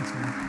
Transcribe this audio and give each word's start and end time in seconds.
Thanks. 0.00 0.48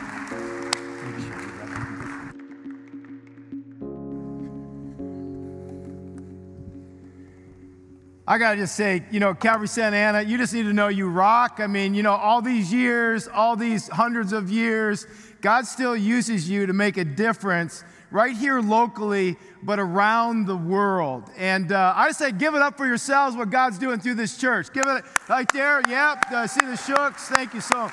I 8.30 8.38
got 8.38 8.52
to 8.52 8.58
just 8.58 8.76
say, 8.76 9.04
you 9.10 9.18
know, 9.18 9.34
Calvary 9.34 9.66
Santa 9.66 9.96
Ana, 9.96 10.22
you 10.22 10.38
just 10.38 10.54
need 10.54 10.62
to 10.62 10.72
know 10.72 10.86
you 10.86 11.08
rock. 11.08 11.56
I 11.58 11.66
mean, 11.66 11.94
you 11.94 12.04
know, 12.04 12.14
all 12.14 12.40
these 12.40 12.72
years, 12.72 13.26
all 13.26 13.56
these 13.56 13.88
hundreds 13.88 14.32
of 14.32 14.52
years, 14.52 15.04
God 15.40 15.66
still 15.66 15.96
uses 15.96 16.48
you 16.48 16.66
to 16.66 16.72
make 16.72 16.96
a 16.96 17.04
difference 17.04 17.82
right 18.12 18.36
here 18.36 18.60
locally, 18.60 19.36
but 19.64 19.80
around 19.80 20.46
the 20.46 20.56
world. 20.56 21.24
And 21.36 21.72
uh, 21.72 21.92
I 21.96 22.12
say, 22.12 22.30
give 22.30 22.54
it 22.54 22.62
up 22.62 22.76
for 22.76 22.86
yourselves 22.86 23.34
what 23.34 23.50
God's 23.50 23.78
doing 23.78 23.98
through 23.98 24.14
this 24.14 24.38
church. 24.38 24.72
Give 24.72 24.86
it 24.86 25.02
right 25.28 25.52
there. 25.52 25.82
Yep. 25.88 26.30
Uh, 26.30 26.46
see 26.46 26.64
the 26.64 26.76
shooks. 26.76 27.28
Thank 27.28 27.52
you 27.52 27.60
so, 27.60 27.90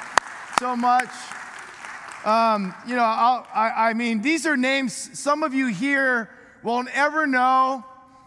so 0.59 0.75
much. 0.75 1.09
Um, 2.27 2.75
you 2.85 2.93
know, 2.97 3.03
I, 3.03 3.91
I 3.91 3.93
mean, 3.93 4.21
these 4.21 4.45
are 4.45 4.57
names 4.57 5.17
some 5.17 5.43
of 5.43 5.53
you 5.53 5.67
here 5.67 6.29
won't 6.61 6.89
ever 6.93 7.25
know, 7.25 7.85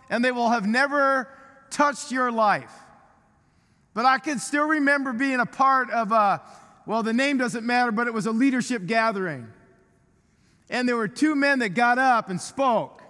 and 0.08 0.24
they 0.24 0.32
will 0.32 0.48
have 0.48 0.66
never 0.66 1.28
touched 1.68 2.10
your 2.10 2.32
life. 2.32 2.72
But 3.92 4.06
I 4.06 4.16
can 4.16 4.38
still 4.38 4.64
remember 4.64 5.12
being 5.12 5.38
a 5.38 5.44
part 5.44 5.90
of 5.90 6.12
a, 6.12 6.40
well, 6.86 7.02
the 7.02 7.12
name 7.12 7.36
doesn't 7.36 7.66
matter, 7.66 7.92
but 7.92 8.06
it 8.06 8.14
was 8.14 8.24
a 8.24 8.30
leadership 8.30 8.86
gathering. 8.86 9.52
And 10.70 10.88
there 10.88 10.96
were 10.96 11.06
two 11.06 11.36
men 11.36 11.58
that 11.58 11.74
got 11.74 11.98
up 11.98 12.30
and 12.30 12.40
spoke. 12.40 13.02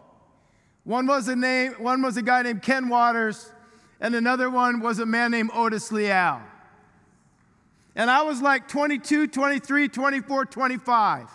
One 0.83 1.07
was 1.07 1.29
a 1.29 1.37
name, 1.37 1.75
one 1.75 2.03
was 2.03 2.17
a 2.17 2.23
guy 2.23 2.43
named 2.43 2.63
Ken 2.63 2.89
Waters, 2.89 3.53
and 4.01 4.17
another 4.17 4.51
one 4.51 4.81
was 4.81 4.99
a 4.99 5.07
man 5.07 5.31
named 5.31 5.51
Otis 5.55 5.93
Leal. 5.93 6.43
And 7.95 8.11
I 8.11 8.23
was 8.23 8.41
like 8.41 8.69
22, 8.69 9.27
23, 9.27 9.89
24, 9.89 10.45
25. 10.47 11.29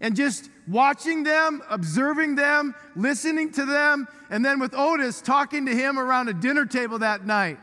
And 0.00 0.16
just 0.16 0.48
watching 0.66 1.24
them, 1.24 1.60
observing 1.68 2.36
them, 2.36 2.74
listening 2.96 3.52
to 3.52 3.66
them, 3.66 4.08
and 4.30 4.44
then 4.44 4.58
with 4.58 4.74
Otis 4.74 5.20
talking 5.20 5.66
to 5.66 5.72
him 5.74 5.98
around 5.98 6.28
a 6.28 6.32
dinner 6.32 6.64
table 6.64 7.00
that 7.00 7.26
night. 7.26 7.58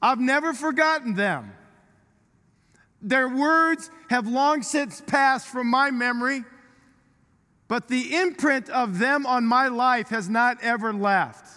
I've 0.00 0.18
never 0.18 0.52
forgotten 0.52 1.14
them. 1.14 1.52
Their 3.00 3.28
words 3.28 3.90
have 4.10 4.26
long 4.26 4.62
since 4.62 5.00
passed 5.00 5.46
from 5.46 5.68
my 5.68 5.90
memory, 5.90 6.44
but 7.68 7.88
the 7.88 8.16
imprint 8.16 8.68
of 8.68 8.98
them 8.98 9.26
on 9.26 9.44
my 9.44 9.68
life 9.68 10.08
has 10.08 10.28
not 10.28 10.58
ever 10.62 10.92
left. 10.92 11.51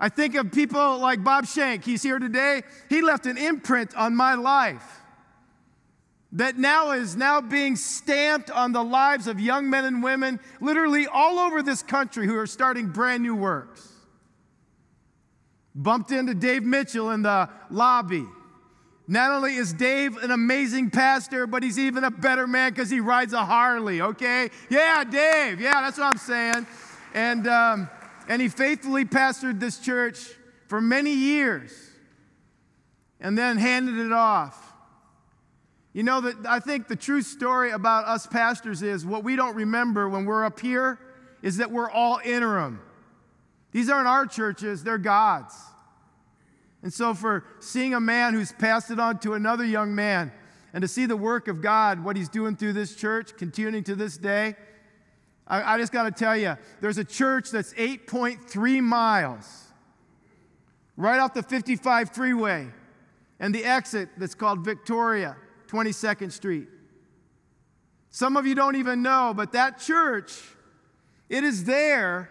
I 0.00 0.08
think 0.08 0.34
of 0.36 0.52
people 0.52 0.98
like 0.98 1.24
Bob 1.24 1.46
Shank, 1.46 1.84
he's 1.84 2.02
here 2.02 2.18
today. 2.18 2.62
He 2.88 3.02
left 3.02 3.26
an 3.26 3.36
imprint 3.36 3.96
on 3.96 4.14
my 4.14 4.34
life 4.34 4.98
that 6.32 6.58
now 6.58 6.92
is 6.92 7.16
now 7.16 7.40
being 7.40 7.74
stamped 7.74 8.50
on 8.50 8.72
the 8.72 8.84
lives 8.84 9.26
of 9.26 9.40
young 9.40 9.70
men 9.70 9.84
and 9.84 10.02
women 10.02 10.38
literally 10.60 11.06
all 11.06 11.38
over 11.38 11.62
this 11.62 11.82
country 11.82 12.26
who 12.26 12.36
are 12.36 12.46
starting 12.46 12.88
brand 12.88 13.22
new 13.22 13.34
works. 13.34 13.88
Bumped 15.74 16.10
into 16.10 16.34
Dave 16.34 16.64
Mitchell 16.64 17.10
in 17.10 17.22
the 17.22 17.48
lobby. 17.70 18.26
Not 19.06 19.30
only 19.30 19.54
is 19.54 19.72
Dave 19.72 20.18
an 20.18 20.30
amazing 20.30 20.90
pastor, 20.90 21.46
but 21.46 21.62
he's 21.62 21.78
even 21.78 22.04
a 22.04 22.10
better 22.10 22.46
man 22.46 22.72
because 22.72 22.90
he 22.90 23.00
rides 23.00 23.32
a 23.32 23.42
Harley, 23.42 24.02
okay? 24.02 24.50
Yeah, 24.68 25.02
Dave, 25.04 25.60
yeah, 25.60 25.80
that's 25.80 25.96
what 25.96 26.08
I'm 26.08 26.18
saying. 26.18 26.66
And, 27.14 27.46
um, 27.46 27.88
and 28.28 28.40
he 28.40 28.48
faithfully 28.48 29.04
pastored 29.04 29.58
this 29.58 29.78
church 29.78 30.30
for 30.68 30.80
many 30.80 31.12
years 31.12 31.72
and 33.20 33.36
then 33.36 33.58
handed 33.58 33.96
it 33.98 34.12
off 34.12 34.68
you 35.98 36.04
know, 36.04 36.20
that 36.20 36.46
I 36.46 36.60
think 36.60 36.86
the 36.86 36.94
true 36.94 37.22
story 37.22 37.72
about 37.72 38.06
us 38.06 38.24
pastors 38.24 38.82
is 38.82 39.04
what 39.04 39.24
we 39.24 39.34
don't 39.34 39.56
remember 39.56 40.08
when 40.08 40.26
we're 40.26 40.44
up 40.44 40.60
here 40.60 40.96
is 41.42 41.56
that 41.56 41.72
we're 41.72 41.90
all 41.90 42.20
interim. 42.24 42.80
These 43.72 43.90
aren't 43.90 44.06
our 44.06 44.24
churches, 44.24 44.84
they're 44.84 44.96
God's. 44.96 45.54
And 46.84 46.92
so, 46.92 47.14
for 47.14 47.44
seeing 47.58 47.94
a 47.94 48.00
man 48.00 48.34
who's 48.34 48.52
passed 48.52 48.92
it 48.92 49.00
on 49.00 49.18
to 49.20 49.34
another 49.34 49.64
young 49.64 49.92
man, 49.92 50.30
and 50.72 50.82
to 50.82 50.86
see 50.86 51.04
the 51.04 51.16
work 51.16 51.48
of 51.48 51.60
God, 51.60 52.04
what 52.04 52.14
he's 52.14 52.28
doing 52.28 52.54
through 52.54 52.74
this 52.74 52.94
church, 52.94 53.36
continuing 53.36 53.82
to 53.82 53.96
this 53.96 54.16
day, 54.16 54.54
I, 55.48 55.74
I 55.74 55.78
just 55.78 55.92
got 55.92 56.04
to 56.04 56.10
tell 56.10 56.36
you, 56.36 56.56
there's 56.80 56.98
a 56.98 57.04
church 57.04 57.50
that's 57.50 57.72
8.3 57.74 58.82
miles 58.82 59.64
right 60.96 61.18
off 61.18 61.34
the 61.34 61.42
55 61.42 62.10
freeway, 62.10 62.68
and 63.40 63.54
the 63.54 63.64
exit 63.64 64.10
that's 64.16 64.34
called 64.34 64.64
Victoria. 64.64 65.36
22nd 65.68 66.32
Street. 66.32 66.66
Some 68.10 68.36
of 68.36 68.46
you 68.46 68.54
don't 68.54 68.76
even 68.76 69.02
know, 69.02 69.32
but 69.36 69.52
that 69.52 69.78
church, 69.78 70.32
it 71.28 71.44
is 71.44 71.64
there 71.64 72.30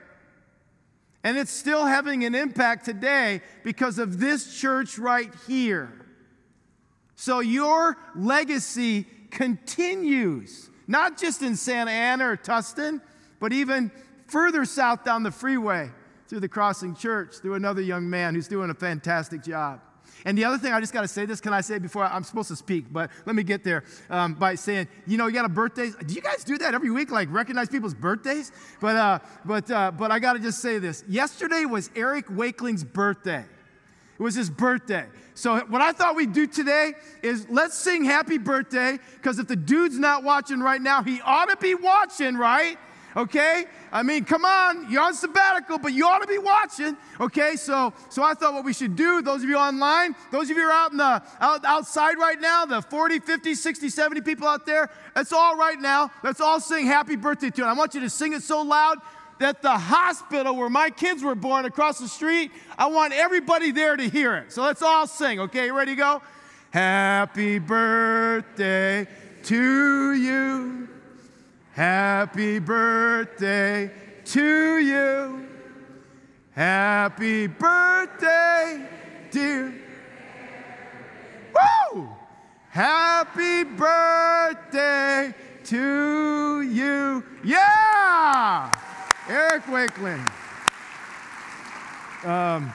and 1.23 1.37
it's 1.37 1.51
still 1.51 1.85
having 1.85 2.23
an 2.23 2.35
impact 2.35 2.85
today 2.85 3.41
because 3.63 3.99
of 3.99 4.19
this 4.19 4.59
church 4.59 4.97
right 4.97 5.31
here. 5.47 6.05
So 7.15 7.39
your 7.39 7.97
legacy 8.15 9.05
continues, 9.29 10.69
not 10.87 11.17
just 11.17 11.41
in 11.41 11.55
Santa 11.55 11.91
Ana 11.91 12.29
or 12.29 12.37
Tustin, 12.37 13.01
but 13.39 13.53
even 13.53 13.91
further 14.27 14.65
south 14.65 15.03
down 15.03 15.23
the 15.23 15.31
freeway 15.31 15.89
through 16.27 16.39
the 16.41 16.49
Crossing 16.49 16.95
Church, 16.95 17.35
through 17.37 17.53
another 17.53 17.81
young 17.81 18.09
man 18.09 18.35
who's 18.35 18.47
doing 18.47 18.69
a 18.69 18.73
fantastic 18.73 19.43
job. 19.43 19.81
And 20.25 20.37
the 20.37 20.45
other 20.45 20.57
thing, 20.57 20.73
I 20.73 20.79
just 20.79 20.93
got 20.93 21.01
to 21.01 21.07
say 21.07 21.25
this. 21.25 21.39
Can 21.39 21.53
I 21.53 21.61
say 21.61 21.79
before 21.79 22.03
I'm 22.03 22.23
supposed 22.23 22.49
to 22.49 22.55
speak? 22.55 22.85
But 22.91 23.11
let 23.25 23.35
me 23.35 23.43
get 23.43 23.63
there 23.63 23.83
um, 24.09 24.33
by 24.33 24.55
saying, 24.55 24.87
you 25.05 25.17
know, 25.17 25.27
you 25.27 25.33
got 25.33 25.45
a 25.45 25.49
birthday. 25.49 25.91
Do 26.05 26.13
you 26.13 26.21
guys 26.21 26.43
do 26.43 26.57
that 26.57 26.73
every 26.73 26.89
week? 26.89 27.11
Like 27.11 27.31
recognize 27.31 27.69
people's 27.69 27.93
birthdays? 27.93 28.51
But 28.81 28.95
uh, 28.95 29.19
but 29.45 29.69
uh, 29.69 29.91
but 29.91 30.11
I 30.11 30.19
got 30.19 30.33
to 30.33 30.39
just 30.39 30.59
say 30.59 30.79
this. 30.79 31.03
Yesterday 31.07 31.65
was 31.65 31.89
Eric 31.95 32.27
Wakeling's 32.27 32.83
birthday. 32.83 33.45
It 34.19 34.23
was 34.23 34.35
his 34.35 34.49
birthday. 34.49 35.05
So, 35.35 35.59
what 35.67 35.81
I 35.81 35.91
thought 35.91 36.15
we'd 36.15 36.33
do 36.33 36.47
today 36.47 36.93
is 37.21 37.45
let's 37.49 37.77
sing 37.77 38.03
happy 38.03 38.39
birthday, 38.39 38.97
because 39.15 39.37
if 39.37 39.47
the 39.47 39.55
dude's 39.55 39.99
not 39.99 40.23
watching 40.23 40.59
right 40.59 40.81
now, 40.81 41.03
he 41.03 41.21
ought 41.21 41.49
to 41.49 41.57
be 41.57 41.75
watching, 41.75 42.35
right? 42.35 42.77
okay? 43.17 43.65
I 43.91 44.03
mean, 44.03 44.23
come 44.23 44.45
on, 44.45 44.89
you're 44.91 45.01
on 45.01 45.15
sabbatical, 45.15 45.79
but 45.79 45.91
you 45.91 46.05
ought 46.05 46.19
to 46.19 46.27
be 46.27 46.37
watching, 46.37 46.95
okay? 47.19 47.55
So, 47.55 47.93
so 48.09 48.23
I 48.23 48.35
thought 48.35 48.53
what 48.53 48.63
we 48.63 48.73
should 48.73 48.95
do, 48.95 49.21
those 49.21 49.43
of 49.43 49.49
you 49.49 49.57
online, 49.57 50.15
those 50.31 50.49
of 50.49 50.55
you 50.55 50.69
out 50.69 50.91
in 50.91 50.97
the 50.97 51.23
out, 51.41 51.65
outside 51.65 52.17
right 52.17 52.39
now, 52.39 52.65
the 52.65 52.81
40, 52.81 53.19
50, 53.19 53.55
60, 53.55 53.89
70 53.89 54.21
people 54.21 54.47
out 54.47 54.65
there, 54.65 54.89
that's 55.15 55.33
all 55.33 55.57
right 55.57 55.79
now. 55.79 56.11
Let's 56.23 56.39
all 56.39 56.59
sing 56.59 56.85
happy 56.85 57.15
birthday 57.15 57.49
to 57.49 57.63
it. 57.63 57.65
I 57.65 57.73
want 57.73 57.95
you 57.95 58.01
to 58.01 58.09
sing 58.09 58.33
it 58.33 58.43
so 58.43 58.61
loud 58.61 58.99
that 59.39 59.61
the 59.61 59.77
hospital 59.77 60.55
where 60.55 60.69
my 60.69 60.89
kids 60.89 61.23
were 61.23 61.35
born 61.35 61.65
across 61.65 61.99
the 61.99 62.07
street, 62.07 62.51
I 62.77 62.87
want 62.87 63.13
everybody 63.13 63.71
there 63.71 63.95
to 63.95 64.09
hear 64.09 64.35
it. 64.35 64.51
So 64.51 64.63
let's 64.63 64.81
all 64.81 65.07
sing, 65.07 65.39
okay? 65.41 65.71
Ready 65.71 65.93
to 65.93 65.95
go? 65.95 66.21
Happy 66.71 67.59
birthday 67.59 69.07
to 69.43 70.13
you. 70.13 70.87
Happy 71.71 72.59
birthday 72.59 73.91
to 74.25 74.77
you. 74.77 75.47
Happy 76.51 77.47
birthday, 77.47 78.83
dear. 79.31 79.73
Woo! 81.93 82.09
Happy 82.69 83.63
birthday 83.63 85.33
to 85.65 86.61
you. 86.61 87.23
Yeah! 87.43 88.16
Eric 89.29 89.63
Wakeling. 89.63 90.23
Um, 92.23 92.71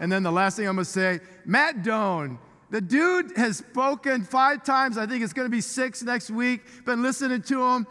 and 0.00 0.10
then 0.10 0.22
the 0.22 0.32
last 0.32 0.56
thing 0.56 0.68
I'm 0.68 0.76
going 0.76 0.84
to 0.84 0.90
say 0.90 1.20
Matt 1.44 1.82
Doan. 1.82 2.38
The 2.70 2.80
dude 2.80 3.36
has 3.36 3.58
spoken 3.58 4.22
five 4.22 4.64
times. 4.64 4.96
I 4.96 5.06
think 5.06 5.22
it's 5.22 5.34
going 5.34 5.44
to 5.44 5.50
be 5.50 5.60
six 5.60 6.02
next 6.02 6.30
week. 6.30 6.62
Been 6.86 7.02
listening 7.02 7.42
to 7.42 7.62
him. 7.62 7.86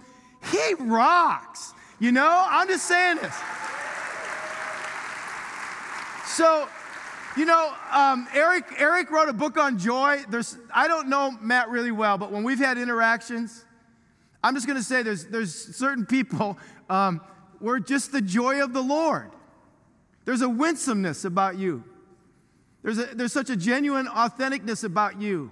He 0.52 0.74
rocks. 0.80 1.74
You 2.00 2.12
know, 2.12 2.48
I'm 2.50 2.68
just 2.68 2.88
saying 2.88 3.18
this. 3.18 3.36
So, 6.26 6.68
you 7.38 7.46
know, 7.46 7.74
um, 7.92 8.28
Eric, 8.34 8.66
Eric 8.78 9.12
wrote 9.12 9.30
a 9.30 9.34
book 9.34 9.56
on 9.58 9.78
joy. 9.78 10.24
There's, 10.30 10.58
I 10.74 10.88
don't 10.88 11.10
know 11.10 11.30
Matt 11.30 11.70
really 11.70 11.92
well, 11.92 12.18
but 12.18 12.32
when 12.32 12.44
we've 12.44 12.58
had 12.58 12.80
interactions, 12.80 13.64
I'm 14.44 14.56
just 14.56 14.66
going 14.66 14.80
to 14.80 14.84
say 14.84 15.04
there's, 15.04 15.26
there's 15.28 15.54
certain 15.54 16.08
people 16.08 16.58
um, 16.90 17.22
where 17.62 17.80
just 17.80 18.12
the 18.12 18.22
joy 18.22 18.64
of 18.64 18.74
the 18.74 18.82
Lord. 18.82 19.32
There's 20.26 20.42
a 20.42 20.50
winsomeness 20.50 21.26
about 21.26 21.58
you. 21.58 21.84
There's, 22.84 22.98
a, 22.98 23.06
there's 23.06 23.34
such 23.34 23.50
a 23.50 23.56
genuine 23.56 24.08
authenticness 24.08 24.84
about 24.84 25.22
you 25.22 25.52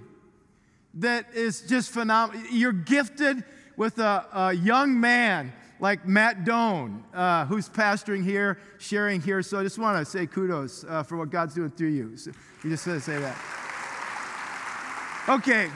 that 0.96 1.28
is 1.34 1.62
just 1.62 1.92
phenomenal. 1.92 2.44
You're 2.52 2.72
gifted 2.72 3.44
with 3.78 4.00
a, 4.00 4.26
a 4.34 4.54
young 4.54 5.00
man 5.00 5.54
like 5.80 6.06
Matt 6.06 6.44
Doan, 6.44 7.04
uh, 7.14 7.46
who's 7.46 7.70
pastoring 7.70 8.24
here, 8.24 8.60
sharing 8.80 9.22
here. 9.22 9.42
So 9.42 9.60
I 9.60 9.64
just 9.64 9.80
want 9.80 9.98
to 9.98 10.06
say 10.10 10.26
kudos 10.26 10.84
uh, 10.84 11.04
for 11.04 11.18
what 11.18 11.30
God's 11.30 11.56
doing 11.56 11.70
through 11.70 11.90
you. 11.90 12.18
So 12.18 12.32
we 12.64 12.70
just 12.70 12.86
want 12.86 13.00
to 13.00 13.06
say 13.06 13.20
that. 13.20 13.38
Okay. 15.30 15.70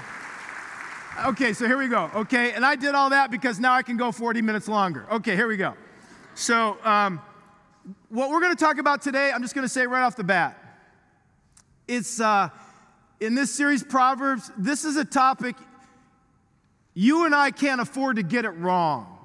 Okay, 1.25 1.53
so 1.53 1.67
here 1.67 1.77
we 1.77 1.87
go. 1.87 2.09
Okay, 2.15 2.53
and 2.53 2.65
I 2.65 2.75
did 2.75 2.95
all 2.95 3.11
that 3.11 3.29
because 3.29 3.59
now 3.59 3.73
I 3.73 3.83
can 3.83 3.97
go 3.97 4.11
40 4.11 4.41
minutes 4.41 4.67
longer. 4.67 5.05
Okay, 5.11 5.35
here 5.35 5.47
we 5.47 5.57
go. 5.57 5.75
So, 6.35 6.77
um, 6.83 7.21
what 8.09 8.29
we're 8.29 8.39
going 8.39 8.55
to 8.55 8.63
talk 8.63 8.79
about 8.79 9.01
today, 9.03 9.31
I'm 9.31 9.43
just 9.43 9.53
going 9.53 9.65
to 9.65 9.69
say 9.69 9.85
right 9.85 10.03
off 10.03 10.15
the 10.15 10.23
bat. 10.23 10.57
It's 11.87 12.19
uh, 12.19 12.49
in 13.19 13.35
this 13.35 13.53
series, 13.53 13.83
Proverbs, 13.83 14.51
this 14.57 14.83
is 14.83 14.95
a 14.95 15.05
topic 15.05 15.55
you 16.95 17.25
and 17.25 17.33
I 17.33 17.51
can't 17.51 17.81
afford 17.81 18.17
to 18.17 18.23
get 18.23 18.45
it 18.45 18.51
wrong. 18.51 19.17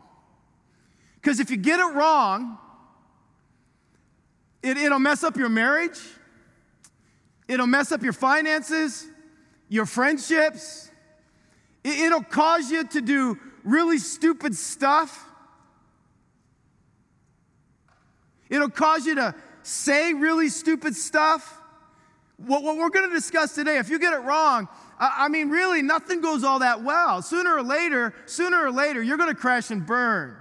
Because 1.16 1.40
if 1.40 1.50
you 1.50 1.56
get 1.56 1.80
it 1.80 1.94
wrong, 1.94 2.58
it, 4.62 4.76
it'll 4.76 4.98
mess 4.98 5.22
up 5.22 5.36
your 5.36 5.48
marriage, 5.48 5.98
it'll 7.46 7.66
mess 7.66 7.92
up 7.92 8.02
your 8.02 8.12
finances, 8.12 9.06
your 9.68 9.86
friendships, 9.86 10.90
it, 11.84 11.98
it'll 12.00 12.22
cause 12.22 12.70
you 12.70 12.86
to 12.86 13.00
do 13.00 13.38
really 13.64 13.98
stupid 13.98 14.54
stuff. 14.54 15.27
It'll 18.50 18.70
cause 18.70 19.06
you 19.06 19.14
to 19.16 19.34
say 19.62 20.14
really 20.14 20.48
stupid 20.48 20.94
stuff. 20.94 21.60
What, 22.38 22.62
what 22.62 22.76
we're 22.76 22.90
going 22.90 23.08
to 23.08 23.14
discuss 23.14 23.54
today, 23.54 23.78
if 23.78 23.90
you 23.90 23.98
get 23.98 24.12
it 24.12 24.20
wrong, 24.20 24.68
I, 24.98 25.24
I 25.24 25.28
mean, 25.28 25.50
really, 25.50 25.82
nothing 25.82 26.20
goes 26.20 26.44
all 26.44 26.60
that 26.60 26.82
well. 26.82 27.20
Sooner 27.20 27.54
or 27.54 27.62
later, 27.62 28.14
sooner 28.26 28.64
or 28.64 28.70
later, 28.70 29.02
you're 29.02 29.16
going 29.16 29.28
to 29.28 29.40
crash 29.40 29.70
and 29.70 29.84
burn. 29.84 30.36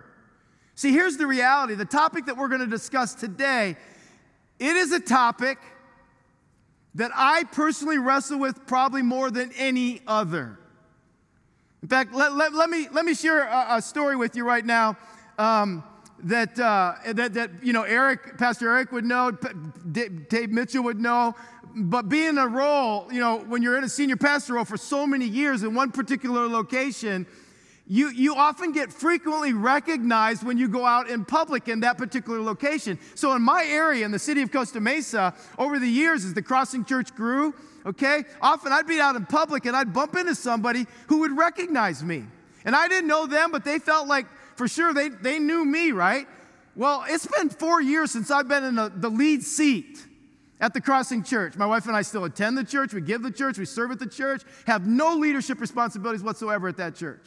See, 0.76 0.92
here's 0.92 1.18
the 1.18 1.26
reality 1.26 1.74
the 1.74 1.86
topic 1.86 2.28
that 2.28 2.38
we're 2.38 2.50
going 2.50 2.62
to 2.62 2.68
discuss 2.68 3.16
today, 3.16 3.76
it 4.60 4.76
is 4.76 4.92
a 4.92 5.00
topic 5.00 5.58
that 6.96 7.12
I 7.16 7.44
personally 7.46 7.98
wrestle 7.98 8.40
with 8.40 8.66
probably 8.66 9.02
more 9.02 9.30
than 9.30 9.52
any 9.58 10.02
other. 10.08 10.60
In 11.82 11.88
fact, 11.88 12.14
let, 12.14 12.34
let, 12.34 12.54
let 12.54 12.70
me, 12.70 12.88
let 12.92 13.06
me 13.06 13.14
share 13.14 13.44
a, 13.44 13.76
a 13.76 13.82
story 13.82 14.16
with 14.16 14.36
you 14.36 14.46
right 14.46 14.66
now. 14.66 14.98
Um, 15.38 15.84
that, 16.24 16.60
uh, 16.60 16.96
that, 17.14 17.34
that, 17.34 17.52
you 17.64 17.74
know, 17.74 17.84
Eric, 17.84 18.38
Pastor 18.38 18.70
Eric 18.70 18.92
would 18.92 19.06
know, 19.06 19.32
Dave 19.32 20.50
Mitchell 20.50 20.84
would 20.84 21.00
know. 21.00 21.36
But 21.76 22.10
being 22.10 22.38
a 22.38 22.48
role, 22.48 23.08
you 23.12 23.20
know, 23.20 23.38
when 23.38 23.62
you're 23.62 23.78
in 23.78 23.84
a 23.84 23.90
senior 23.90 24.18
pastor 24.18 24.54
role 24.54 24.66
for 24.66 24.78
so 24.78 25.06
many 25.06 25.26
years 25.26 25.62
in 25.62 25.76
one 25.76 25.92
particular 25.92 26.48
location, 26.48 27.28
you, 27.90 28.10
you 28.10 28.36
often 28.36 28.74
get 28.74 28.92
frequently 28.92 29.54
recognized 29.54 30.44
when 30.44 30.58
you 30.58 30.68
go 30.68 30.86
out 30.86 31.10
in 31.10 31.24
public 31.24 31.68
in 31.68 31.82
that 31.82 31.98
particular 31.98 32.42
location. 32.42 33.00
So, 33.16 33.34
in 33.34 33.42
my 33.42 33.64
area, 33.66 34.04
in 34.06 34.12
the 34.12 34.20
city 34.20 34.42
of 34.42 34.52
Costa 34.52 34.82
Mesa, 34.82 35.34
over 35.58 35.80
the 35.80 35.88
years, 35.88 36.26
as 36.26 36.34
the 36.34 36.42
Crossing 36.42 36.84
Church 36.84 37.16
grew, 37.16 37.54
okay, 37.86 38.26
often 38.42 38.74
I'd 38.74 38.88
be 38.88 39.00
out 39.00 39.16
in 39.16 39.26
public 39.26 39.66
and 39.66 39.76
I'd 39.76 39.94
bump 39.94 40.16
into 40.16 40.36
somebody 40.36 40.86
who 41.08 41.20
would 41.20 41.38
recognize 41.38 42.04
me. 42.04 42.26
And 42.66 42.76
I 42.76 42.90
didn't 42.90 43.08
know 43.08 43.26
them, 43.26 43.52
but 43.52 43.64
they 43.64 43.80
felt 43.80 44.08
like 44.08 44.26
for 44.58 44.68
sure 44.68 44.94
they, 44.94 45.10
they 45.10 45.40
knew 45.40 45.64
me, 45.64 45.92
right? 45.92 46.28
Well, 46.76 47.06
it's 47.08 47.28
been 47.28 47.50
four 47.50 47.82
years 47.82 48.12
since 48.12 48.30
I've 48.32 48.48
been 48.48 48.64
in 48.64 48.76
the, 48.76 48.92
the 48.94 49.10
lead 49.10 49.44
seat 49.44 50.06
at 50.60 50.74
the 50.74 50.82
Crossing 50.82 51.24
Church. 51.24 51.56
My 51.56 51.66
wife 51.66 51.86
and 51.86 51.96
I 51.96 52.02
still 52.02 52.24
attend 52.26 52.58
the 52.58 52.64
church, 52.64 52.94
we 52.94 53.02
give 53.02 53.22
the 53.22 53.32
church, 53.32 53.58
we 53.58 53.66
serve 53.66 53.92
at 53.92 54.00
the 54.00 54.08
church, 54.08 54.42
have 54.66 54.88
no 54.88 55.16
leadership 55.16 55.62
responsibilities 55.62 56.24
whatsoever 56.24 56.68
at 56.68 56.78
that 56.78 56.96
church. 56.96 57.26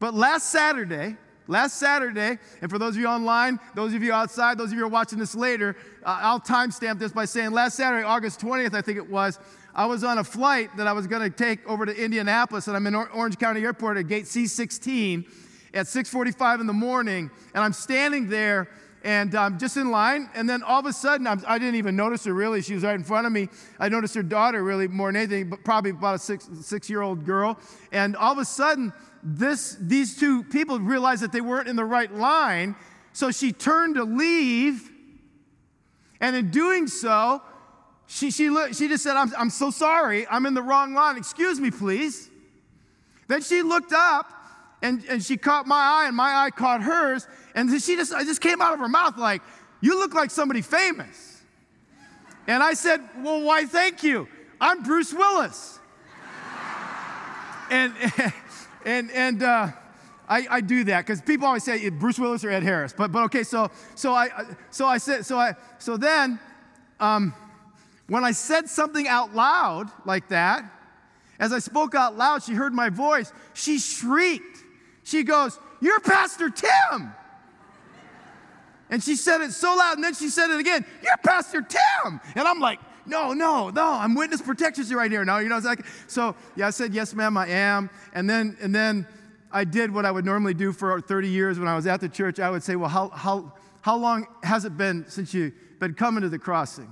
But 0.00 0.14
last 0.14 0.50
Saturday, 0.50 1.16
last 1.48 1.78
Saturday, 1.78 2.38
and 2.62 2.70
for 2.70 2.78
those 2.78 2.94
of 2.94 3.00
you 3.00 3.06
online, 3.06 3.60
those 3.74 3.92
of 3.92 4.02
you 4.02 4.12
outside, 4.12 4.56
those 4.56 4.68
of 4.68 4.72
you 4.72 4.80
who 4.80 4.86
are 4.86 4.88
watching 4.88 5.18
this 5.18 5.34
later, 5.34 5.76
uh, 6.04 6.18
I'll 6.22 6.40
timestamp 6.40 6.98
this 6.98 7.12
by 7.12 7.26
saying 7.26 7.52
last 7.52 7.76
Saturday, 7.76 8.04
August 8.04 8.40
20th, 8.40 8.74
I 8.74 8.80
think 8.80 8.96
it 8.96 9.08
was, 9.08 9.38
I 9.74 9.84
was 9.84 10.02
on 10.02 10.18
a 10.18 10.24
flight 10.24 10.74
that 10.78 10.86
I 10.86 10.92
was 10.92 11.06
going 11.06 11.22
to 11.22 11.30
take 11.30 11.66
over 11.68 11.84
to 11.84 11.94
Indianapolis, 11.94 12.68
and 12.68 12.76
I'm 12.76 12.86
in 12.86 12.94
Orange 12.94 13.38
County 13.38 13.62
Airport 13.62 13.98
at 13.98 14.08
gate 14.08 14.24
C16 14.24 15.26
at 15.74 15.86
6:45 15.86 16.60
in 16.60 16.66
the 16.66 16.72
morning, 16.72 17.30
and 17.54 17.64
I'm 17.64 17.72
standing 17.72 18.28
there 18.28 18.68
and 19.04 19.34
I'm 19.34 19.54
um, 19.54 19.58
just 19.58 19.76
in 19.76 19.90
line. 19.90 20.30
And 20.34 20.48
then 20.48 20.62
all 20.62 20.78
of 20.78 20.86
a 20.86 20.92
sudden, 20.92 21.26
I'm, 21.26 21.42
I 21.46 21.58
did 21.58 21.66
not 21.66 21.74
even 21.74 21.96
notice 21.96 22.24
her 22.24 22.34
really. 22.34 22.62
She 22.62 22.74
was 22.74 22.84
right 22.84 22.94
in 22.94 23.04
front 23.04 23.26
of 23.26 23.32
me. 23.32 23.48
I 23.78 23.88
noticed 23.88 24.14
her 24.14 24.22
daughter 24.22 24.62
really 24.62 24.88
more 24.88 25.08
than 25.08 25.16
anything, 25.16 25.50
but 25.50 25.64
probably 25.64 25.90
about 25.90 26.16
a 26.16 26.18
six, 26.18 26.48
six 26.60 26.88
year 26.88 27.02
old 27.02 27.24
girl. 27.24 27.58
And 27.90 28.16
all 28.16 28.32
of 28.32 28.38
a 28.38 28.44
sudden, 28.44 28.92
this, 29.22 29.76
these 29.80 30.18
two 30.18 30.44
people 30.44 30.78
realized 30.78 31.22
that 31.22 31.32
they 31.32 31.40
weren't 31.40 31.68
in 31.68 31.76
the 31.76 31.84
right 31.84 32.12
line. 32.12 32.76
So 33.12 33.30
she 33.30 33.52
turned 33.52 33.96
to 33.96 34.04
leave. 34.04 34.90
And 36.20 36.36
in 36.36 36.50
doing 36.50 36.86
so, 36.86 37.42
she, 38.06 38.30
she, 38.30 38.50
looked, 38.50 38.76
she 38.76 38.88
just 38.88 39.02
said, 39.02 39.16
I'm, 39.16 39.32
I'm 39.36 39.50
so 39.50 39.70
sorry. 39.70 40.26
I'm 40.28 40.46
in 40.46 40.54
the 40.54 40.62
wrong 40.62 40.94
line. 40.94 41.16
Excuse 41.16 41.58
me, 41.58 41.70
please. 41.70 42.30
Then 43.26 43.42
she 43.42 43.62
looked 43.62 43.92
up 43.92 44.32
and, 44.82 45.04
and 45.08 45.24
she 45.24 45.36
caught 45.36 45.66
my 45.66 45.76
eye, 45.76 46.04
and 46.08 46.16
my 46.16 46.34
eye 46.34 46.50
caught 46.50 46.82
hers. 46.82 47.26
And 47.54 47.70
she 47.80 47.96
just, 47.96 48.12
I 48.12 48.24
just 48.24 48.40
came 48.40 48.60
out 48.60 48.74
of 48.74 48.80
her 48.80 48.88
mouth 48.88 49.16
like, 49.16 49.42
You 49.80 49.98
look 49.98 50.12
like 50.12 50.30
somebody 50.30 50.60
famous. 50.60 51.42
And 52.48 52.62
I 52.62 52.74
said, 52.74 53.00
Well, 53.18 53.42
why, 53.42 53.64
thank 53.64 54.02
you. 54.02 54.28
I'm 54.60 54.82
Bruce 54.82 55.12
Willis. 55.14 55.78
and, 57.70 57.94
and, 58.84 59.10
and, 59.12 59.42
uh, 59.42 59.68
I, 60.28 60.46
I, 60.48 60.60
do 60.60 60.84
that 60.84 61.04
because 61.04 61.20
people 61.20 61.46
always 61.46 61.64
say 61.64 61.90
Bruce 61.90 62.18
Willis 62.18 62.42
or 62.44 62.50
Ed 62.50 62.62
Harris. 62.62 62.94
But, 62.96 63.12
but 63.12 63.24
okay, 63.24 63.42
so, 63.42 63.70
so, 63.96 64.14
I, 64.14 64.28
so 64.70 64.86
I 64.86 64.96
said, 64.96 65.26
so, 65.26 65.36
I, 65.36 65.54
so 65.78 65.96
then 65.96 66.38
um, 67.00 67.34
when 68.06 68.24
I 68.24 68.30
said 68.30 68.68
something 68.68 69.06
out 69.08 69.34
loud 69.34 69.90
like 70.06 70.28
that, 70.28 70.64
as 71.38 71.52
I 71.52 71.58
spoke 71.58 71.94
out 71.94 72.16
loud, 72.16 72.42
she 72.44 72.54
heard 72.54 72.72
my 72.72 72.88
voice. 72.88 73.32
She 73.52 73.78
shrieked. 73.78 74.51
She 75.04 75.22
goes, 75.22 75.58
You're 75.80 76.00
Pastor 76.00 76.50
Tim. 76.50 77.12
And 78.90 79.02
she 79.02 79.16
said 79.16 79.40
it 79.40 79.52
so 79.52 79.74
loud, 79.74 79.94
and 79.94 80.04
then 80.04 80.14
she 80.14 80.28
said 80.28 80.50
it 80.50 80.60
again, 80.60 80.84
You're 81.02 81.16
Pastor 81.24 81.62
Tim. 81.62 82.20
And 82.34 82.46
I'm 82.46 82.60
like, 82.60 82.78
no, 83.06 83.32
no, 83.32 83.70
no, 83.70 83.92
I'm 83.92 84.14
witness 84.14 84.40
protection 84.40 84.84
right 84.90 85.10
here. 85.10 85.24
No, 85.24 85.38
you 85.38 85.48
know, 85.48 85.56
it's 85.56 85.66
like, 85.66 85.84
so 86.06 86.36
yeah, 86.56 86.68
I 86.68 86.70
said, 86.70 86.94
yes, 86.94 87.14
ma'am, 87.14 87.36
I 87.36 87.48
am. 87.48 87.90
And 88.14 88.28
then, 88.28 88.56
and 88.60 88.74
then 88.74 89.06
I 89.50 89.64
did 89.64 89.92
what 89.92 90.06
I 90.06 90.10
would 90.10 90.24
normally 90.24 90.54
do 90.54 90.72
for 90.72 91.00
30 91.00 91.28
years 91.28 91.58
when 91.58 91.68
I 91.68 91.74
was 91.74 91.86
at 91.86 92.00
the 92.00 92.08
church. 92.08 92.38
I 92.38 92.50
would 92.50 92.62
say, 92.62 92.76
well, 92.76 92.88
how, 92.88 93.08
how, 93.08 93.52
how 93.80 93.96
long 93.96 94.26
has 94.42 94.64
it 94.64 94.76
been 94.76 95.04
since 95.08 95.34
you've 95.34 95.52
been 95.80 95.94
coming 95.94 96.22
to 96.22 96.28
the 96.28 96.38
crossing? 96.38 96.90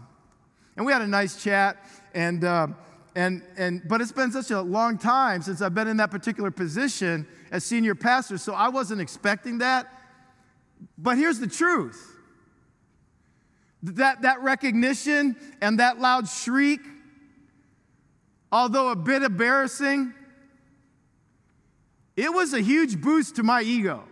And 0.76 0.84
we 0.84 0.92
had 0.92 1.02
a 1.02 1.06
nice 1.06 1.42
chat, 1.42 1.76
and, 2.14 2.44
uh, 2.44 2.68
and, 3.14 3.42
and, 3.56 3.82
but 3.88 4.00
it's 4.00 4.12
been 4.12 4.30
such 4.30 4.50
a 4.50 4.60
long 4.60 4.96
time 4.98 5.42
since 5.42 5.60
I've 5.60 5.74
been 5.74 5.88
in 5.88 5.96
that 5.96 6.10
particular 6.10 6.50
position 6.50 7.26
as 7.50 7.64
senior 7.64 7.94
pastor, 7.94 8.38
so 8.38 8.54
I 8.54 8.68
wasn't 8.68 9.00
expecting 9.00 9.58
that. 9.58 9.92
But 10.96 11.18
here's 11.18 11.38
the 11.38 11.46
truth 11.46 12.16
that, 13.82 14.22
that 14.22 14.42
recognition 14.42 15.36
and 15.60 15.80
that 15.80 15.98
loud 15.98 16.28
shriek, 16.28 16.80
although 18.52 18.90
a 18.90 18.96
bit 18.96 19.22
embarrassing, 19.22 20.12
it 22.16 22.32
was 22.32 22.52
a 22.52 22.60
huge 22.60 23.00
boost 23.00 23.36
to 23.36 23.42
my 23.42 23.62
ego. 23.62 24.04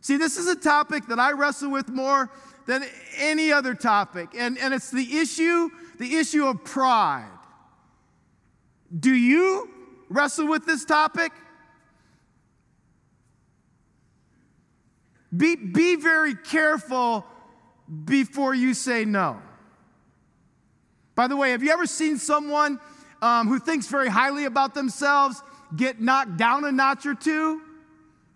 See, 0.00 0.16
this 0.16 0.36
is 0.38 0.46
a 0.46 0.56
topic 0.56 1.06
that 1.08 1.18
I 1.18 1.32
wrestle 1.32 1.70
with 1.70 1.88
more 1.88 2.30
than 2.66 2.84
any 3.16 3.52
other 3.52 3.74
topic, 3.74 4.30
and, 4.36 4.56
and 4.58 4.72
it's 4.72 4.90
the 4.90 5.18
issue, 5.18 5.70
the 5.98 6.16
issue 6.16 6.46
of 6.46 6.64
pride. 6.64 7.28
Do 8.98 9.12
you 9.12 9.68
wrestle 10.08 10.48
with 10.48 10.64
this 10.64 10.84
topic? 10.84 11.32
Be, 15.36 15.56
be 15.56 15.96
very 15.96 16.34
careful 16.34 17.26
before 18.04 18.54
you 18.54 18.74
say 18.74 19.04
no. 19.04 19.40
By 21.14 21.26
the 21.26 21.36
way, 21.36 21.50
have 21.50 21.62
you 21.62 21.70
ever 21.70 21.86
seen 21.86 22.16
someone 22.16 22.80
um, 23.20 23.48
who 23.48 23.58
thinks 23.58 23.88
very 23.88 24.08
highly 24.08 24.44
about 24.44 24.74
themselves 24.74 25.42
get 25.76 26.00
knocked 26.00 26.36
down 26.36 26.64
a 26.64 26.72
notch 26.72 27.04
or 27.04 27.14
two? 27.14 27.60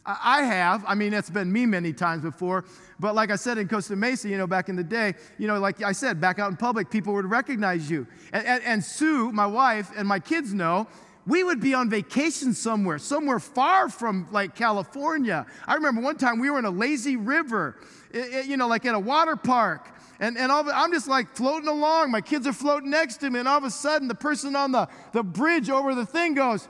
I 0.05 0.43
have. 0.43 0.85
I 0.87 0.95
mean, 0.97 1.15
it's 1.15 1.31
been 1.31 1.53
me 1.53 1.65
many 1.65 1.93
times 1.93 2.23
before. 2.23 2.65
But 3.03 3.17
like 3.17 3.33
I 3.33 3.37
said 3.37 3.59
in 3.59 3.67
Costa 3.67 3.97
Mesa, 3.97 4.29
you 4.29 4.39
know, 4.39 4.47
back 4.47 4.69
in 4.69 4.77
the 4.77 4.85
day, 4.85 5.15
you 5.37 5.49
know, 5.49 5.59
like 5.59 5.83
I 5.83 5.91
said, 5.91 6.21
back 6.21 6.39
out 6.39 6.53
in 6.53 6.57
public, 6.57 6.89
people 6.89 7.13
would 7.15 7.29
recognize 7.29 7.91
you. 7.91 8.07
And, 8.33 8.47
and, 8.47 8.63
and 8.63 8.85
Sue, 8.85 9.33
my 9.33 9.45
wife, 9.45 9.91
and 9.97 10.07
my 10.07 10.21
kids 10.21 10.55
know 10.55 10.87
we 11.27 11.43
would 11.43 11.61
be 11.61 11.75
on 11.75 11.91
vacation 11.91 12.55
somewhere, 12.55 12.99
somewhere 12.99 13.41
far 13.41 13.89
from 13.89 14.29
like 14.31 14.55
California. 14.55 15.47
I 15.67 15.75
remember 15.75 16.01
one 16.01 16.17
time 16.17 16.39
we 16.39 16.49
were 16.49 16.61
in 16.61 16.65
a 16.65 16.71
lazy 16.71 17.17
river, 17.17 17.77
it, 18.13 18.33
it, 18.33 18.47
you 18.47 18.57
know, 18.57 18.69
like 18.69 18.87
at 18.87 18.95
a 18.95 19.01
water 19.01 19.35
park. 19.35 19.89
And, 20.21 20.39
and 20.39 20.53
all, 20.53 20.71
I'm 20.71 20.93
just 20.93 21.09
like 21.09 21.35
floating 21.35 21.69
along. 21.69 22.13
My 22.13 22.21
kids 22.21 22.47
are 22.47 22.53
floating 22.53 22.91
next 22.91 23.17
to 23.17 23.31
me. 23.31 23.41
And 23.41 23.49
all 23.49 23.59
of 23.59 23.65
a 23.65 23.71
sudden, 23.71 24.07
the 24.07 24.15
person 24.15 24.55
on 24.55 24.71
the, 24.71 24.89
the 25.11 25.25
bridge 25.25 25.71
over 25.71 25.97
the 25.97 26.07
thing 26.07 26.35
goes, 26.35 26.69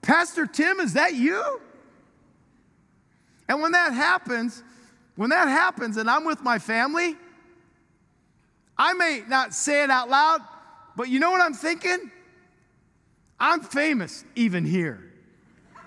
Pastor 0.00 0.46
Tim, 0.46 0.80
is 0.80 0.94
that 0.94 1.14
you? 1.14 1.60
And 3.48 3.60
when 3.60 3.72
that 3.72 3.92
happens, 3.92 4.62
when 5.18 5.30
that 5.30 5.48
happens 5.48 5.96
and 5.96 6.08
I'm 6.08 6.24
with 6.24 6.42
my 6.42 6.60
family, 6.60 7.16
I 8.76 8.92
may 8.92 9.22
not 9.26 9.52
say 9.52 9.82
it 9.82 9.90
out 9.90 10.08
loud, 10.08 10.42
but 10.94 11.08
you 11.08 11.18
know 11.18 11.32
what 11.32 11.40
I'm 11.40 11.54
thinking? 11.54 12.12
I'm 13.40 13.60
famous 13.60 14.24
even 14.36 14.64
here. 14.64 15.04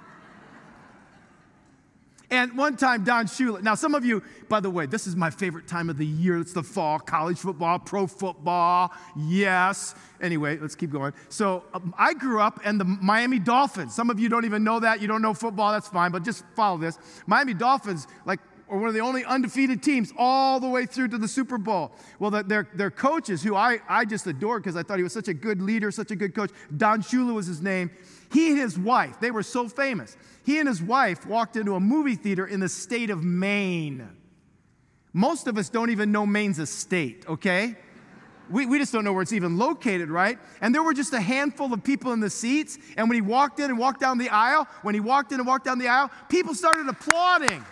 And 2.30 2.58
one 2.58 2.78
time, 2.78 3.04
Don 3.04 3.26
Shula. 3.26 3.62
Now, 3.62 3.76
some 3.76 3.94
of 3.94 4.06
you, 4.06 4.24
by 4.48 4.62
the 4.62 4.70
way, 4.70 4.86
this 4.86 5.06
is 5.06 5.18
my 5.18 5.30
favorite 5.30 5.68
time 5.68 5.90
of 5.90 5.98
the 5.98 6.06
year. 6.06 6.40
It's 6.40 6.54
the 6.54 6.64
fall, 6.64 6.98
college 6.98 7.38
football, 7.38 7.78
pro 7.78 8.08
football. 8.08 8.94
Yes. 9.18 9.96
Anyway, 10.22 10.58
let's 10.58 10.74
keep 10.74 10.92
going. 10.92 11.12
So, 11.28 11.66
um, 11.74 11.94
I 11.98 12.14
grew 12.14 12.40
up 12.40 12.66
in 12.66 12.78
the 12.78 12.86
Miami 12.86 13.38
Dolphins. 13.38 13.94
Some 13.94 14.10
of 14.10 14.18
you 14.18 14.30
don't 14.30 14.46
even 14.46 14.64
know 14.64 14.80
that. 14.80 15.02
You 15.02 15.10
don't 15.10 15.22
know 15.22 15.34
football. 15.34 15.74
That's 15.74 15.90
fine, 15.90 16.12
but 16.12 16.24
just 16.24 16.46
follow 16.56 16.78
this. 16.78 16.98
Miami 17.28 17.54
Dolphins, 17.54 18.08
like, 18.26 18.40
are 18.72 18.78
one 18.78 18.88
of 18.88 18.94
the 18.94 19.02
only 19.02 19.26
undefeated 19.26 19.84
teams 19.84 20.14
all 20.18 20.60
the 20.60 20.70
way 20.70 20.86
through 20.86 21.10
to 21.10 21.18
the 21.18 21.28
Super 21.28 21.58
Bowl. 21.58 21.92
Well, 22.20 22.32
the, 22.32 22.44
their, 22.44 22.68
their 22.74 22.90
coaches, 22.90 23.44
who 23.44 23.56
I, 23.56 23.80
I 23.88 24.06
just 24.06 24.26
adored 24.26 24.64
because 24.64 24.78
I 24.78 24.84
thought 24.84 24.98
he 24.98 25.04
was 25.04 25.14
such 25.14 25.28
a 25.28 25.34
good 25.34 25.62
leader, 25.62 25.92
such 25.92 26.10
a 26.12 26.16
good 26.16 26.34
coach, 26.34 26.52
Don 26.76 27.02
Shula 27.02 27.34
was 27.34 27.46
his 27.46 27.62
name. 27.62 27.92
He 28.32 28.50
and 28.50 28.58
his 28.58 28.80
wife, 28.80 29.20
they 29.20 29.30
were 29.30 29.44
so 29.44 29.68
famous. 29.68 30.16
He 30.46 30.58
and 30.58 30.70
his 30.70 30.82
wife 30.82 31.26
walked 31.28 31.58
into 31.58 31.76
a 31.76 31.82
movie 31.82 32.16
theater 32.16 32.48
in 32.48 32.62
the 32.62 32.70
state 32.70 33.10
of 33.10 33.24
Maine. 33.24 34.08
Most 35.12 35.48
of 35.48 35.58
us 35.58 35.68
don't 35.68 35.90
even 35.90 36.14
know 36.14 36.26
Maine's 36.26 36.58
a 36.58 36.66
state, 36.66 37.26
okay? 37.28 37.76
We, 38.50 38.66
we 38.66 38.80
just 38.80 38.94
don't 38.94 39.04
know 39.04 39.12
where 39.12 39.22
it's 39.22 39.34
even 39.34 39.58
located, 39.58 40.10
right? 40.10 40.40
And 40.62 40.74
there 40.74 40.84
were 40.84 40.94
just 40.94 41.14
a 41.14 41.20
handful 41.20 41.74
of 41.74 41.84
people 41.84 42.14
in 42.14 42.22
the 42.22 42.30
seats. 42.30 42.78
And 42.96 43.10
when 43.10 43.16
he 43.16 43.22
walked 43.22 43.60
in 43.60 43.70
and 43.70 43.78
walked 43.78 44.00
down 44.00 44.18
the 44.18 44.30
aisle, 44.30 44.68
when 44.82 44.94
he 44.94 45.02
walked 45.02 45.34
in 45.34 45.40
and 45.40 45.48
walked 45.48 45.66
down 45.66 45.78
the 45.78 45.90
aisle, 45.90 46.10
people 46.30 46.56
started 46.56 46.88
applauding. 46.88 47.66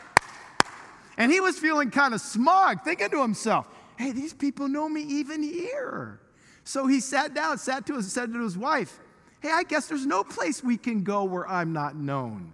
And 1.19 1.31
he 1.31 1.41
was 1.41 1.59
feeling 1.59 1.91
kind 1.91 2.13
of 2.13 2.21
smug, 2.21 2.83
thinking 2.83 3.09
to 3.09 3.21
himself, 3.21 3.67
hey, 3.97 4.13
these 4.13 4.33
people 4.33 4.69
know 4.69 4.87
me 4.87 5.01
even 5.01 5.43
here. 5.43 6.21
So 6.63 6.87
he 6.87 7.01
sat 7.01 7.33
down, 7.33 7.57
sat 7.57 7.85
to 7.87 7.97
his, 7.97 8.11
said 8.11 8.33
to 8.33 8.41
his 8.41 8.57
wife, 8.57 8.99
hey, 9.41 9.51
I 9.51 9.63
guess 9.63 9.87
there's 9.87 10.05
no 10.05 10.23
place 10.23 10.63
we 10.63 10.77
can 10.77 11.03
go 11.03 11.25
where 11.25 11.47
I'm 11.47 11.73
not 11.73 11.97
known. 11.97 12.53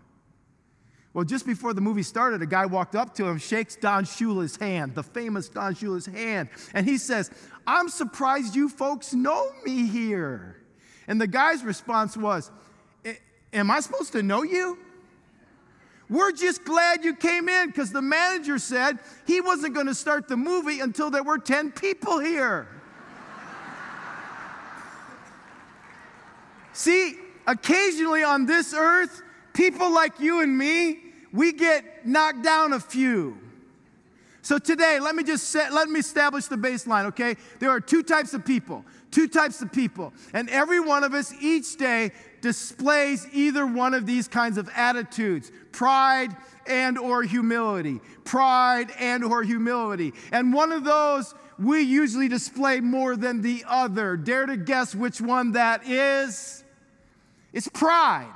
Well, 1.13 1.23
just 1.23 1.45
before 1.45 1.73
the 1.73 1.79
movie 1.79 2.03
started, 2.03 2.41
a 2.41 2.47
guy 2.47 2.65
walked 2.65 2.95
up 2.95 3.13
to 3.15 3.25
him, 3.25 3.37
shakes 3.37 3.75
Don 3.75 4.03
Shula's 4.03 4.57
hand, 4.57 4.95
the 4.95 5.03
famous 5.03 5.47
Don 5.47 5.75
Shula's 5.75 6.07
hand, 6.07 6.49
and 6.73 6.85
he 6.85 6.97
says, 6.97 7.31
I'm 7.65 7.87
surprised 7.87 8.55
you 8.55 8.67
folks 8.67 9.13
know 9.13 9.49
me 9.63 9.87
here. 9.87 10.57
And 11.07 11.21
the 11.21 11.27
guy's 11.27 11.63
response 11.63 12.17
was, 12.17 12.51
Am 13.53 13.71
I 13.71 13.79
supposed 13.79 14.11
to 14.11 14.23
know 14.23 14.43
you? 14.43 14.77
We're 16.09 16.31
just 16.31 16.63
glad 16.63 17.03
you 17.03 17.15
came 17.15 17.49
in 17.49 17.67
because 17.67 17.91
the 17.91 18.01
manager 18.01 18.59
said 18.59 18.99
he 19.25 19.41
wasn't 19.41 19.73
going 19.73 19.87
to 19.87 19.95
start 19.95 20.27
the 20.27 20.37
movie 20.37 20.79
until 20.79 21.09
there 21.09 21.23
were 21.23 21.39
10 21.39 21.71
people 21.71 22.19
here. 22.19 22.67
See, 26.73 27.15
occasionally 27.47 28.23
on 28.23 28.45
this 28.45 28.73
earth, 28.73 29.23
people 29.53 29.91
like 29.91 30.19
you 30.19 30.41
and 30.41 30.55
me, 30.55 30.99
we 31.33 31.53
get 31.53 32.05
knocked 32.05 32.43
down 32.43 32.73
a 32.73 32.79
few. 32.79 33.37
So 34.43 34.59
today, 34.59 34.99
let 34.99 35.15
me 35.15 35.23
just 35.23 35.49
set, 35.49 35.73
let 35.73 35.89
me 35.89 35.99
establish 35.99 36.45
the 36.45 36.55
baseline, 36.55 37.05
okay? 37.05 37.35
There 37.57 37.71
are 37.71 37.79
two 37.79 38.03
types 38.03 38.35
of 38.35 38.45
people, 38.45 38.85
two 39.15 39.27
types 39.29 39.61
of 39.61 39.71
people, 39.71 40.13
and 40.33 40.49
every 40.49 40.81
one 40.81 41.05
of 41.05 41.13
us 41.13 41.33
each 41.41 41.77
day 41.77 42.11
displays 42.41 43.25
either 43.31 43.65
one 43.65 43.93
of 43.93 44.05
these 44.05 44.27
kinds 44.27 44.57
of 44.57 44.69
attitudes: 44.75 45.53
pride 45.71 46.35
and 46.67 46.97
or 46.97 47.23
humility. 47.23 48.01
Pride 48.25 48.91
and 48.99 49.23
or 49.23 49.41
humility. 49.41 50.13
And 50.33 50.53
one 50.53 50.73
of 50.73 50.83
those 50.83 51.33
we 51.57 51.81
usually 51.81 52.27
display 52.27 52.81
more 52.81 53.15
than 53.15 53.41
the 53.41 53.63
other. 53.65 54.17
Dare 54.17 54.45
to 54.47 54.57
guess 54.57 54.93
which 54.93 55.21
one 55.21 55.53
that 55.53 55.87
is? 55.87 56.65
It's 57.53 57.69
pride. 57.69 58.33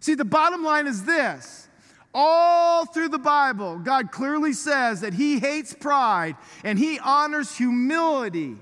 See, 0.00 0.14
the 0.14 0.24
bottom 0.24 0.64
line 0.64 0.88
is 0.88 1.04
this 1.04 1.68
all 2.12 2.86
through 2.86 3.10
the 3.10 3.18
Bible, 3.18 3.78
God 3.78 4.10
clearly 4.10 4.52
says 4.52 5.02
that 5.02 5.14
He 5.14 5.38
hates 5.38 5.72
pride 5.72 6.34
and 6.64 6.76
He 6.76 6.98
honors 6.98 7.56
humility. 7.56 8.56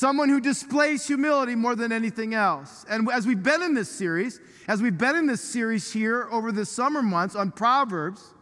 Someone 0.00 0.30
who 0.30 0.40
displays 0.40 1.06
humility 1.06 1.54
more 1.54 1.76
than 1.76 1.92
anything 1.92 2.32
else. 2.32 2.86
And 2.88 3.10
as 3.12 3.26
we've 3.26 3.42
been 3.42 3.60
in 3.60 3.74
this 3.74 3.90
series, 3.90 4.40
as 4.66 4.80
we've 4.80 4.96
been 4.96 5.14
in 5.14 5.26
this 5.26 5.42
series 5.42 5.92
here 5.92 6.26
over 6.30 6.52
the 6.52 6.64
summer 6.64 7.02
months 7.02 7.36
on 7.36 7.50
Proverbs, 7.50 8.32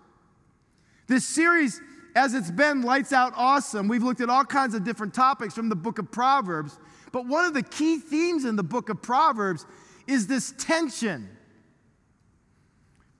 this 1.08 1.26
series, 1.26 1.80
as 2.14 2.34
it's 2.34 2.52
been 2.52 2.82
lights 2.82 3.12
out 3.12 3.32
awesome, 3.34 3.88
we've 3.88 4.04
looked 4.04 4.20
at 4.20 4.30
all 4.30 4.44
kinds 4.44 4.72
of 4.72 4.84
different 4.84 5.14
topics 5.14 5.52
from 5.52 5.68
the 5.68 5.74
book 5.74 5.98
of 5.98 6.12
Proverbs. 6.12 6.78
But 7.10 7.26
one 7.26 7.44
of 7.44 7.54
the 7.54 7.64
key 7.64 7.98
themes 7.98 8.44
in 8.44 8.54
the 8.54 8.62
book 8.62 8.88
of 8.88 9.02
Proverbs 9.02 9.66
is 10.06 10.28
this 10.28 10.54
tension 10.58 11.28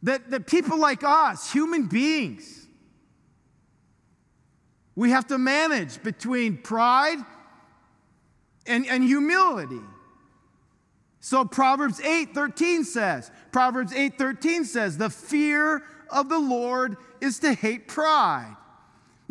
that, 0.05 0.31
that 0.31 0.47
people 0.47 0.79
like 0.79 1.03
us, 1.03 1.53
human 1.53 1.89
beings, 1.89 2.69
we 4.95 5.11
have 5.11 5.27
to 5.27 5.39
manage 5.39 6.01
between 6.05 6.57
pride 6.57 7.19
and, 8.69 8.87
and 8.87 9.03
humility. 9.03 9.81
So 11.21 11.45
Proverbs 11.45 12.01
8:13 12.01 12.85
says, 12.85 13.31
Proverbs 13.51 13.93
8:13 13.93 14.65
says, 14.65 14.97
the 14.97 15.11
fear 15.11 15.83
of 16.11 16.29
the 16.29 16.39
Lord 16.39 16.97
is 17.21 17.39
to 17.41 17.53
hate 17.53 17.89
pride. 17.89 18.57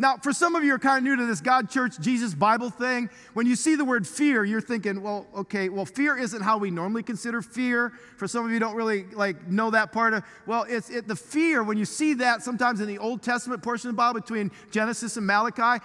Now, 0.00 0.16
for 0.16 0.32
some 0.32 0.54
of 0.54 0.62
you 0.62 0.72
are 0.74 0.78
kind 0.78 0.98
of 0.98 1.04
new 1.04 1.16
to 1.16 1.26
this 1.26 1.40
God, 1.40 1.68
church, 1.68 1.98
Jesus, 1.98 2.32
Bible 2.32 2.70
thing, 2.70 3.10
when 3.34 3.46
you 3.46 3.56
see 3.56 3.74
the 3.74 3.84
word 3.84 4.06
fear, 4.06 4.44
you're 4.44 4.60
thinking, 4.60 5.02
well, 5.02 5.26
okay, 5.34 5.68
well, 5.68 5.84
fear 5.84 6.16
isn't 6.16 6.40
how 6.40 6.56
we 6.56 6.70
normally 6.70 7.02
consider 7.02 7.42
fear. 7.42 7.92
For 8.16 8.28
some 8.28 8.46
of 8.46 8.52
you 8.52 8.60
don't 8.60 8.76
really 8.76 9.06
like 9.12 9.48
know 9.48 9.70
that 9.70 9.90
part 9.90 10.14
of, 10.14 10.22
well, 10.46 10.64
it's 10.68 10.88
it, 10.88 11.08
the 11.08 11.16
fear, 11.16 11.64
when 11.64 11.76
you 11.76 11.84
see 11.84 12.14
that 12.14 12.44
sometimes 12.44 12.80
in 12.80 12.86
the 12.86 12.98
Old 12.98 13.22
Testament 13.22 13.60
portion 13.60 13.90
of 13.90 13.96
the 13.96 13.98
Bible 13.98 14.20
between 14.20 14.52
Genesis 14.70 15.16
and 15.16 15.26
Malachi, 15.26 15.84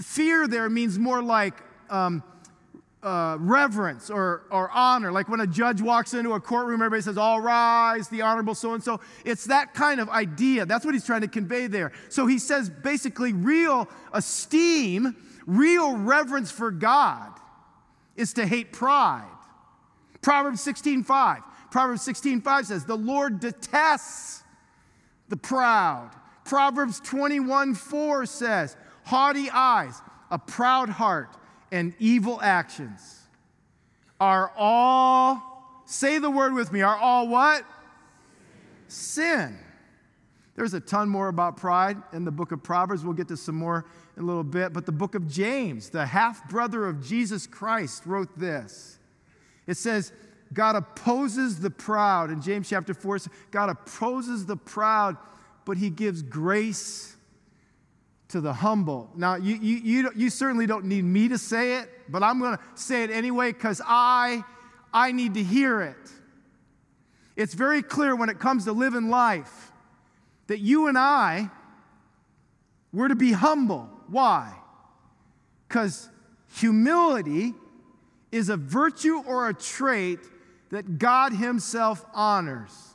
fear 0.00 0.46
there 0.46 0.70
means 0.70 0.96
more 0.96 1.20
like, 1.20 1.54
um, 1.90 2.22
uh, 3.02 3.36
reverence 3.40 4.10
or, 4.10 4.42
or 4.50 4.70
honor. 4.70 5.10
Like 5.10 5.28
when 5.28 5.40
a 5.40 5.46
judge 5.46 5.80
walks 5.80 6.12
into 6.12 6.32
a 6.32 6.40
courtroom, 6.40 6.82
everybody 6.82 7.02
says, 7.02 7.16
All 7.16 7.40
rise, 7.40 8.08
the 8.08 8.22
honorable 8.22 8.54
so 8.54 8.74
and 8.74 8.82
so. 8.82 9.00
It's 9.24 9.44
that 9.46 9.74
kind 9.74 10.00
of 10.00 10.08
idea. 10.10 10.66
That's 10.66 10.84
what 10.84 10.94
he's 10.94 11.06
trying 11.06 11.22
to 11.22 11.28
convey 11.28 11.66
there. 11.66 11.92
So 12.08 12.26
he 12.26 12.38
says 12.38 12.68
basically, 12.68 13.32
real 13.32 13.88
esteem, 14.12 15.16
real 15.46 15.96
reverence 15.96 16.50
for 16.50 16.70
God 16.70 17.32
is 18.16 18.34
to 18.34 18.46
hate 18.46 18.72
pride. 18.72 19.28
Proverbs 20.20 20.60
16 20.60 21.04
5. 21.04 21.42
Proverbs 21.70 22.02
16 22.02 22.42
5 22.42 22.66
says, 22.66 22.84
The 22.84 22.96
Lord 22.96 23.40
detests 23.40 24.42
the 25.28 25.36
proud. 25.36 26.10
Proverbs 26.44 27.00
21 27.00 27.74
4 27.74 28.26
says, 28.26 28.76
Haughty 29.04 29.48
eyes, 29.50 30.02
a 30.30 30.38
proud 30.38 30.90
heart 30.90 31.34
and 31.72 31.94
evil 31.98 32.40
actions 32.42 33.20
are 34.20 34.52
all, 34.56 35.82
say 35.86 36.18
the 36.18 36.30
word 36.30 36.52
with 36.52 36.72
me, 36.72 36.82
are 36.82 36.96
all 36.96 37.28
what? 37.28 37.64
Sin. 38.88 39.58
There's 40.56 40.74
a 40.74 40.80
ton 40.80 41.08
more 41.08 41.28
about 41.28 41.56
pride 41.56 41.96
in 42.12 42.24
the 42.24 42.30
book 42.30 42.52
of 42.52 42.62
Proverbs. 42.62 43.04
We'll 43.04 43.14
get 43.14 43.28
to 43.28 43.36
some 43.36 43.54
more 43.54 43.86
in 44.16 44.22
a 44.24 44.26
little 44.26 44.44
bit. 44.44 44.72
But 44.72 44.84
the 44.84 44.92
book 44.92 45.14
of 45.14 45.26
James, 45.26 45.88
the 45.88 46.04
half 46.04 46.48
brother 46.50 46.86
of 46.86 47.02
Jesus 47.02 47.46
Christ, 47.46 48.04
wrote 48.04 48.38
this. 48.38 48.98
It 49.66 49.76
says, 49.76 50.12
God 50.52 50.76
opposes 50.76 51.60
the 51.60 51.70
proud. 51.70 52.30
In 52.30 52.42
James 52.42 52.68
chapter 52.68 52.92
4, 52.92 53.20
God 53.50 53.70
opposes 53.70 54.44
the 54.44 54.56
proud, 54.56 55.16
but 55.64 55.78
he 55.78 55.88
gives 55.88 56.22
grace 56.22 57.16
to 58.30 58.40
the 58.40 58.52
humble. 58.52 59.10
Now, 59.16 59.34
you, 59.36 59.56
you, 59.56 59.76
you, 59.76 60.10
you 60.14 60.30
certainly 60.30 60.66
don't 60.66 60.84
need 60.84 61.04
me 61.04 61.28
to 61.28 61.38
say 61.38 61.78
it, 61.78 61.90
but 62.08 62.22
I'm 62.22 62.38
going 62.38 62.56
to 62.56 62.62
say 62.74 63.04
it 63.04 63.10
anyway 63.10 63.52
because 63.52 63.80
I, 63.84 64.44
I 64.92 65.12
need 65.12 65.34
to 65.34 65.42
hear 65.42 65.82
it. 65.82 65.96
It's 67.36 67.54
very 67.54 67.82
clear 67.82 68.14
when 68.14 68.28
it 68.28 68.38
comes 68.38 68.64
to 68.64 68.72
living 68.72 69.08
life 69.08 69.72
that 70.46 70.58
you 70.58 70.88
and 70.88 70.98
I, 70.98 71.50
we're 72.92 73.08
to 73.08 73.14
be 73.14 73.32
humble. 73.32 73.88
Why? 74.08 74.52
Because 75.68 76.08
humility 76.54 77.54
is 78.32 78.48
a 78.48 78.56
virtue 78.56 79.22
or 79.26 79.48
a 79.48 79.54
trait 79.54 80.18
that 80.70 80.98
God 80.98 81.32
Himself 81.32 82.04
honors. 82.14 82.89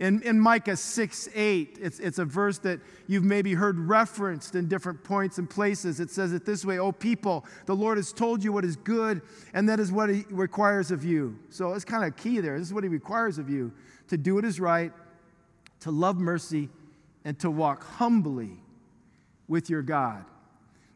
In, 0.00 0.22
in 0.22 0.40
Micah 0.40 0.76
6 0.76 1.28
8, 1.34 1.78
it's, 1.80 2.00
it's 2.00 2.18
a 2.18 2.24
verse 2.24 2.56
that 2.60 2.80
you've 3.06 3.22
maybe 3.22 3.52
heard 3.52 3.78
referenced 3.78 4.54
in 4.54 4.66
different 4.66 5.04
points 5.04 5.36
and 5.36 5.48
places. 5.48 6.00
It 6.00 6.10
says 6.10 6.32
it 6.32 6.46
this 6.46 6.64
way 6.64 6.78
O 6.78 6.90
people, 6.90 7.44
the 7.66 7.76
Lord 7.76 7.98
has 7.98 8.10
told 8.10 8.42
you 8.42 8.50
what 8.50 8.64
is 8.64 8.76
good, 8.76 9.20
and 9.52 9.68
that 9.68 9.78
is 9.78 9.92
what 9.92 10.08
He 10.08 10.24
requires 10.30 10.90
of 10.90 11.04
you. 11.04 11.38
So 11.50 11.74
it's 11.74 11.84
kind 11.84 12.04
of 12.04 12.16
key 12.16 12.40
there. 12.40 12.58
This 12.58 12.68
is 12.68 12.74
what 12.74 12.82
He 12.82 12.88
requires 12.88 13.36
of 13.36 13.50
you 13.50 13.72
to 14.08 14.16
do 14.16 14.36
what 14.36 14.44
is 14.46 14.58
right, 14.58 14.90
to 15.80 15.90
love 15.90 16.16
mercy, 16.16 16.70
and 17.26 17.38
to 17.40 17.50
walk 17.50 17.84
humbly 17.84 18.52
with 19.48 19.68
your 19.68 19.82
God. 19.82 20.24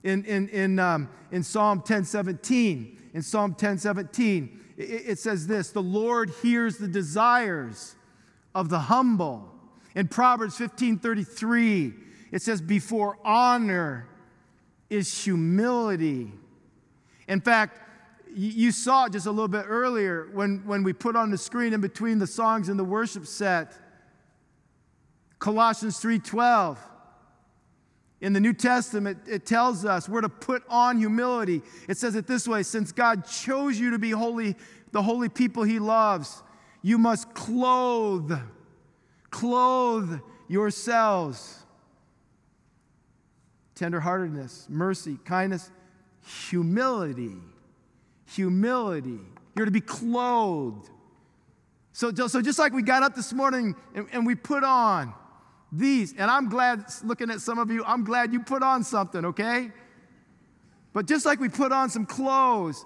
In, 0.03 0.25
in, 0.25 0.49
in, 0.49 0.79
um, 0.79 1.11
in 1.31 1.43
Psalm 1.43 1.79
1017, 1.79 3.11
in 3.13 3.23
Psalm 3.23 3.51
1017, 3.51 4.61
it, 4.79 4.83
it 4.83 5.19
says 5.19 5.47
this 5.47 5.71
The 5.71 5.83
Lord 5.83 6.31
hears 6.43 6.79
the 6.79 6.89
desires 6.89 7.97
of 8.55 8.69
the 8.69 8.79
humble. 8.79 9.51
In 9.95 10.09
Proverbs 10.09 10.59
15:33, 10.59 11.95
it 12.31 12.43
says, 12.43 12.61
Before 12.61 13.19
honor 13.25 14.09
is 14.91 15.25
humility. 15.25 16.33
In 17.29 17.41
fact, 17.41 17.81
you 18.37 18.73
saw 18.73 19.05
it 19.05 19.13
just 19.13 19.27
a 19.27 19.31
little 19.31 19.49
bit 19.49 19.65
earlier 19.69 20.29
when, 20.33 20.63
when 20.67 20.83
we 20.83 20.93
put 20.93 21.15
on 21.15 21.31
the 21.31 21.39
screen 21.39 21.73
in 21.73 21.81
between 21.81 22.19
the 22.19 22.27
songs 22.27 22.69
and 22.69 22.79
the 22.79 22.85
worship 22.85 23.27
set 23.27 23.73
colossians 25.39 26.01
3.12 26.01 26.79
in 28.21 28.33
the 28.33 28.41
new 28.41 28.53
testament 28.53 29.19
it 29.29 29.45
tells 29.45 29.85
us 29.85 30.09
we're 30.09 30.21
to 30.21 30.29
put 30.29 30.63
on 30.69 30.97
humility 30.97 31.61
it 31.87 31.99
says 31.99 32.15
it 32.15 32.27
this 32.27 32.49
way 32.49 32.63
since 32.63 32.93
god 32.93 33.27
chose 33.27 33.79
you 33.79 33.91
to 33.91 33.99
be 33.99 34.11
holy 34.11 34.57
the 34.93 35.03
holy 35.03 35.29
people 35.29 35.63
he 35.63 35.79
loves 35.79 36.43
you 36.85 36.99
must 36.99 37.35
clothe 37.35 38.33
clothe 39.31 40.21
yourselves 40.47 41.65
tenderheartedness 43.75 44.71
mercy 44.71 45.19
kindness 45.25 45.73
humility 46.49 47.41
humility. 48.27 49.21
You're 49.57 49.67
to 49.67 49.73
be 49.73 49.81
clothed. 49.81 50.91
So, 51.93 52.13
so 52.13 52.43
just 52.43 52.59
like 52.59 52.73
we 52.73 52.83
got 52.83 53.03
up 53.03 53.15
this 53.15 53.33
morning 53.33 53.77
and, 53.95 54.09
and 54.13 54.27
we 54.27 54.35
put 54.35 54.65
on 54.65 55.15
these, 55.71 56.15
and 56.17 56.31
I'm 56.31 56.49
glad, 56.49 56.85
looking 57.03 57.31
at 57.31 57.41
some 57.41 57.59
of 57.59 57.71
you, 57.71 57.85
I'm 57.85 58.05
glad 58.05 58.33
you 58.33 58.41
put 58.41 58.63
on 58.63 58.85
something, 58.85 59.25
okay? 59.27 59.71
But 60.93 61.07
just 61.07 61.27
like 61.27 61.41
we 61.41 61.49
put 61.49 61.73
on 61.73 61.91
some 61.91 62.07
clothes, 62.07 62.85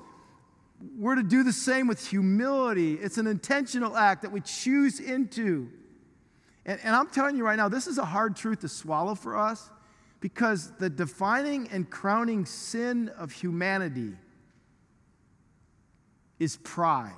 we're 0.96 1.16
to 1.16 1.22
do 1.22 1.42
the 1.42 1.52
same 1.52 1.86
with 1.86 2.06
humility. 2.06 2.94
It's 2.94 3.18
an 3.18 3.26
intentional 3.26 3.96
act 3.96 4.22
that 4.22 4.30
we 4.30 4.40
choose 4.40 5.00
into. 5.00 5.70
And, 6.64 6.78
and, 6.82 6.94
I'm 6.94 7.08
telling 7.08 7.36
you 7.36 7.44
right 7.44 7.56
now, 7.56 7.68
this 7.68 7.86
is 7.86 7.98
a 7.98 8.04
hard 8.04 8.36
truth 8.36 8.60
to 8.60 8.68
swallow 8.68 9.14
for 9.14 9.36
us 9.36 9.70
because 10.20 10.70
the 10.78 10.90
defining 10.90 11.68
and 11.68 11.88
crowning 11.88 12.44
sin 12.44 13.08
of 13.16 13.32
humanity 13.32 14.12
is 16.38 16.56
pride. 16.58 17.12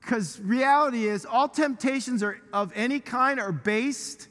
Because 0.00 0.40
reality 0.40 1.06
is, 1.06 1.24
all 1.24 1.48
temptations 1.48 2.22
are, 2.22 2.40
of 2.52 2.72
any 2.74 3.00
kind 3.00 3.38
are 3.38 3.52
based 3.52 4.28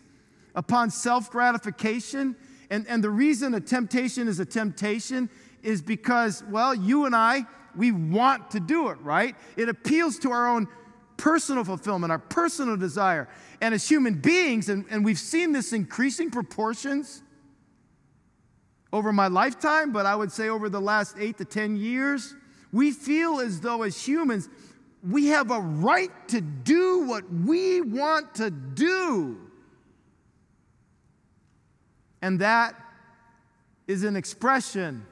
upon 0.56 0.90
self 0.90 1.32
gratification. 1.32 2.36
And, 2.70 2.86
and 2.88 3.04
the 3.04 3.10
reason 3.10 3.54
a 3.54 3.60
temptation 3.60 4.28
is 4.28 4.40
a 4.40 4.46
temptation 4.46 5.30
is 5.64 5.82
because, 5.82 6.44
well, 6.50 6.74
you 6.74 7.06
and 7.06 7.16
I, 7.16 7.46
we 7.76 7.92
want 7.92 8.52
to 8.52 8.60
do 8.60 8.90
it, 8.90 9.00
right? 9.02 9.36
It 9.58 9.70
appeals 9.70 10.20
to 10.20 10.32
our 10.32 10.48
own 10.48 10.68
personal 11.18 11.64
fulfillment, 11.64 12.12
our 12.12 12.20
personal 12.20 12.78
desire. 12.78 13.28
And 13.62 13.74
as 13.74 13.88
human 13.88 14.16
beings, 14.16 14.70
and, 14.70 14.86
and 14.90 15.04
we've 15.04 15.20
seen 15.20 15.52
this 15.52 15.74
increasing 15.74 16.32
proportions 16.32 17.22
over 18.92 19.12
my 19.12 19.28
lifetime, 19.28 19.92
but 19.92 20.06
I 20.06 20.16
would 20.16 20.32
say 20.32 20.50
over 20.50 20.70
the 20.70 20.82
last 20.82 21.16
eight 21.20 21.38
to 21.38 21.46
10 21.46 21.76
years, 21.76 22.36
we 22.72 22.92
feel 22.92 23.40
as 23.40 23.62
though, 23.62 23.84
as 23.84 24.02
humans, 24.02 24.50
we 25.08 25.28
have 25.28 25.52
a 25.52 25.60
right 25.60 26.12
to 26.30 26.42
do 26.42 27.06
what 27.06 27.32
we 27.32 27.82
want 27.82 28.36
to 28.36 28.50
do. 28.50 29.49
And 32.22 32.40
that 32.40 32.76
is 33.88 34.04
an 34.04 34.16
expression 34.16 35.06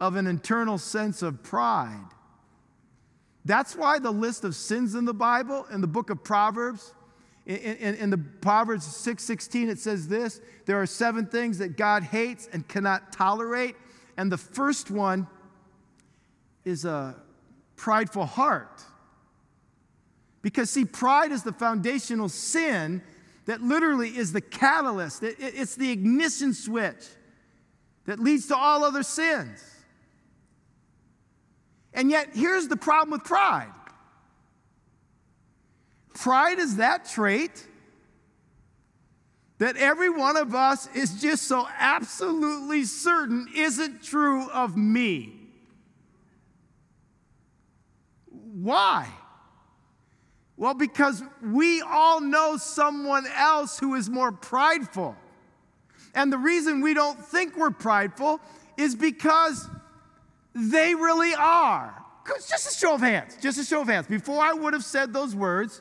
of 0.00 0.16
an 0.16 0.26
internal 0.26 0.78
sense 0.78 1.22
of 1.22 1.42
pride. 1.42 2.08
That's 3.44 3.74
why 3.74 3.98
the 3.98 4.10
list 4.10 4.44
of 4.44 4.54
sins 4.54 4.94
in 4.94 5.04
the 5.04 5.14
Bible, 5.14 5.66
in 5.72 5.80
the 5.80 5.86
book 5.86 6.10
of 6.10 6.22
Proverbs, 6.24 6.94
in, 7.46 7.56
in, 7.56 7.94
in 7.96 8.10
the 8.10 8.18
Proverbs 8.18 8.86
6:16, 8.86 9.68
it 9.68 9.78
says 9.78 10.08
this: 10.08 10.40
there 10.66 10.80
are 10.80 10.86
seven 10.86 11.26
things 11.26 11.58
that 11.58 11.76
God 11.76 12.02
hates 12.02 12.48
and 12.52 12.66
cannot 12.68 13.12
tolerate. 13.12 13.76
And 14.16 14.30
the 14.30 14.38
first 14.38 14.90
one 14.90 15.26
is 16.64 16.84
a 16.84 17.16
prideful 17.76 18.26
heart. 18.26 18.82
Because, 20.42 20.70
see, 20.70 20.84
pride 20.84 21.32
is 21.32 21.42
the 21.42 21.52
foundational 21.52 22.28
sin 22.28 23.02
that 23.50 23.60
literally 23.60 24.16
is 24.16 24.32
the 24.32 24.40
catalyst, 24.40 25.24
it, 25.24 25.40
it, 25.40 25.54
it's 25.56 25.74
the 25.74 25.90
ignition 25.90 26.54
switch 26.54 27.04
that 28.06 28.20
leads 28.20 28.46
to 28.46 28.56
all 28.56 28.84
other 28.84 29.02
sins. 29.02 29.60
And 31.92 32.12
yet, 32.12 32.28
here's 32.32 32.68
the 32.68 32.76
problem 32.76 33.10
with 33.10 33.24
pride 33.24 33.72
pride 36.14 36.60
is 36.60 36.76
that 36.76 37.06
trait 37.06 37.66
that 39.58 39.76
every 39.76 40.10
one 40.10 40.36
of 40.36 40.54
us 40.54 40.88
is 40.94 41.20
just 41.20 41.48
so 41.48 41.66
absolutely 41.76 42.84
certain 42.84 43.48
isn't 43.56 44.00
true 44.04 44.48
of 44.50 44.76
me. 44.76 45.34
Why? 48.52 49.08
Well, 50.60 50.74
because 50.74 51.22
we 51.42 51.80
all 51.80 52.20
know 52.20 52.58
someone 52.58 53.26
else 53.34 53.78
who 53.78 53.94
is 53.94 54.10
more 54.10 54.30
prideful. 54.30 55.16
And 56.14 56.30
the 56.30 56.36
reason 56.36 56.82
we 56.82 56.92
don't 56.92 57.18
think 57.18 57.56
we're 57.56 57.70
prideful 57.70 58.42
is 58.76 58.94
because 58.94 59.70
they 60.54 60.94
really 60.94 61.32
are. 61.34 62.04
Just 62.46 62.76
a 62.76 62.78
show 62.78 62.94
of 62.94 63.00
hands, 63.00 63.38
just 63.40 63.58
a 63.58 63.64
show 63.64 63.80
of 63.80 63.88
hands. 63.88 64.06
Before 64.06 64.42
I 64.42 64.52
would 64.52 64.74
have 64.74 64.84
said 64.84 65.14
those 65.14 65.34
words, 65.34 65.80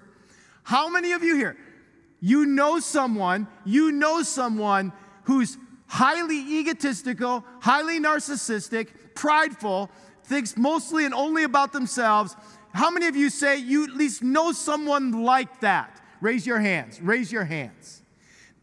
how 0.63 0.87
many 0.87 1.11
of 1.11 1.23
you 1.25 1.35
here, 1.35 1.57
you 2.21 2.45
know 2.45 2.79
someone, 2.79 3.49
you 3.65 3.91
know 3.91 4.23
someone 4.23 4.93
who's 5.23 5.57
highly 5.87 6.37
egotistical, 6.37 7.43
highly 7.59 7.99
narcissistic, 7.99 8.87
prideful, 9.13 9.91
thinks 10.23 10.55
mostly 10.55 11.03
and 11.03 11.13
only 11.13 11.43
about 11.43 11.73
themselves. 11.73 12.35
How 12.73 12.89
many 12.91 13.07
of 13.07 13.15
you 13.15 13.29
say 13.29 13.57
you 13.57 13.83
at 13.85 13.91
least 13.91 14.21
know 14.23 14.51
someone 14.51 15.23
like 15.23 15.61
that? 15.61 16.01
Raise 16.21 16.45
your 16.45 16.59
hands. 16.59 17.01
Raise 17.01 17.31
your 17.31 17.45
hands. 17.45 18.01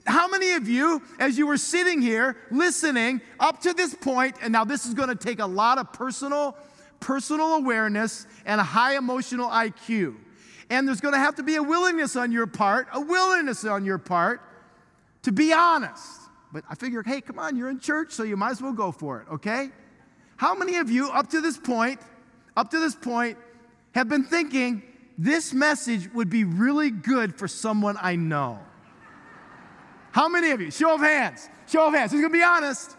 How 0.07 0.29
many 0.29 0.53
of 0.53 0.69
you, 0.69 1.03
as 1.19 1.37
you 1.37 1.47
were 1.47 1.57
sitting 1.57 2.01
here 2.01 2.37
listening 2.51 3.21
up 3.41 3.61
to 3.63 3.73
this 3.73 3.95
point, 3.95 4.37
and 4.41 4.53
now 4.53 4.65
this 4.65 4.87
is 4.87 4.95
going 4.95 5.09
to 5.09 5.17
take 5.17 5.41
a 5.41 5.47
lot 5.47 5.79
of 5.79 5.93
personal, 5.93 6.57
personal 7.01 7.55
awareness 7.55 8.27
and 8.45 8.61
a 8.61 8.65
high 8.65 8.97
emotional 8.97 9.49
IQ. 9.49 10.17
And 10.71 10.87
there's 10.87 11.01
going 11.01 11.15
to 11.15 11.21
have 11.21 11.37
to 11.37 11.43
be 11.43 11.57
a 11.57 11.63
willingness 11.63 12.15
on 12.15 12.31
your 12.31 12.47
part, 12.47 12.89
a 12.93 13.01
willingness 13.01 13.65
on 13.65 13.85
your 13.85 13.99
part 13.99 14.41
to 15.27 15.33
be 15.33 15.53
honest. 15.53 16.21
But 16.53 16.63
I 16.71 16.77
figure, 16.77 17.03
hey, 17.03 17.21
come 17.21 17.41
on, 17.41 17.57
you're 17.57 17.69
in 17.69 17.81
church, 17.81 18.13
so 18.13 18.23
you 18.23 18.37
might 18.37 18.53
as 18.53 18.63
well 18.63 18.73
go 18.73 18.93
for 18.93 19.23
it, 19.23 19.35
okay? 19.35 19.71
How 20.37 20.55
many 20.55 20.77
of 20.77 20.89
you, 20.89 21.11
up 21.11 21.31
to 21.31 21.41
this 21.41 21.59
point, 21.59 22.01
up 22.57 22.71
to 22.71 22.79
this 22.79 22.95
point, 22.95 23.37
have 23.97 24.11
been 24.11 24.25
thinking 24.25 24.83
this 25.17 25.55
message 25.55 26.13
would 26.13 26.29
be 26.29 26.45
really 26.45 26.91
good 26.91 27.39
for 27.39 27.49
someone 27.49 27.97
I 28.01 28.15
know? 28.15 28.59
How 30.13 30.29
many 30.29 30.51
of 30.51 30.61
you? 30.61 30.71
Show 30.71 30.95
of 30.95 31.01
hands. 31.01 31.49
Show 31.67 31.89
of 31.89 31.95
hands. 31.95 32.13
Who's 32.13 32.21
gonna 32.21 32.31
be 32.31 32.43
honest? 32.43 32.95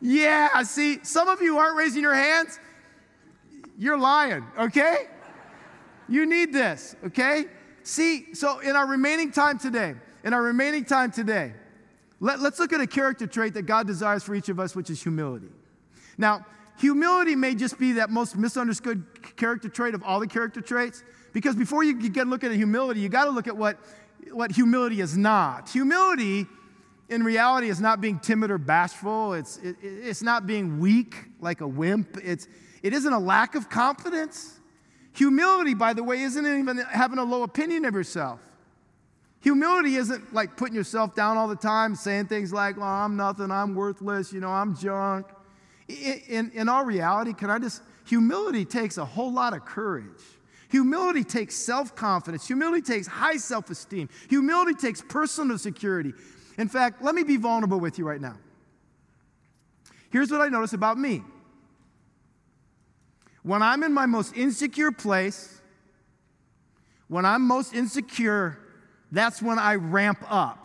Yeah, 0.00 0.60
see, 0.64 0.98
some 1.04 1.28
of 1.28 1.40
you 1.40 1.58
aren't 1.58 1.76
raising 1.76 2.02
your 2.02 2.14
hands. 2.14 2.58
You're 3.78 3.96
lying, 3.96 4.44
okay? 4.58 5.06
You 6.08 6.26
need 6.26 6.52
this, 6.52 6.96
okay? 7.06 7.44
See, 7.84 8.34
so 8.34 8.58
in 8.58 8.74
our 8.74 8.86
remaining 8.86 9.30
time 9.30 9.60
today, 9.60 9.94
in 10.24 10.34
our 10.34 10.42
remaining 10.42 10.84
time 10.84 11.12
today, 11.12 11.52
let, 12.18 12.40
us 12.40 12.58
look 12.58 12.72
at 12.72 12.80
a 12.80 12.86
character 12.86 13.28
trait 13.28 13.54
that 13.54 13.62
God 13.62 13.86
desires 13.86 14.24
for 14.24 14.34
each 14.34 14.48
of 14.48 14.58
us, 14.58 14.74
which 14.74 14.90
is 14.90 15.00
humility. 15.00 15.50
Now, 16.18 16.44
Humility 16.78 17.36
may 17.36 17.54
just 17.54 17.78
be 17.78 17.92
that 17.92 18.10
most 18.10 18.36
misunderstood 18.36 19.04
character 19.36 19.68
trait 19.68 19.94
of 19.94 20.02
all 20.02 20.20
the 20.20 20.26
character 20.26 20.60
traits. 20.60 21.02
Because 21.32 21.54
before 21.54 21.84
you 21.84 21.94
get 22.08 22.26
look 22.26 22.44
at 22.44 22.52
humility, 22.52 23.00
you 23.00 23.08
got 23.08 23.24
to 23.24 23.30
look 23.30 23.46
at 23.46 23.56
what, 23.56 23.78
what 24.30 24.50
humility 24.50 25.00
is 25.00 25.16
not. 25.16 25.70
Humility, 25.70 26.46
in 27.08 27.22
reality, 27.22 27.68
is 27.68 27.80
not 27.80 28.00
being 28.00 28.18
timid 28.18 28.50
or 28.50 28.58
bashful. 28.58 29.34
It's, 29.34 29.56
it, 29.58 29.76
it's 29.82 30.22
not 30.22 30.46
being 30.46 30.78
weak 30.78 31.16
like 31.40 31.60
a 31.60 31.68
wimp. 31.68 32.18
It's, 32.22 32.48
it 32.82 32.92
isn't 32.92 33.12
a 33.12 33.18
lack 33.18 33.54
of 33.54 33.70
confidence. 33.70 34.60
Humility, 35.14 35.74
by 35.74 35.92
the 35.92 36.02
way, 36.02 36.20
isn't 36.22 36.44
even 36.44 36.78
having 36.78 37.18
a 37.18 37.24
low 37.24 37.42
opinion 37.42 37.84
of 37.84 37.94
yourself. 37.94 38.40
Humility 39.40 39.96
isn't 39.96 40.32
like 40.32 40.56
putting 40.56 40.74
yourself 40.74 41.14
down 41.14 41.36
all 41.36 41.48
the 41.48 41.56
time, 41.56 41.96
saying 41.96 42.26
things 42.26 42.52
like, 42.52 42.76
well, 42.76 42.86
I'm 42.86 43.16
nothing, 43.16 43.50
I'm 43.50 43.74
worthless, 43.74 44.32
you 44.32 44.40
know, 44.40 44.50
I'm 44.50 44.76
junk. 44.76 45.26
In, 46.28 46.50
in 46.54 46.68
all 46.68 46.84
reality, 46.84 47.32
can 47.32 47.50
I 47.50 47.58
just, 47.58 47.82
humility 48.06 48.64
takes 48.64 48.98
a 48.98 49.04
whole 49.04 49.32
lot 49.32 49.54
of 49.54 49.64
courage. 49.64 50.22
Humility 50.70 51.22
takes 51.22 51.54
self 51.54 51.94
confidence. 51.94 52.46
Humility 52.46 52.82
takes 52.82 53.06
high 53.06 53.36
self 53.36 53.68
esteem. 53.70 54.08
Humility 54.30 54.74
takes 54.74 55.02
personal 55.02 55.58
security. 55.58 56.14
In 56.56 56.68
fact, 56.68 57.02
let 57.02 57.14
me 57.14 57.22
be 57.22 57.36
vulnerable 57.36 57.78
with 57.78 57.98
you 57.98 58.06
right 58.06 58.20
now. 58.20 58.36
Here's 60.10 60.30
what 60.30 60.40
I 60.40 60.48
notice 60.48 60.72
about 60.72 60.98
me 60.98 61.22
when 63.42 63.62
I'm 63.62 63.82
in 63.82 63.92
my 63.92 64.06
most 64.06 64.36
insecure 64.36 64.92
place, 64.92 65.60
when 67.08 67.24
I'm 67.24 67.42
most 67.42 67.74
insecure, 67.74 68.58
that's 69.10 69.42
when 69.42 69.58
I 69.58 69.74
ramp 69.74 70.24
up. 70.28 70.61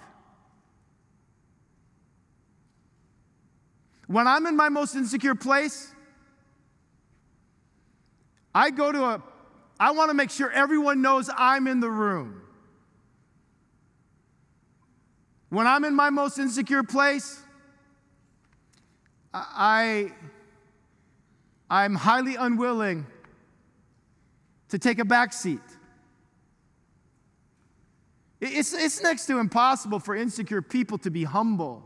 When 4.08 4.28
I'm 4.28 4.46
in 4.46 4.56
my 4.56 4.70
most 4.70 4.96
insecure 4.96 5.36
place, 5.36 5.94
I 8.56 8.72
go 8.72 8.92
to 8.92 9.04
a, 9.04 9.24
I 9.80 9.92
want 9.92 10.10
to 10.10 10.14
make 10.14 10.32
sure 10.32 10.50
everyone 10.52 11.02
knows 11.02 11.30
I'm 11.36 11.68
in 11.68 11.82
the 11.82 11.92
room. 11.92 12.42
When 15.50 15.68
I'm 15.68 15.86
in 15.86 15.96
my 15.96 16.10
most 16.10 16.40
insecure 16.40 16.84
place, 16.84 17.42
I, 19.34 20.12
I'm 21.70 21.96
highly 21.96 22.36
unwilling 22.36 23.06
to 24.70 24.80
take 24.80 25.00
a 25.00 25.06
back 25.06 25.34
seat. 25.34 25.60
It's, 28.40 28.74
it's 28.74 29.02
next 29.02 29.26
to 29.28 29.40
impossible 29.40 30.00
for 30.00 30.16
insecure 30.16 30.62
people 30.62 30.98
to 31.00 31.10
be 31.10 31.24
humble. 31.24 31.84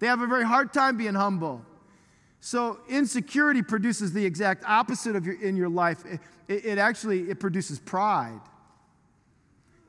They 0.00 0.06
have 0.06 0.20
a 0.20 0.26
very 0.26 0.44
hard 0.44 0.72
time 0.72 0.96
being 0.96 1.14
humble. 1.14 1.64
So 2.40 2.80
insecurity 2.88 3.62
produces 3.62 4.12
the 4.12 4.24
exact 4.24 4.64
opposite 4.66 5.14
of 5.14 5.26
your, 5.26 5.40
in 5.40 5.56
your 5.56 5.68
life. 5.68 6.04
It, 6.48 6.64
it, 6.64 6.78
actually 6.78 7.30
it 7.30 7.38
produces 7.38 7.78
pride. 7.78 8.40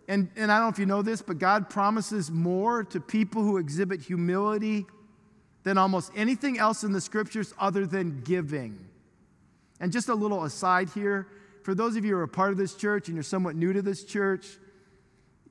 And, 0.08 0.30
and 0.36 0.52
I 0.52 0.58
don't 0.58 0.66
know 0.66 0.74
if 0.74 0.80
you 0.80 0.86
know 0.86 1.02
this, 1.02 1.22
but 1.22 1.40
God 1.40 1.70
promises 1.70 2.30
more 2.30 2.84
to 2.84 3.00
people 3.00 3.44
who 3.44 3.58
exhibit 3.58 4.02
humility 4.02 4.86
than 5.64 5.78
almost 5.78 6.12
anything 6.16 6.60
else 6.60 6.84
in 6.84 6.92
the 6.92 7.00
scriptures 7.00 7.54
other 7.58 7.86
than 7.86 8.22
giving. 8.22 8.78
And 9.80 9.92
just 9.92 10.10
a 10.10 10.16
little 10.16 10.44
aside 10.44 10.90
here 10.90 11.28
for 11.64 11.74
those 11.74 11.96
of 11.96 12.04
you 12.04 12.12
who 12.12 12.20
are 12.20 12.24
a 12.24 12.28
part 12.28 12.52
of 12.52 12.58
this 12.58 12.76
church 12.76 13.08
and 13.08 13.16
you're 13.16 13.24
somewhat 13.24 13.56
new 13.56 13.72
to 13.72 13.82
this 13.82 14.04
church, 14.04 14.48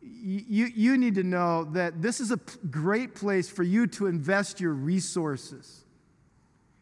you, 0.02 0.66
you 0.74 0.96
need 0.96 1.14
to 1.16 1.22
know 1.22 1.64
that 1.72 2.00
this 2.00 2.20
is 2.20 2.30
a 2.30 2.38
great 2.70 3.14
place 3.14 3.48
for 3.48 3.62
you 3.62 3.86
to 3.88 4.06
invest 4.06 4.60
your 4.60 4.72
resources. 4.72 5.84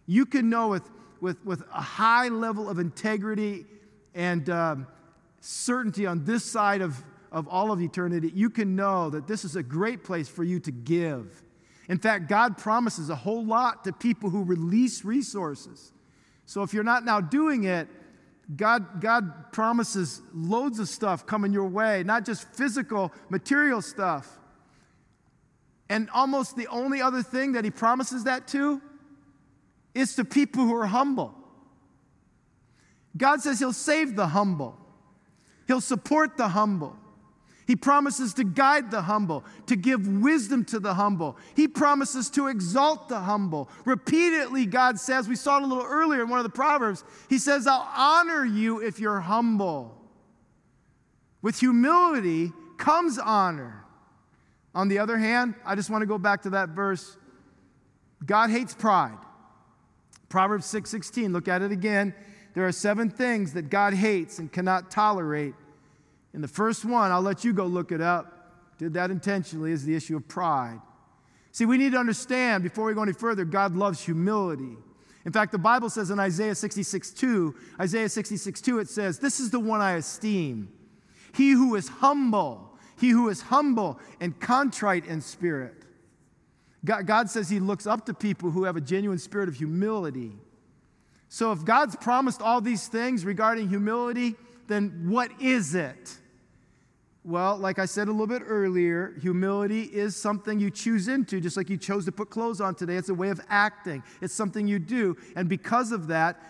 You 0.06 0.24
can 0.24 0.48
know 0.48 0.68
with, 0.68 0.88
with, 1.20 1.44
with 1.44 1.62
a 1.72 1.80
high 1.80 2.28
level 2.28 2.68
of 2.68 2.78
integrity 2.78 3.66
and 4.14 4.48
um, 4.48 4.86
certainty 5.40 6.06
on 6.06 6.24
this 6.24 6.44
side 6.44 6.80
of, 6.80 7.02
of 7.32 7.48
all 7.48 7.72
of 7.72 7.80
eternity, 7.80 8.30
you 8.34 8.50
can 8.50 8.76
know 8.76 9.10
that 9.10 9.26
this 9.26 9.44
is 9.44 9.56
a 9.56 9.62
great 9.62 10.04
place 10.04 10.28
for 10.28 10.44
you 10.44 10.60
to 10.60 10.70
give. 10.70 11.42
In 11.88 11.98
fact, 11.98 12.28
God 12.28 12.56
promises 12.56 13.10
a 13.10 13.16
whole 13.16 13.44
lot 13.44 13.84
to 13.84 13.92
people 13.92 14.30
who 14.30 14.44
release 14.44 15.04
resources. 15.04 15.92
So 16.46 16.62
if 16.62 16.72
you're 16.72 16.84
not 16.84 17.04
now 17.04 17.20
doing 17.20 17.64
it, 17.64 17.88
God, 18.56 19.00
God 19.00 19.52
promises 19.52 20.22
loads 20.32 20.78
of 20.78 20.88
stuff 20.88 21.26
coming 21.26 21.52
your 21.52 21.66
way, 21.66 22.02
not 22.02 22.24
just 22.24 22.48
physical, 22.54 23.12
material 23.28 23.82
stuff. 23.82 24.38
And 25.90 26.08
almost 26.10 26.56
the 26.56 26.66
only 26.68 27.02
other 27.02 27.22
thing 27.22 27.52
that 27.52 27.64
He 27.64 27.70
promises 27.70 28.24
that 28.24 28.48
to 28.48 28.80
is 29.94 30.14
to 30.16 30.24
people 30.24 30.64
who 30.64 30.74
are 30.74 30.86
humble. 30.86 31.34
God 33.16 33.40
says 33.40 33.58
He'll 33.58 33.72
save 33.72 34.16
the 34.16 34.28
humble, 34.28 34.78
He'll 35.66 35.80
support 35.80 36.36
the 36.36 36.48
humble. 36.48 36.96
He 37.68 37.76
promises 37.76 38.32
to 38.34 38.44
guide 38.44 38.90
the 38.90 39.02
humble, 39.02 39.44
to 39.66 39.76
give 39.76 40.08
wisdom 40.08 40.64
to 40.64 40.80
the 40.80 40.94
humble. 40.94 41.36
He 41.54 41.68
promises 41.68 42.30
to 42.30 42.46
exalt 42.46 43.10
the 43.10 43.20
humble. 43.20 43.68
Repeatedly, 43.84 44.64
God 44.64 44.98
says, 44.98 45.28
we 45.28 45.36
saw 45.36 45.58
it 45.58 45.64
a 45.64 45.66
little 45.66 45.84
earlier 45.84 46.22
in 46.22 46.30
one 46.30 46.38
of 46.38 46.44
the 46.44 46.50
Proverbs, 46.50 47.04
He 47.28 47.38
says, 47.38 47.66
I'll 47.66 47.86
honor 47.94 48.42
you 48.42 48.80
if 48.80 48.98
you're 48.98 49.20
humble. 49.20 49.94
With 51.42 51.60
humility 51.60 52.52
comes 52.78 53.18
honor. 53.18 53.84
On 54.74 54.88
the 54.88 54.98
other 54.98 55.18
hand, 55.18 55.54
I 55.62 55.74
just 55.74 55.90
want 55.90 56.00
to 56.00 56.06
go 56.06 56.16
back 56.16 56.44
to 56.44 56.50
that 56.50 56.70
verse. 56.70 57.18
God 58.24 58.48
hates 58.48 58.74
pride. 58.74 59.18
Proverbs 60.30 60.64
6 60.64 60.88
16, 60.88 61.34
look 61.34 61.48
at 61.48 61.60
it 61.60 61.70
again. 61.70 62.14
There 62.54 62.66
are 62.66 62.72
seven 62.72 63.10
things 63.10 63.52
that 63.52 63.68
God 63.68 63.92
hates 63.92 64.38
and 64.38 64.50
cannot 64.50 64.90
tolerate 64.90 65.54
and 66.32 66.42
the 66.42 66.48
first 66.48 66.84
one, 66.84 67.10
I'll 67.10 67.22
let 67.22 67.44
you 67.44 67.52
go 67.52 67.66
look 67.66 67.92
it 67.92 68.00
up, 68.00 68.52
did 68.78 68.94
that 68.94 69.10
intentionally, 69.10 69.72
is 69.72 69.84
the 69.84 69.94
issue 69.94 70.16
of 70.16 70.28
pride. 70.28 70.80
See, 71.52 71.66
we 71.66 71.78
need 71.78 71.92
to 71.92 71.98
understand 71.98 72.62
before 72.62 72.84
we 72.84 72.94
go 72.94 73.02
any 73.02 73.12
further, 73.12 73.44
God 73.44 73.74
loves 73.74 74.00
humility. 74.00 74.76
In 75.24 75.32
fact, 75.32 75.52
the 75.52 75.58
Bible 75.58 75.90
says 75.90 76.10
in 76.10 76.18
Isaiah 76.18 76.54
66 76.54 77.10
2, 77.10 77.54
Isaiah 77.80 78.08
66 78.08 78.60
2, 78.60 78.78
it 78.78 78.88
says, 78.88 79.18
This 79.18 79.40
is 79.40 79.50
the 79.50 79.60
one 79.60 79.80
I 79.80 79.92
esteem. 79.94 80.72
He 81.34 81.50
who 81.50 81.74
is 81.74 81.88
humble, 81.88 82.78
he 82.98 83.10
who 83.10 83.28
is 83.28 83.42
humble 83.42 83.98
and 84.20 84.38
contrite 84.38 85.06
in 85.06 85.20
spirit. 85.20 85.74
God, 86.84 87.06
God 87.06 87.28
says 87.28 87.48
he 87.48 87.60
looks 87.60 87.86
up 87.86 88.06
to 88.06 88.14
people 88.14 88.50
who 88.50 88.64
have 88.64 88.76
a 88.76 88.80
genuine 88.80 89.18
spirit 89.18 89.48
of 89.48 89.56
humility. 89.56 90.32
So 91.28 91.52
if 91.52 91.64
God's 91.64 91.96
promised 91.96 92.40
all 92.40 92.60
these 92.60 92.88
things 92.88 93.24
regarding 93.24 93.68
humility, 93.68 94.36
then 94.68 95.08
what 95.08 95.30
is 95.40 95.74
it? 95.74 96.18
Well, 97.24 97.58
like 97.58 97.78
I 97.78 97.84
said 97.84 98.08
a 98.08 98.10
little 98.10 98.26
bit 98.26 98.42
earlier, 98.46 99.14
humility 99.20 99.82
is 99.82 100.16
something 100.16 100.58
you 100.60 100.70
choose 100.70 101.08
into, 101.08 101.40
just 101.40 101.56
like 101.56 101.68
you 101.68 101.76
chose 101.76 102.04
to 102.06 102.12
put 102.12 102.30
clothes 102.30 102.60
on 102.60 102.74
today. 102.74 102.96
It's 102.96 103.08
a 103.08 103.14
way 103.14 103.28
of 103.28 103.40
acting, 103.48 104.02
it's 104.22 104.32
something 104.32 104.66
you 104.66 104.78
do. 104.78 105.16
And 105.36 105.48
because 105.48 105.92
of 105.92 106.06
that, 106.06 106.40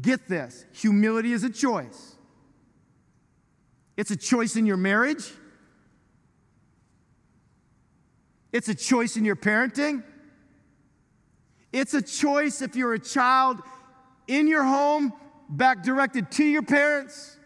get 0.00 0.28
this 0.28 0.64
humility 0.72 1.32
is 1.32 1.42
a 1.44 1.50
choice. 1.50 2.16
It's 3.96 4.10
a 4.10 4.16
choice 4.16 4.56
in 4.56 4.66
your 4.66 4.76
marriage, 4.76 5.30
it's 8.52 8.68
a 8.68 8.74
choice 8.74 9.16
in 9.16 9.24
your 9.24 9.36
parenting, 9.36 10.02
it's 11.72 11.92
a 11.92 12.00
choice 12.00 12.62
if 12.62 12.76
you're 12.76 12.94
a 12.94 12.98
child 12.98 13.60
in 14.26 14.48
your 14.48 14.64
home 14.64 15.12
back 15.48 15.82
directed 15.82 16.30
to 16.32 16.44
your 16.44 16.62
parents. 16.62 17.36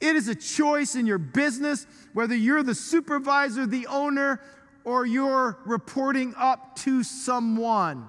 It 0.00 0.16
is 0.16 0.28
a 0.28 0.34
choice 0.34 0.94
in 0.94 1.06
your 1.06 1.18
business, 1.18 1.86
whether 2.12 2.34
you're 2.34 2.62
the 2.62 2.74
supervisor, 2.74 3.66
the 3.66 3.86
owner, 3.86 4.40
or 4.84 5.06
you're 5.06 5.58
reporting 5.64 6.34
up 6.36 6.76
to 6.76 7.04
someone. 7.04 8.08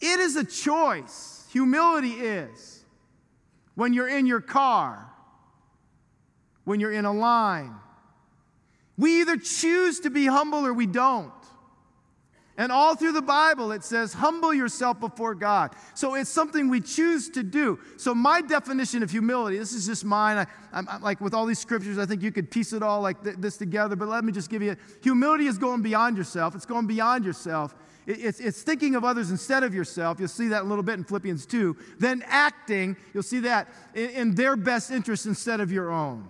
It 0.00 0.20
is 0.20 0.36
a 0.36 0.44
choice. 0.44 1.46
Humility 1.52 2.12
is. 2.12 2.84
When 3.74 3.92
you're 3.92 4.08
in 4.08 4.26
your 4.26 4.40
car, 4.40 5.10
when 6.64 6.80
you're 6.80 6.92
in 6.92 7.04
a 7.04 7.12
line. 7.12 7.74
We 8.96 9.20
either 9.20 9.36
choose 9.36 10.00
to 10.00 10.10
be 10.10 10.26
humble 10.26 10.66
or 10.66 10.72
we 10.72 10.86
don't. 10.86 11.32
And 12.56 12.70
all 12.70 12.94
through 12.94 13.12
the 13.12 13.22
Bible, 13.22 13.72
it 13.72 13.82
says, 13.82 14.12
humble 14.12 14.54
yourself 14.54 15.00
before 15.00 15.34
God. 15.34 15.74
So 15.94 16.14
it's 16.14 16.30
something 16.30 16.68
we 16.68 16.80
choose 16.80 17.28
to 17.30 17.42
do. 17.42 17.80
So, 17.96 18.14
my 18.14 18.42
definition 18.42 19.02
of 19.02 19.10
humility, 19.10 19.58
this 19.58 19.72
is 19.72 19.86
just 19.86 20.04
mine. 20.04 20.46
I, 20.72 20.78
am 20.78 20.86
like 21.02 21.20
with 21.20 21.34
all 21.34 21.46
these 21.46 21.58
scriptures, 21.58 21.98
I 21.98 22.06
think 22.06 22.22
you 22.22 22.30
could 22.30 22.52
piece 22.52 22.72
it 22.72 22.80
all 22.80 23.00
like 23.00 23.24
th- 23.24 23.36
this 23.38 23.56
together, 23.56 23.96
but 23.96 24.06
let 24.06 24.24
me 24.24 24.30
just 24.30 24.50
give 24.50 24.62
you 24.62 24.76
humility 25.02 25.46
is 25.46 25.58
going 25.58 25.82
beyond 25.82 26.16
yourself. 26.16 26.54
It's 26.54 26.66
going 26.66 26.86
beyond 26.86 27.24
yourself. 27.24 27.74
It, 28.06 28.24
it's, 28.24 28.38
it's 28.38 28.62
thinking 28.62 28.94
of 28.94 29.04
others 29.04 29.32
instead 29.32 29.64
of 29.64 29.74
yourself. 29.74 30.20
You'll 30.20 30.28
see 30.28 30.48
that 30.48 30.62
a 30.62 30.64
little 30.64 30.84
bit 30.84 30.94
in 30.94 31.04
Philippians 31.04 31.46
2. 31.46 31.76
Then 31.98 32.22
acting, 32.26 32.96
you'll 33.12 33.24
see 33.24 33.40
that 33.40 33.68
in, 33.94 34.10
in 34.10 34.34
their 34.36 34.54
best 34.54 34.92
interest 34.92 35.26
instead 35.26 35.60
of 35.60 35.72
your 35.72 35.90
own. 35.90 36.28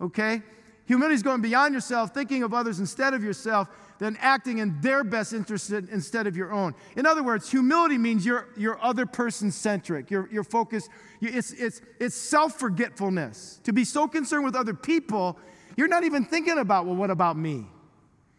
Okay? 0.00 0.42
Humility 0.86 1.14
is 1.14 1.22
going 1.22 1.40
beyond 1.40 1.74
yourself, 1.74 2.12
thinking 2.12 2.42
of 2.42 2.52
others 2.52 2.80
instead 2.80 3.14
of 3.14 3.22
yourself 3.22 3.68
than 3.98 4.16
acting 4.20 4.58
in 4.58 4.80
their 4.80 5.04
best 5.04 5.32
interest 5.32 5.70
instead 5.70 6.26
of 6.26 6.36
your 6.36 6.52
own. 6.52 6.74
In 6.96 7.06
other 7.06 7.22
words, 7.22 7.50
humility 7.50 7.98
means 7.98 8.26
you're, 8.26 8.48
you're 8.56 8.82
other 8.82 9.06
person 9.06 9.50
centric. 9.50 10.10
You're, 10.10 10.28
you're 10.32 10.44
focused, 10.44 10.90
it's, 11.20 11.52
it's, 11.52 11.80
it's 12.00 12.14
self 12.14 12.58
forgetfulness. 12.58 13.60
To 13.64 13.72
be 13.72 13.84
so 13.84 14.08
concerned 14.08 14.44
with 14.44 14.56
other 14.56 14.74
people, 14.74 15.38
you're 15.76 15.88
not 15.88 16.04
even 16.04 16.24
thinking 16.24 16.58
about, 16.58 16.86
well, 16.86 16.96
what 16.96 17.10
about 17.10 17.36
me? 17.36 17.66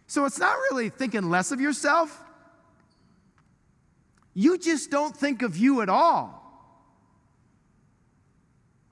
So 0.07 0.25
it's 0.25 0.39
not 0.39 0.55
really 0.69 0.89
thinking 0.89 1.29
less 1.29 1.51
of 1.51 1.59
yourself. 1.59 2.21
You 4.33 4.57
just 4.57 4.91
don't 4.91 5.15
think 5.15 5.41
of 5.41 5.57
you 5.57 5.81
at 5.81 5.89
all. 5.89 6.41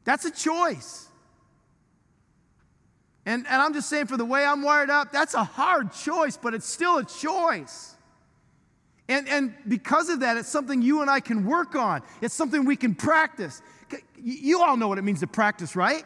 That's 0.05 0.25
a 0.25 0.31
choice. 0.31 1.07
And, 3.25 3.45
and 3.47 3.61
I'm 3.61 3.73
just 3.73 3.89
saying, 3.89 4.07
for 4.07 4.17
the 4.17 4.25
way 4.25 4.45
I'm 4.45 4.61
wired 4.61 4.89
up, 4.89 5.11
that's 5.11 5.33
a 5.33 5.43
hard 5.43 5.93
choice, 5.93 6.37
but 6.37 6.53
it's 6.53 6.67
still 6.67 6.97
a 6.97 7.05
choice. 7.05 7.95
And, 9.07 9.27
and 9.29 9.53
because 9.67 10.09
of 10.09 10.21
that, 10.21 10.37
it's 10.37 10.49
something 10.49 10.81
you 10.81 11.01
and 11.01 11.09
I 11.09 11.19
can 11.19 11.45
work 11.45 11.75
on. 11.75 12.01
It's 12.21 12.33
something 12.33 12.65
we 12.65 12.75
can 12.75 12.95
practice. 12.95 13.61
You 14.21 14.61
all 14.61 14.77
know 14.77 14.87
what 14.87 14.97
it 14.97 15.03
means 15.03 15.19
to 15.21 15.27
practice, 15.27 15.75
right? 15.75 16.03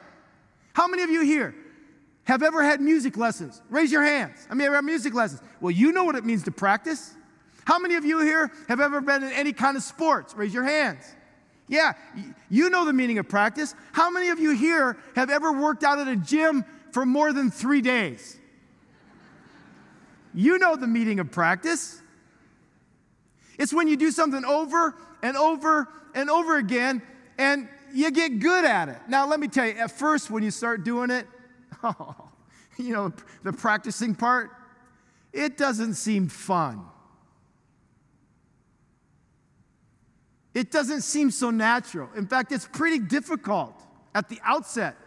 How 0.74 0.88
many 0.88 1.04
of 1.04 1.10
you 1.10 1.22
here 1.22 1.56
have 2.26 2.44
ever 2.44 2.64
had 2.64 2.82
music 2.82 3.18
lessons? 3.18 3.62
Raise 3.70 3.92
your 3.92 4.04
hands. 4.04 4.48
I 4.50 4.54
mean, 4.54 4.68
ever 4.68 4.76
had 4.76 4.86
music 4.86 5.14
lessons? 5.14 5.42
Well, 5.62 5.72
you 5.72 5.92
know 5.92 6.04
what 6.04 6.16
it 6.16 6.26
means 6.26 6.44
to 6.44 6.52
practice. 6.52 7.16
How 7.66 7.80
many 7.80 7.96
of 7.96 8.06
you 8.06 8.20
here 8.20 8.52
have 8.68 8.80
ever 8.80 9.02
been 9.02 9.24
in 9.24 9.32
any 9.32 9.54
kind 9.54 9.76
of 9.76 9.84
sports? 9.84 10.34
Raise 10.36 10.54
your 10.54 10.64
hands. 10.64 11.04
Yeah, 11.70 11.94
you 12.50 12.70
know 12.70 12.86
the 12.86 12.94
meaning 12.94 13.18
of 13.18 13.28
practice. 13.28 13.76
How 13.92 14.10
many 14.10 14.30
of 14.30 14.40
you 14.40 14.52
here 14.52 14.98
have 15.16 15.30
ever 15.30 15.52
worked 15.52 15.84
out 15.84 16.00
at 16.00 16.08
a 16.08 16.16
gym 16.16 16.64
for 16.92 17.06
more 17.06 17.34
than 17.34 17.52
three 17.52 17.82
days? 17.82 18.38
You 20.34 20.58
know 20.60 20.76
the 20.76 20.88
meaning 20.88 21.20
of 21.20 21.32
practice. 21.32 22.02
It's 23.58 23.74
when 23.74 23.88
you 23.88 23.98
do 23.98 24.12
something 24.12 24.46
over 24.46 24.96
and 25.24 25.36
over 25.36 25.88
and 26.14 26.30
over 26.30 26.58
again 26.58 27.02
and 27.38 27.68
you 27.94 28.12
get 28.12 28.40
good 28.40 28.66
at 28.66 28.90
it. 28.90 28.98
Now, 29.08 29.28
let 29.28 29.40
me 29.40 29.48
tell 29.48 29.66
you, 29.66 29.74
at 29.74 29.92
first, 29.92 30.30
when 30.30 30.44
you 30.44 30.52
start 30.52 30.84
doing 30.84 31.10
it, 31.10 31.28
oh, 31.84 32.16
you 32.78 32.94
know, 32.94 33.14
the 33.44 33.54
practicing 33.54 34.14
part, 34.14 34.52
it 35.34 35.58
doesn't 35.58 35.96
seem 35.96 36.28
fun. 36.28 36.82
It 40.54 40.72
doesn't 40.72 41.02
seem 41.02 41.30
so 41.32 41.52
natural. 41.52 42.10
In 42.16 42.26
fact, 42.26 42.52
it's 42.52 42.68
pretty 42.68 43.00
difficult 43.00 43.80
at 44.16 44.28
the 44.28 44.40
outset. 44.44 44.98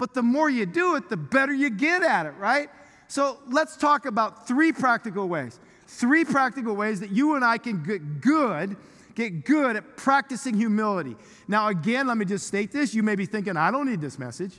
But 0.00 0.14
the 0.14 0.22
more 0.22 0.48
you 0.48 0.64
do 0.64 0.96
it, 0.96 1.10
the 1.10 1.16
better 1.18 1.52
you 1.52 1.68
get 1.68 2.02
at 2.02 2.24
it, 2.24 2.32
right? 2.38 2.70
So 3.06 3.38
let's 3.50 3.76
talk 3.76 4.06
about 4.06 4.48
three 4.48 4.72
practical 4.72 5.28
ways. 5.28 5.60
Three 5.86 6.24
practical 6.24 6.74
ways 6.74 7.00
that 7.00 7.10
you 7.10 7.34
and 7.34 7.44
I 7.44 7.58
can 7.58 7.82
get 7.82 8.22
good, 8.22 8.78
get 9.14 9.44
good 9.44 9.76
at 9.76 9.98
practicing 9.98 10.54
humility. 10.54 11.16
Now, 11.46 11.68
again, 11.68 12.06
let 12.06 12.16
me 12.16 12.24
just 12.24 12.46
state 12.46 12.72
this. 12.72 12.94
You 12.94 13.02
may 13.02 13.14
be 13.14 13.26
thinking, 13.26 13.58
I 13.58 13.70
don't 13.70 13.86
need 13.86 14.00
this 14.00 14.18
message. 14.18 14.58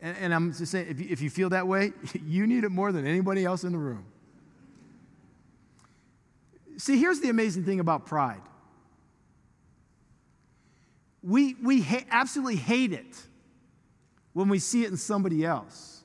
And, 0.00 0.16
and 0.18 0.32
I'm 0.32 0.52
just 0.52 0.70
saying, 0.70 0.86
if 0.88 1.00
you, 1.00 1.08
if 1.10 1.20
you 1.20 1.28
feel 1.28 1.48
that 1.48 1.66
way, 1.66 1.92
you 2.24 2.46
need 2.46 2.62
it 2.62 2.70
more 2.70 2.92
than 2.92 3.08
anybody 3.08 3.44
else 3.44 3.64
in 3.64 3.72
the 3.72 3.78
room. 3.78 4.04
See, 6.76 6.96
here's 6.96 7.18
the 7.18 7.30
amazing 7.30 7.64
thing 7.64 7.80
about 7.80 8.06
pride 8.06 8.42
we, 11.24 11.54
we 11.54 11.82
ha- 11.82 12.06
absolutely 12.08 12.54
hate 12.54 12.92
it 12.92 13.20
when 14.36 14.50
we 14.50 14.58
see 14.58 14.84
it 14.84 14.90
in 14.90 14.98
somebody 14.98 15.46
else. 15.46 16.02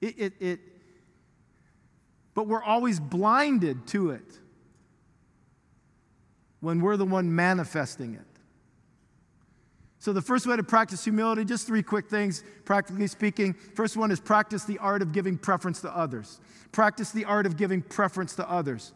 It, 0.00 0.14
it, 0.16 0.32
it, 0.38 0.60
but 2.32 2.46
we're 2.46 2.62
always 2.62 3.00
blinded 3.00 3.88
to 3.88 4.10
it 4.10 4.38
when 6.60 6.80
we're 6.80 6.96
the 6.96 7.04
one 7.04 7.34
manifesting 7.34 8.14
it. 8.14 8.20
So, 9.98 10.12
the 10.12 10.22
first 10.22 10.46
way 10.46 10.54
to 10.54 10.62
practice 10.62 11.02
humility, 11.02 11.44
just 11.44 11.66
three 11.66 11.82
quick 11.82 12.08
things, 12.08 12.44
practically 12.64 13.08
speaking. 13.08 13.52
First 13.52 13.96
one 13.96 14.12
is 14.12 14.20
practice 14.20 14.62
the 14.62 14.78
art 14.78 15.02
of 15.02 15.10
giving 15.10 15.38
preference 15.38 15.80
to 15.80 15.90
others. 15.90 16.38
Practice 16.70 17.10
the 17.10 17.24
art 17.24 17.46
of 17.46 17.56
giving 17.56 17.82
preference 17.82 18.36
to 18.36 18.48
others. 18.48 18.92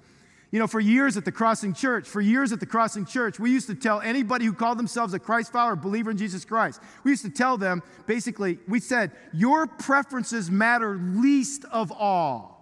You 0.53 0.59
know, 0.59 0.67
for 0.67 0.81
years 0.81 1.17
at 1.17 1.25
the 1.25 1.33
Crossing 1.33 1.73
Church, 1.73 2.07
for 2.07 2.21
years 2.21 2.53
at 2.53 2.61
the 2.61 2.67
Crossing 2.67 3.07
Church, 3.07 3.41
we 3.41 3.51
used 3.51 3.69
to 3.69 3.75
tell 3.75 4.03
anybody 4.03 4.45
who 4.45 4.53
called 4.53 4.79
themselves 4.79 5.15
a 5.15 5.19
Christ 5.19 5.51
follower, 5.51 5.77
believer 5.77 6.11
in 6.11 6.19
Jesus 6.19 6.45
Christ, 6.45 6.81
we 7.05 7.11
used 7.11 7.25
to 7.25 7.31
tell 7.31 7.57
them 7.57 7.83
basically, 8.07 8.59
we 8.69 8.79
said, 8.79 9.13
Your 9.33 9.67
preferences 9.67 10.51
matter 10.51 10.97
least 10.97 11.65
of 11.73 11.91
all. 11.91 12.53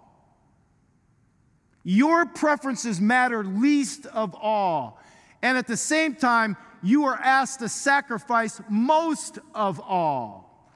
Your 1.83 2.25
preferences 2.25 3.01
matter 3.01 3.43
least 3.43 4.05
of 4.05 4.35
all. 4.35 4.97
And 5.41 5.57
at 5.57 5.67
the 5.67 5.77
same 5.77 6.15
time, 6.15 6.55
you 6.81 7.03
are 7.05 7.15
asked 7.15 7.59
to 7.59 7.67
sacrifice 7.67 8.61
most 8.69 9.37
of 9.53 9.81
all. 9.81 10.69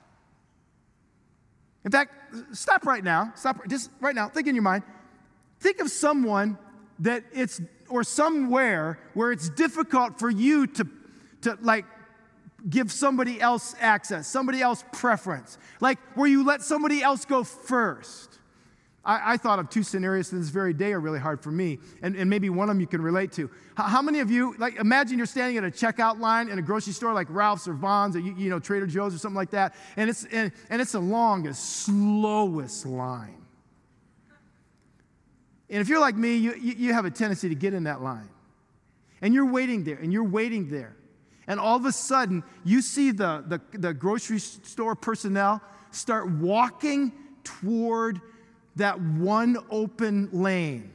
In 1.86 1.92
fact, 1.92 2.14
stop 2.52 2.86
right 2.86 3.04
now. 3.04 3.32
Stop 3.36 3.66
just 3.70 3.90
right 4.02 4.16
now. 4.16 4.28
Think 4.28 4.48
in 4.48 4.56
your 4.56 4.64
mind. 4.64 4.84
Think 5.62 5.80
of 5.80 5.90
someone 5.90 6.58
that 7.00 7.24
it's, 7.34 7.62
or 7.90 8.04
somewhere 8.04 9.00
where 9.14 9.32
it's 9.32 9.50
difficult 9.50 10.20
for 10.20 10.30
you 10.30 10.68
to, 10.68 10.88
to 11.42 11.58
like, 11.62 11.86
give 12.70 12.92
somebody 12.92 13.40
else 13.40 13.76
access, 13.80 14.28
somebody 14.28 14.62
else 14.62 14.84
preference, 14.92 15.58
like 15.82 16.00
where 16.16 16.28
you 16.28 16.44
let 16.44 16.62
somebody 16.62 17.02
else 17.02 17.26
go 17.26 17.44
first. 17.44 18.40
I, 19.04 19.34
I, 19.34 19.38
thought 19.38 19.60
of 19.60 19.70
two 19.70 19.84
scenarios 19.84 20.32
this 20.32 20.50
very 20.50 20.74
day 20.74 20.92
are 20.94 21.00
really 21.00 21.20
hard 21.20 21.44
for 21.44 21.52
me, 21.52 21.78
and, 22.02 22.16
and 22.16 22.28
maybe 22.28 22.50
one 22.50 22.70
of 22.70 22.76
them 22.76 22.82
you 22.82 22.88
can 22.88 23.04
relate 23.04 23.32
to. 23.34 23.52
How, 23.76 23.84
how, 23.84 24.02
many 24.02 24.20
of 24.20 24.32
you, 24.32 24.56
like, 24.58 24.78
imagine 24.78 25.18
you're 25.18 25.28
standing 25.28 25.58
at 25.58 25.64
a 25.64 25.70
checkout 25.70 26.20
line 26.20 26.50
in 26.50 26.58
a 26.58 26.62
grocery 26.62 26.94
store 26.94 27.14
like 27.14 27.28
Ralph's 27.30 27.68
or 27.68 27.74
Vons 27.74 28.16
or, 28.16 28.20
you, 28.20 28.34
you 28.36 28.50
know, 28.50 28.58
Trader 28.58 28.88
Joe's 28.88 29.14
or 29.14 29.20
something 29.20 29.36
like 29.36 29.52
that, 29.52 29.76
and 29.96 30.10
it's, 30.10 30.26
and, 30.26 30.52
and 30.72 30.82
it's 30.82 30.94
the 30.94 31.00
longest, 31.00 31.84
slowest 31.86 32.88
line. 32.88 33.45
And 35.70 35.82
if 35.82 35.90
you're 35.90 36.00
like 36.00 36.16
me, 36.16 36.36
you, 36.36 36.54
you 36.56 36.94
have 36.94 37.06
a 37.06 37.12
tendency 37.12 37.50
to 37.50 37.56
get 37.56 37.74
in 37.74 37.86
that 37.86 38.02
line. 38.02 38.30
And 39.22 39.34
you're 39.34 39.52
waiting 39.52 39.84
there, 39.84 39.96
and 39.96 40.14
you're 40.14 40.24
waiting 40.24 40.70
there. 40.70 40.96
And 41.48 41.60
all 41.60 41.76
of 41.76 41.86
a 41.86 41.92
sudden, 41.92 42.44
you 42.64 42.82
see 42.82 43.12
the, 43.12 43.44
the, 43.48 43.78
the 43.78 43.94
grocery 43.94 44.40
store 44.40 44.96
personnel 44.96 45.62
start 45.92 46.30
walking 46.30 47.14
toward 47.44 48.20
that 48.76 49.00
one 49.00 49.58
open 49.70 50.30
lane. 50.32 50.92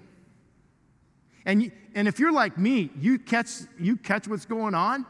And, 1.46 1.62
you, 1.62 1.72
and 1.94 2.06
if 2.06 2.18
you're 2.18 2.32
like 2.32 2.58
me, 2.58 2.90
you 2.98 3.18
catch, 3.18 3.48
you 3.78 3.96
catch 3.96 4.28
what's 4.28 4.44
going 4.44 4.74
on. 4.74 5.06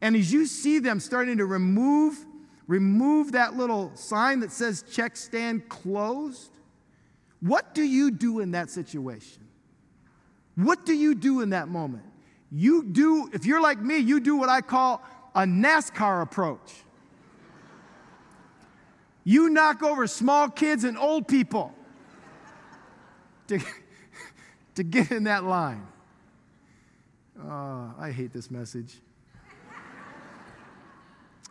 And 0.00 0.16
as 0.16 0.32
you 0.32 0.46
see 0.46 0.78
them 0.78 1.00
starting 1.00 1.38
to 1.38 1.46
remove, 1.46 2.24
remove 2.66 3.32
that 3.32 3.54
little 3.56 3.92
sign 3.94 4.40
that 4.40 4.52
says 4.52 4.84
check 4.90 5.16
stand 5.16 5.68
closed, 5.68 6.50
what 7.44 7.74
do 7.74 7.82
you 7.82 8.10
do 8.10 8.40
in 8.40 8.52
that 8.52 8.70
situation? 8.70 9.42
What 10.54 10.86
do 10.86 10.94
you 10.94 11.14
do 11.14 11.42
in 11.42 11.50
that 11.50 11.68
moment? 11.68 12.04
You 12.50 12.82
do, 12.82 13.28
if 13.34 13.44
you're 13.44 13.60
like 13.60 13.78
me, 13.78 13.98
you 13.98 14.18
do 14.18 14.36
what 14.36 14.48
I 14.48 14.62
call 14.62 15.02
a 15.34 15.42
NASCAR 15.42 16.22
approach. 16.22 16.72
You 19.24 19.50
knock 19.50 19.82
over 19.82 20.06
small 20.06 20.48
kids 20.48 20.84
and 20.84 20.96
old 20.96 21.28
people 21.28 21.74
to, 23.48 23.60
to 24.76 24.82
get 24.82 25.10
in 25.10 25.24
that 25.24 25.44
line. 25.44 25.86
Oh, 27.38 27.94
I 27.98 28.10
hate 28.10 28.32
this 28.32 28.50
message. 28.50 28.94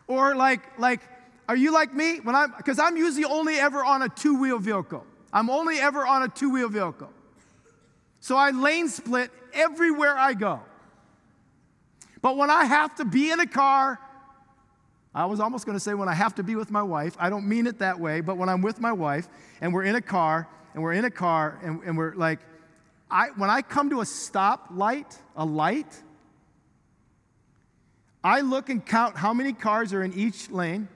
or 0.07 0.35
like, 0.35 0.79
like, 0.79 1.01
are 1.47 1.55
you 1.55 1.71
like 1.71 1.93
me? 1.93 2.19
When 2.19 2.35
I'm 2.35 2.51
because 2.57 2.79
I'm 2.79 2.97
usually 2.97 3.25
only 3.25 3.57
ever 3.57 3.85
on 3.85 4.01
a 4.01 4.09
two-wheel 4.09 4.57
vehicle. 4.57 5.05
I'm 5.33 5.49
only 5.49 5.79
ever 5.79 6.05
on 6.05 6.21
a 6.21 6.29
two 6.29 6.51
wheel 6.51 6.69
vehicle. 6.69 7.09
So 8.19 8.37
I 8.37 8.51
lane 8.51 8.87
split 8.87 9.31
everywhere 9.51 10.15
I 10.15 10.33
go. 10.33 10.61
But 12.21 12.37
when 12.37 12.49
I 12.49 12.65
have 12.65 12.95
to 12.95 13.05
be 13.05 13.31
in 13.31 13.39
a 13.39 13.47
car, 13.47 13.99
I 15.13 15.25
was 15.25 15.39
almost 15.39 15.65
going 15.65 15.75
to 15.75 15.83
say 15.83 15.93
when 15.93 16.07
I 16.07 16.13
have 16.13 16.35
to 16.35 16.43
be 16.43 16.55
with 16.55 16.71
my 16.71 16.83
wife. 16.83 17.15
I 17.19 17.29
don't 17.29 17.47
mean 17.49 17.67
it 17.67 17.79
that 17.79 17.99
way, 17.99 18.21
but 18.21 18.37
when 18.37 18.47
I'm 18.47 18.61
with 18.61 18.79
my 18.79 18.93
wife 18.93 19.27
and 19.59 19.73
we're 19.73 19.83
in 19.83 19.95
a 19.95 20.01
car 20.01 20.47
and 20.73 20.81
we're 20.81 20.93
in 20.93 21.05
a 21.05 21.11
car 21.11 21.59
and, 21.63 21.81
and 21.83 21.97
we're 21.97 22.15
like, 22.15 22.39
I, 23.11 23.27
when 23.35 23.49
I 23.49 23.61
come 23.61 23.89
to 23.89 24.01
a 24.01 24.05
stop 24.05 24.69
light, 24.71 25.17
a 25.35 25.45
light, 25.45 26.01
I 28.23 28.41
look 28.41 28.69
and 28.69 28.85
count 28.85 29.17
how 29.17 29.33
many 29.33 29.51
cars 29.51 29.93
are 29.93 30.03
in 30.03 30.13
each 30.13 30.49
lane. 30.49 30.87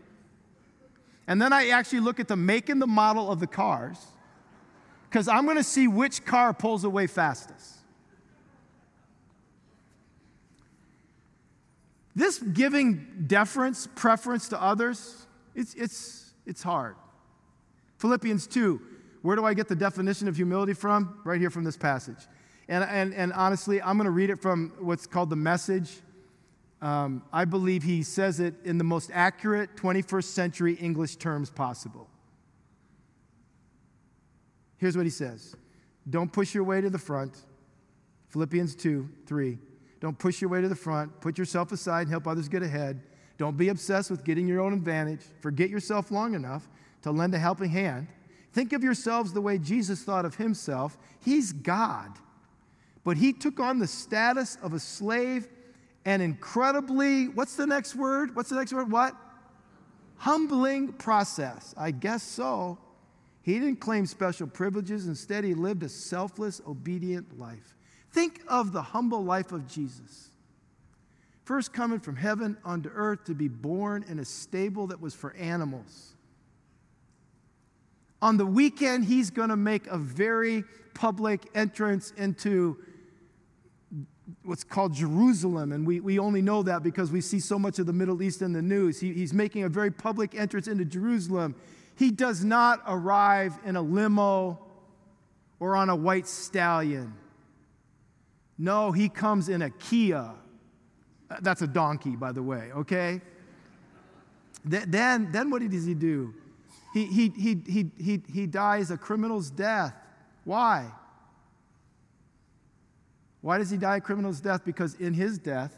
And 1.27 1.41
then 1.41 1.51
I 1.51 1.69
actually 1.69 1.99
look 1.99 2.19
at 2.19 2.27
the 2.27 2.37
make 2.37 2.69
and 2.69 2.81
the 2.81 2.87
model 2.87 3.29
of 3.29 3.39
the 3.39 3.47
cars 3.47 3.97
because 5.09 5.27
I'm 5.27 5.45
going 5.45 5.57
to 5.57 5.63
see 5.63 5.87
which 5.87 6.25
car 6.25 6.53
pulls 6.53 6.83
away 6.83 7.07
fastest. 7.07 7.75
This 12.15 12.39
giving 12.39 13.25
deference, 13.27 13.87
preference 13.95 14.49
to 14.49 14.61
others, 14.61 15.27
it's, 15.53 15.75
it's, 15.75 16.33
it's 16.45 16.63
hard. 16.63 16.95
Philippians 17.99 18.47
2, 18.47 18.81
where 19.21 19.35
do 19.35 19.45
I 19.45 19.53
get 19.53 19.67
the 19.67 19.75
definition 19.75 20.27
of 20.27 20.35
humility 20.35 20.73
from? 20.73 21.19
Right 21.23 21.39
here 21.39 21.49
from 21.49 21.63
this 21.63 21.77
passage. 21.77 22.27
And, 22.67 22.83
and, 22.83 23.13
and 23.13 23.31
honestly, 23.33 23.81
I'm 23.81 23.97
going 23.97 24.05
to 24.05 24.11
read 24.11 24.29
it 24.29 24.41
from 24.41 24.73
what's 24.79 25.07
called 25.07 25.29
the 25.29 25.35
message. 25.35 25.91
Um, 26.81 27.23
I 27.31 27.45
believe 27.45 27.83
he 27.83 28.03
says 28.03 28.39
it 28.39 28.55
in 28.63 28.77
the 28.77 28.83
most 28.83 29.09
accurate 29.13 29.75
21st 29.75 30.23
century 30.25 30.73
English 30.73 31.15
terms 31.15 31.49
possible. 31.49 32.09
Here's 34.77 34.95
what 34.95 35.05
he 35.05 35.09
says 35.09 35.55
Don't 36.09 36.31
push 36.31 36.53
your 36.53 36.63
way 36.63 36.81
to 36.81 36.89
the 36.89 36.99
front. 36.99 37.37
Philippians 38.29 38.75
2 38.75 39.09
3. 39.25 39.57
Don't 39.99 40.17
push 40.17 40.41
your 40.41 40.49
way 40.49 40.61
to 40.61 40.69
the 40.69 40.75
front. 40.75 41.19
Put 41.21 41.37
yourself 41.37 41.71
aside 41.71 42.01
and 42.01 42.09
help 42.09 42.27
others 42.27 42.47
get 42.47 42.61
ahead. 42.61 43.01
Don't 43.37 43.57
be 43.57 43.69
obsessed 43.69 44.11
with 44.11 44.23
getting 44.23 44.47
your 44.47 44.61
own 44.61 44.73
advantage. 44.73 45.21
Forget 45.41 45.69
yourself 45.69 46.11
long 46.11 46.33
enough 46.33 46.67
to 47.03 47.11
lend 47.11 47.33
a 47.33 47.39
helping 47.39 47.69
hand. 47.69 48.07
Think 48.53 48.73
of 48.73 48.83
yourselves 48.83 49.33
the 49.33 49.41
way 49.41 49.57
Jesus 49.57 50.03
thought 50.03 50.25
of 50.25 50.35
himself. 50.35 50.97
He's 51.23 51.51
God. 51.51 52.11
But 53.03 53.17
he 53.17 53.33
took 53.33 53.59
on 53.59 53.79
the 53.79 53.87
status 53.87 54.57
of 54.61 54.73
a 54.73 54.79
slave 54.79 55.47
and 56.05 56.21
incredibly, 56.21 57.27
what's 57.27 57.55
the 57.55 57.67
next 57.67 57.95
word? 57.95 58.35
What's 58.35 58.49
the 58.49 58.55
next 58.55 58.73
word? 58.73 58.91
What? 58.91 59.15
humbling 60.17 60.93
process. 60.93 61.73
I 61.77 61.91
guess 61.91 62.23
so. 62.23 62.77
He 63.47 63.53
didn't 63.53 63.79
claim 63.79 64.05
special 64.05 64.45
privileges. 64.45 65.07
Instead, 65.07 65.45
he 65.45 65.53
lived 65.53 65.81
a 65.81 65.87
selfless, 65.87 66.59
obedient 66.67 67.39
life. 67.39 67.77
Think 68.11 68.41
of 68.49 68.73
the 68.73 68.81
humble 68.81 69.23
life 69.23 69.53
of 69.53 69.69
Jesus. 69.69 70.31
First 71.45 71.71
coming 71.71 72.01
from 72.01 72.17
heaven 72.17 72.57
unto 72.65 72.89
earth 72.93 73.23
to 73.23 73.33
be 73.33 73.47
born 73.47 74.03
in 74.09 74.19
a 74.19 74.25
stable 74.25 74.87
that 74.87 74.99
was 74.99 75.13
for 75.13 75.33
animals. 75.37 76.15
On 78.21 78.35
the 78.35 78.45
weekend, 78.45 79.05
he's 79.05 79.29
going 79.29 79.47
to 79.47 79.55
make 79.55 79.87
a 79.87 79.97
very 79.97 80.65
public 80.93 81.49
entrance 81.55 82.11
into 82.17 82.77
what's 84.43 84.65
called 84.65 84.93
Jerusalem, 84.93 85.71
and 85.71 85.87
we, 85.87 86.01
we 86.01 86.19
only 86.19 86.41
know 86.41 86.63
that 86.63 86.83
because 86.83 87.13
we 87.13 87.21
see 87.21 87.39
so 87.39 87.57
much 87.57 87.79
of 87.79 87.85
the 87.85 87.93
Middle 87.93 88.21
East 88.21 88.41
in 88.41 88.51
the 88.51 88.61
news. 88.61 88.99
He, 88.99 89.13
he's 89.13 89.33
making 89.33 89.63
a 89.63 89.69
very 89.69 89.89
public 89.89 90.35
entrance 90.35 90.67
into 90.67 90.83
Jerusalem. 90.83 91.55
He 91.97 92.11
does 92.11 92.43
not 92.43 92.81
arrive 92.87 93.57
in 93.65 93.75
a 93.75 93.81
limo 93.81 94.59
or 95.59 95.75
on 95.75 95.89
a 95.89 95.95
white 95.95 96.27
stallion. 96.27 97.13
No, 98.57 98.91
he 98.91 99.09
comes 99.09 99.49
in 99.49 99.63
a 99.63 99.69
Kia. 99.71 100.31
Uh, 101.29 101.35
that's 101.41 101.63
a 101.63 101.67
donkey, 101.67 102.15
by 102.15 102.31
the 102.31 102.43
way, 102.43 102.71
okay? 102.75 103.19
Then, 104.63 105.31
then 105.31 105.49
what 105.49 105.61
does 105.61 105.85
he 105.85 105.93
do? 105.93 106.33
He, 106.93 107.05
he, 107.05 107.29
he, 107.29 107.57
he, 107.67 107.91
he, 107.97 108.21
he 108.31 108.47
dies 108.47 108.91
a 108.91 108.97
criminal's 108.97 109.49
death. 109.49 109.93
Why? 110.43 110.91
Why 113.41 113.57
does 113.57 113.69
he 113.69 113.77
die 113.77 113.97
a 113.97 114.01
criminal's 114.01 114.39
death? 114.39 114.63
Because 114.65 114.95
in 114.95 115.13
his 115.13 115.37
death, 115.37 115.75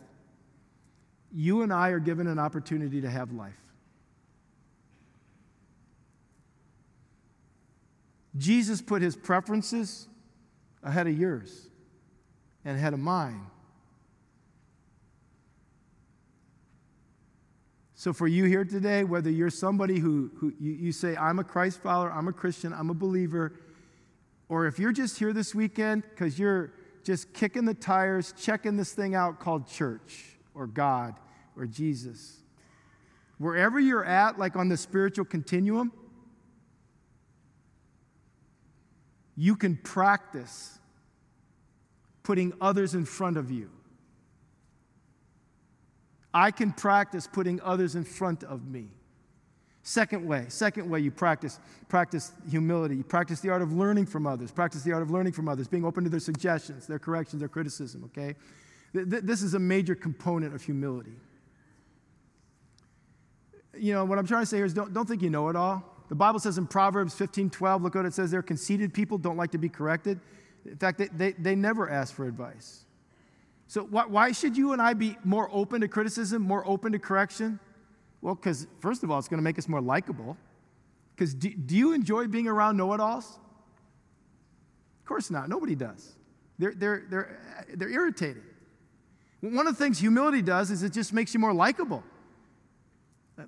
you 1.31 1.61
and 1.61 1.71
I 1.71 1.89
are 1.89 1.99
given 1.99 2.27
an 2.27 2.39
opportunity 2.39 3.01
to 3.01 3.09
have 3.09 3.31
life. 3.31 3.53
Jesus 8.39 8.81
put 8.81 9.01
his 9.01 9.15
preferences 9.15 10.07
ahead 10.81 11.07
of 11.07 11.17
yours 11.17 11.67
and 12.65 12.77
ahead 12.77 12.93
of 12.93 12.99
mine. 12.99 13.45
So, 17.95 18.13
for 18.13 18.27
you 18.27 18.45
here 18.45 18.63
today, 18.63 19.03
whether 19.03 19.29
you're 19.29 19.49
somebody 19.49 19.99
who, 19.99 20.31
who 20.37 20.53
you, 20.57 20.71
you 20.71 20.91
say, 20.93 21.17
I'm 21.17 21.39
a 21.39 21.43
Christ 21.43 21.83
follower, 21.83 22.09
I'm 22.09 22.29
a 22.29 22.33
Christian, 22.33 22.71
I'm 22.71 22.89
a 22.89 22.93
believer, 22.93 23.59
or 24.47 24.67
if 24.67 24.79
you're 24.79 24.93
just 24.93 25.19
here 25.19 25.33
this 25.33 25.53
weekend 25.53 26.03
because 26.09 26.39
you're 26.39 26.71
just 27.03 27.33
kicking 27.33 27.65
the 27.65 27.73
tires, 27.73 28.33
checking 28.39 28.77
this 28.77 28.93
thing 28.93 29.15
out 29.15 29.41
called 29.41 29.67
church 29.67 30.37
or 30.53 30.65
God 30.65 31.15
or 31.57 31.65
Jesus. 31.65 32.37
Wherever 33.37 33.79
you're 33.79 34.05
at, 34.05 34.39
like 34.39 34.55
on 34.55 34.69
the 34.69 34.77
spiritual 34.77 35.25
continuum, 35.25 35.91
you 39.39 39.55
can 39.55 39.77
practice 39.77 40.77
putting 42.23 42.51
others 42.59 42.93
in 42.93 43.05
front 43.05 43.37
of 43.37 43.49
you. 43.49 43.69
I 46.33 46.51
can 46.51 46.73
practice 46.73 47.25
putting 47.25 47.61
others 47.61 47.95
in 47.95 48.03
front 48.03 48.43
of 48.43 48.67
me. 48.67 48.89
Second 49.81 50.27
way, 50.27 50.43
second 50.49 50.89
way 50.89 50.99
you 50.99 51.09
practice, 51.09 51.57
practice 51.87 52.33
humility. 52.51 52.97
You 52.97 53.03
practice 53.05 53.39
the 53.39 53.49
art 53.49 53.61
of 53.61 53.71
learning 53.71 54.07
from 54.07 54.27
others. 54.27 54.51
Practice 54.51 54.83
the 54.83 54.91
art 54.91 55.03
of 55.03 55.09
learning 55.09 55.31
from 55.31 55.47
others, 55.47 55.69
being 55.69 55.85
open 55.85 56.03
to 56.03 56.09
their 56.09 56.19
suggestions, 56.19 56.85
their 56.85 56.99
corrections, 56.99 57.39
their 57.39 57.47
criticism, 57.47 58.03
okay? 58.03 58.35
This 58.93 59.41
is 59.41 59.53
a 59.53 59.59
major 59.59 59.95
component 59.95 60.53
of 60.53 60.61
humility. 60.61 61.15
You 63.77 63.93
know, 63.93 64.03
what 64.03 64.19
I'm 64.19 64.27
trying 64.27 64.41
to 64.41 64.47
say 64.47 64.57
here 64.57 64.65
is 64.65 64.73
don't, 64.73 64.93
don't 64.93 65.07
think 65.07 65.21
you 65.21 65.29
know 65.29 65.47
it 65.47 65.55
all. 65.55 65.95
The 66.09 66.15
Bible 66.15 66.39
says 66.39 66.57
in 66.57 66.67
Proverbs 66.67 67.13
15 67.13 67.49
12, 67.51 67.83
look 67.83 67.95
at 67.95 67.99
what 67.99 68.05
it 68.05 68.13
says 68.13 68.31
there 68.31 68.41
conceited 68.41 68.93
people 68.93 69.17
don't 69.17 69.37
like 69.37 69.51
to 69.51 69.57
be 69.57 69.69
corrected. 69.69 70.19
In 70.65 70.75
fact, 70.75 70.97
they, 70.97 71.07
they, 71.07 71.31
they 71.33 71.55
never 71.55 71.89
ask 71.89 72.13
for 72.13 72.27
advice. 72.27 72.85
So, 73.67 73.83
why, 73.83 74.05
why 74.07 74.31
should 74.31 74.57
you 74.57 74.73
and 74.73 74.81
I 74.81 74.93
be 74.93 75.15
more 75.23 75.47
open 75.51 75.81
to 75.81 75.87
criticism, 75.87 76.41
more 76.41 76.67
open 76.67 76.91
to 76.91 76.99
correction? 76.99 77.59
Well, 78.21 78.35
because 78.35 78.67
first 78.79 79.03
of 79.03 79.11
all, 79.11 79.19
it's 79.19 79.27
going 79.27 79.37
to 79.37 79.43
make 79.43 79.59
us 79.59 79.69
more 79.69 79.81
likable. 79.81 80.35
Because 81.15 81.33
do, 81.35 81.53
do, 81.53 81.75
you 81.75 81.93
enjoy 81.93 82.27
being 82.27 82.47
around 82.47 82.77
know 82.77 82.93
it 82.93 82.99
alls? 82.99 83.37
Of 85.01 85.05
course 85.05 85.29
not. 85.29 85.49
Nobody 85.49 85.75
does. 85.75 86.15
They're, 86.57 86.73
they're, 86.73 87.03
they're, 87.09 87.39
they're 87.75 87.89
irritating. 87.89 88.43
One 89.41 89.67
of 89.67 89.77
the 89.77 89.83
things 89.83 89.99
humility 89.99 90.41
does 90.41 90.71
is 90.71 90.83
it 90.83 90.91
just 90.91 91.13
makes 91.13 91.33
you 91.33 91.39
more 91.39 91.53
likable. 91.53 92.03
Uh, 93.37 93.45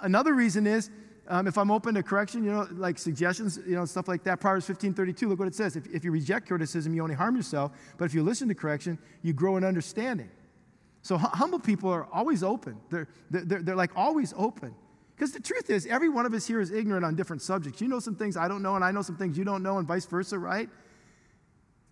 another 0.00 0.34
reason 0.34 0.66
is 0.66 0.90
um, 1.28 1.46
if 1.46 1.56
I'm 1.56 1.70
open 1.70 1.94
to 1.94 2.02
correction, 2.02 2.44
you 2.44 2.50
know, 2.50 2.66
like 2.72 2.98
suggestions, 2.98 3.58
you 3.66 3.74
know, 3.74 3.84
stuff 3.84 4.08
like 4.08 4.24
that. 4.24 4.40
Proverbs 4.40 4.66
15 4.66 4.92
32, 4.94 5.28
look 5.28 5.38
what 5.38 5.48
it 5.48 5.54
says. 5.54 5.76
If, 5.76 5.86
if 5.86 6.04
you 6.04 6.10
reject 6.10 6.48
criticism, 6.48 6.94
you 6.94 7.02
only 7.02 7.14
harm 7.14 7.36
yourself. 7.36 7.72
But 7.96 8.06
if 8.06 8.14
you 8.14 8.22
listen 8.22 8.48
to 8.48 8.54
correction, 8.54 8.98
you 9.22 9.32
grow 9.32 9.56
in 9.56 9.64
understanding. 9.64 10.30
So 11.02 11.16
humble 11.18 11.58
people 11.58 11.90
are 11.90 12.06
always 12.12 12.42
open. 12.42 12.76
They're, 12.90 13.08
they're, 13.30 13.62
they're 13.62 13.76
like 13.76 13.90
always 13.96 14.34
open. 14.36 14.74
Because 15.14 15.32
the 15.32 15.40
truth 15.40 15.70
is, 15.70 15.86
every 15.86 16.08
one 16.08 16.26
of 16.26 16.34
us 16.34 16.46
here 16.46 16.60
is 16.60 16.72
ignorant 16.72 17.04
on 17.04 17.14
different 17.14 17.42
subjects. 17.42 17.80
You 17.80 17.88
know 17.88 18.00
some 18.00 18.16
things 18.16 18.36
I 18.36 18.48
don't 18.48 18.62
know, 18.62 18.76
and 18.76 18.84
I 18.84 18.90
know 18.90 19.02
some 19.02 19.16
things 19.16 19.38
you 19.38 19.44
don't 19.44 19.62
know, 19.62 19.78
and 19.78 19.86
vice 19.86 20.06
versa, 20.06 20.38
right? 20.38 20.68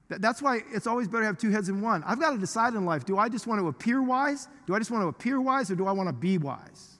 That's 0.08 0.42
why 0.42 0.62
it's 0.72 0.88
always 0.88 1.06
better 1.06 1.20
to 1.20 1.26
have 1.26 1.38
two 1.38 1.50
heads 1.50 1.68
in 1.68 1.80
one. 1.80 2.02
I've 2.04 2.18
got 2.18 2.32
to 2.32 2.38
decide 2.38 2.74
in 2.74 2.84
life 2.84 3.04
do 3.04 3.18
I 3.18 3.28
just 3.28 3.46
want 3.46 3.60
to 3.60 3.68
appear 3.68 4.02
wise? 4.02 4.48
Do 4.66 4.74
I 4.74 4.78
just 4.78 4.90
want 4.90 5.04
to 5.04 5.08
appear 5.08 5.40
wise, 5.40 5.70
or 5.70 5.76
do 5.76 5.86
I 5.86 5.92
want 5.92 6.08
to 6.08 6.12
be 6.12 6.38
wise? 6.38 6.98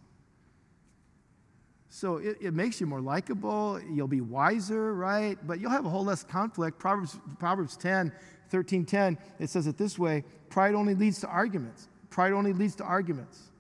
So 1.91 2.19
it, 2.19 2.39
it 2.41 2.55
makes 2.55 2.81
you 2.81 2.87
more 2.87 3.01
likable. 3.01 3.81
You'll 3.91 4.07
be 4.09 4.21
wiser, 4.21 4.95
right? 4.95 5.37
But 5.45 5.61
you'll 5.61 5.73
have 5.73 5.85
a 5.85 5.89
whole 5.89 6.05
less 6.05 6.23
conflict. 6.23 6.79
Proverbs, 6.79 7.19
Proverbs 7.41 7.77
10, 7.77 8.13
13, 8.49 8.85
10, 8.85 9.19
it 9.41 9.51
says 9.51 9.67
it 9.67 9.77
this 9.77 9.99
way 9.99 10.25
pride 10.49 10.75
only 10.75 10.95
leads 10.95 11.21
to 11.21 11.29
arguments. 11.29 11.89
Pride 12.09 12.33
only 12.33 12.53
leads 12.53 12.77
to 12.77 12.85
arguments. 12.85 13.51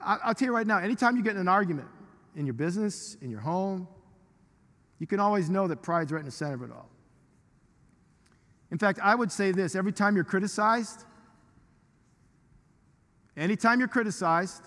I'll 0.00 0.34
tell 0.34 0.46
you 0.46 0.54
right 0.54 0.66
now, 0.66 0.78
anytime 0.78 1.16
you 1.16 1.22
get 1.22 1.34
in 1.34 1.40
an 1.40 1.48
argument 1.48 1.88
in 2.36 2.46
your 2.46 2.52
business, 2.52 3.16
in 3.20 3.30
your 3.30 3.40
home, 3.40 3.88
you 5.00 5.06
can 5.06 5.18
always 5.18 5.50
know 5.50 5.66
that 5.66 5.82
pride's 5.82 6.12
right 6.12 6.20
in 6.20 6.26
the 6.26 6.30
center 6.32 6.54
of 6.54 6.62
it 6.62 6.70
all. 6.70 6.88
In 8.70 8.78
fact, 8.78 9.00
I 9.02 9.14
would 9.14 9.32
say 9.32 9.50
this 9.50 9.74
every 9.74 9.92
time 9.92 10.14
you're 10.14 10.24
criticized, 10.24 11.04
anytime 13.36 13.80
you're 13.80 13.88
criticized, 13.88 14.62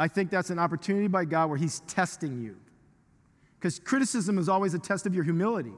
I 0.00 0.08
think 0.08 0.30
that's 0.30 0.48
an 0.48 0.58
opportunity 0.58 1.08
by 1.08 1.26
God 1.26 1.50
where 1.50 1.58
He's 1.58 1.80
testing 1.80 2.40
you. 2.42 2.56
Because 3.58 3.78
criticism 3.78 4.38
is 4.38 4.48
always 4.48 4.72
a 4.72 4.78
test 4.78 5.04
of 5.04 5.14
your 5.14 5.24
humility. 5.24 5.74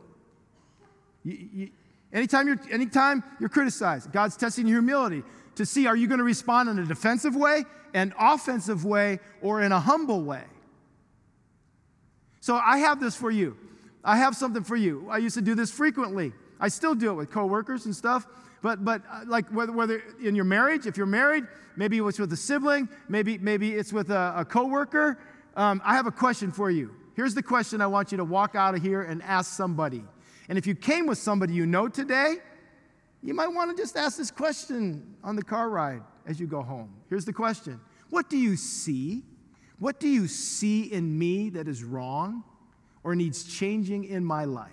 You, 1.25 1.49
you, 1.53 1.71
Anytime 2.13 2.47
you're, 2.47 2.61
anytime 2.71 3.25
you're 3.41 3.49
criticized, 3.49 4.13
God's 4.13 4.37
testing 4.37 4.67
your 4.67 4.81
humility 4.81 5.23
to 5.55 5.65
see 5.65 5.87
are 5.87 5.97
you 5.97 6.07
going 6.07 6.19
to 6.19 6.25
respond 6.25 6.69
in 6.69 6.79
a 6.79 6.85
defensive 6.85 7.35
way, 7.35 7.65
an 7.95 8.13
offensive 8.19 8.85
way, 8.85 9.19
or 9.41 9.63
in 9.63 9.73
a 9.73 9.81
humble 9.81 10.23
way. 10.23 10.45
So 12.41 12.57
I 12.57 12.79
have 12.79 13.01
this 13.01 13.17
for 13.17 13.31
you. 13.31 13.57
I 14.05 14.19
have 14.19 14.37
something 14.37 14.63
for 14.63 14.77
you. 14.77 15.09
I 15.11 15.19
used 15.19 15.37
to 15.37 15.43
do 15.43 15.55
this 15.55 15.71
frequently. 15.71 16.33
I 16.61 16.69
still 16.69 16.95
do 16.95 17.11
it 17.11 17.15
with 17.15 17.31
coworkers 17.31 17.87
and 17.87 17.97
stuff. 17.97 18.27
But, 18.63 18.85
but 18.85 19.03
uh, 19.11 19.23
like 19.27 19.49
whether, 19.51 19.73
whether 19.73 20.03
in 20.23 20.35
your 20.35 20.45
marriage, 20.45 20.87
if 20.87 20.97
you're 20.97 21.05
married, 21.07 21.45
maybe 21.77 21.99
it's 21.99 22.19
with 22.19 22.33
a 22.33 22.37
sibling, 22.37 22.89
maybe, 23.09 23.37
maybe 23.39 23.73
it's 23.73 23.93
with 23.93 24.11
a, 24.11 24.35
a 24.37 24.45
coworker. 24.45 25.19
Um, 25.57 25.83
I 25.85 25.95
have 25.95 26.07
a 26.07 26.13
question 26.13 26.53
for 26.53 26.71
you. 26.71 26.95
Here's 27.15 27.35
the 27.35 27.43
question 27.43 27.81
I 27.81 27.89
want 27.89 28.13
you 28.13 28.19
to 28.19 28.25
walk 28.25 28.55
out 28.55 28.75
of 28.75 28.83
here 28.83 29.03
and 29.03 29.23
ask 29.23 29.53
somebody. 29.53 30.05
And 30.49 30.57
if 30.57 30.67
you 30.67 30.75
came 30.75 31.07
with 31.07 31.19
somebody 31.19 31.55
you 31.55 31.67
know 31.67 31.89
today, 31.89 32.37
you 33.23 33.35
might 33.35 33.49
want 33.49 33.77
to 33.77 33.81
just 33.81 33.97
ask 33.97 34.17
this 34.17 34.31
question 34.31 35.17
on 35.23 35.37
the 35.37 35.43
car 35.43 35.69
ride 35.69 36.03
as 36.27 36.41
you 36.41 36.47
go 36.47 36.63
home. 36.63 36.95
Here's 37.09 37.25
the 37.25 37.33
question 37.33 37.81
What 38.11 38.31
do 38.31 38.39
you 38.39 38.57
see? 38.57 39.25
What 39.79 39.99
do 39.99 40.09
you 40.09 40.29
see 40.29 40.85
in 40.85 41.19
me 41.19 41.51
that 41.51 41.67
is 41.67 41.83
wrong 41.83 42.45
or 43.03 43.17
needs 43.17 43.43
changing 43.43 44.05
in 44.05 44.25
my 44.25 44.45
life? 44.45 44.71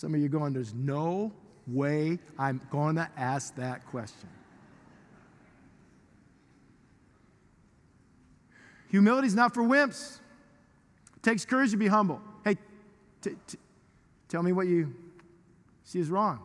Some 0.00 0.14
of 0.14 0.20
you 0.22 0.30
going, 0.30 0.54
There's 0.54 0.72
no 0.72 1.30
way 1.66 2.18
I'm 2.38 2.58
going 2.70 2.94
to 2.94 3.06
ask 3.18 3.54
that 3.56 3.86
question. 3.88 4.30
Humility 8.88 9.26
is 9.26 9.34
not 9.34 9.52
for 9.52 9.62
wimps. 9.62 10.20
It 11.16 11.22
takes 11.22 11.44
courage 11.44 11.72
to 11.72 11.76
be 11.76 11.86
humble. 11.86 12.22
Hey, 12.44 12.56
t- 13.20 13.36
t- 13.46 13.58
tell 14.30 14.42
me 14.42 14.52
what 14.52 14.68
you 14.68 14.94
see 15.84 15.98
is 15.98 16.08
wrong. 16.08 16.40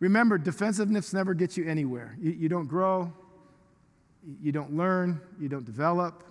Remember, 0.00 0.36
defensiveness 0.36 1.12
never 1.12 1.32
gets 1.32 1.56
you 1.56 1.64
anywhere. 1.68 2.16
You, 2.20 2.32
you 2.32 2.48
don't 2.48 2.66
grow, 2.66 3.12
you 4.42 4.50
don't 4.50 4.76
learn, 4.76 5.20
you 5.38 5.48
don't 5.48 5.64
develop. 5.64 6.24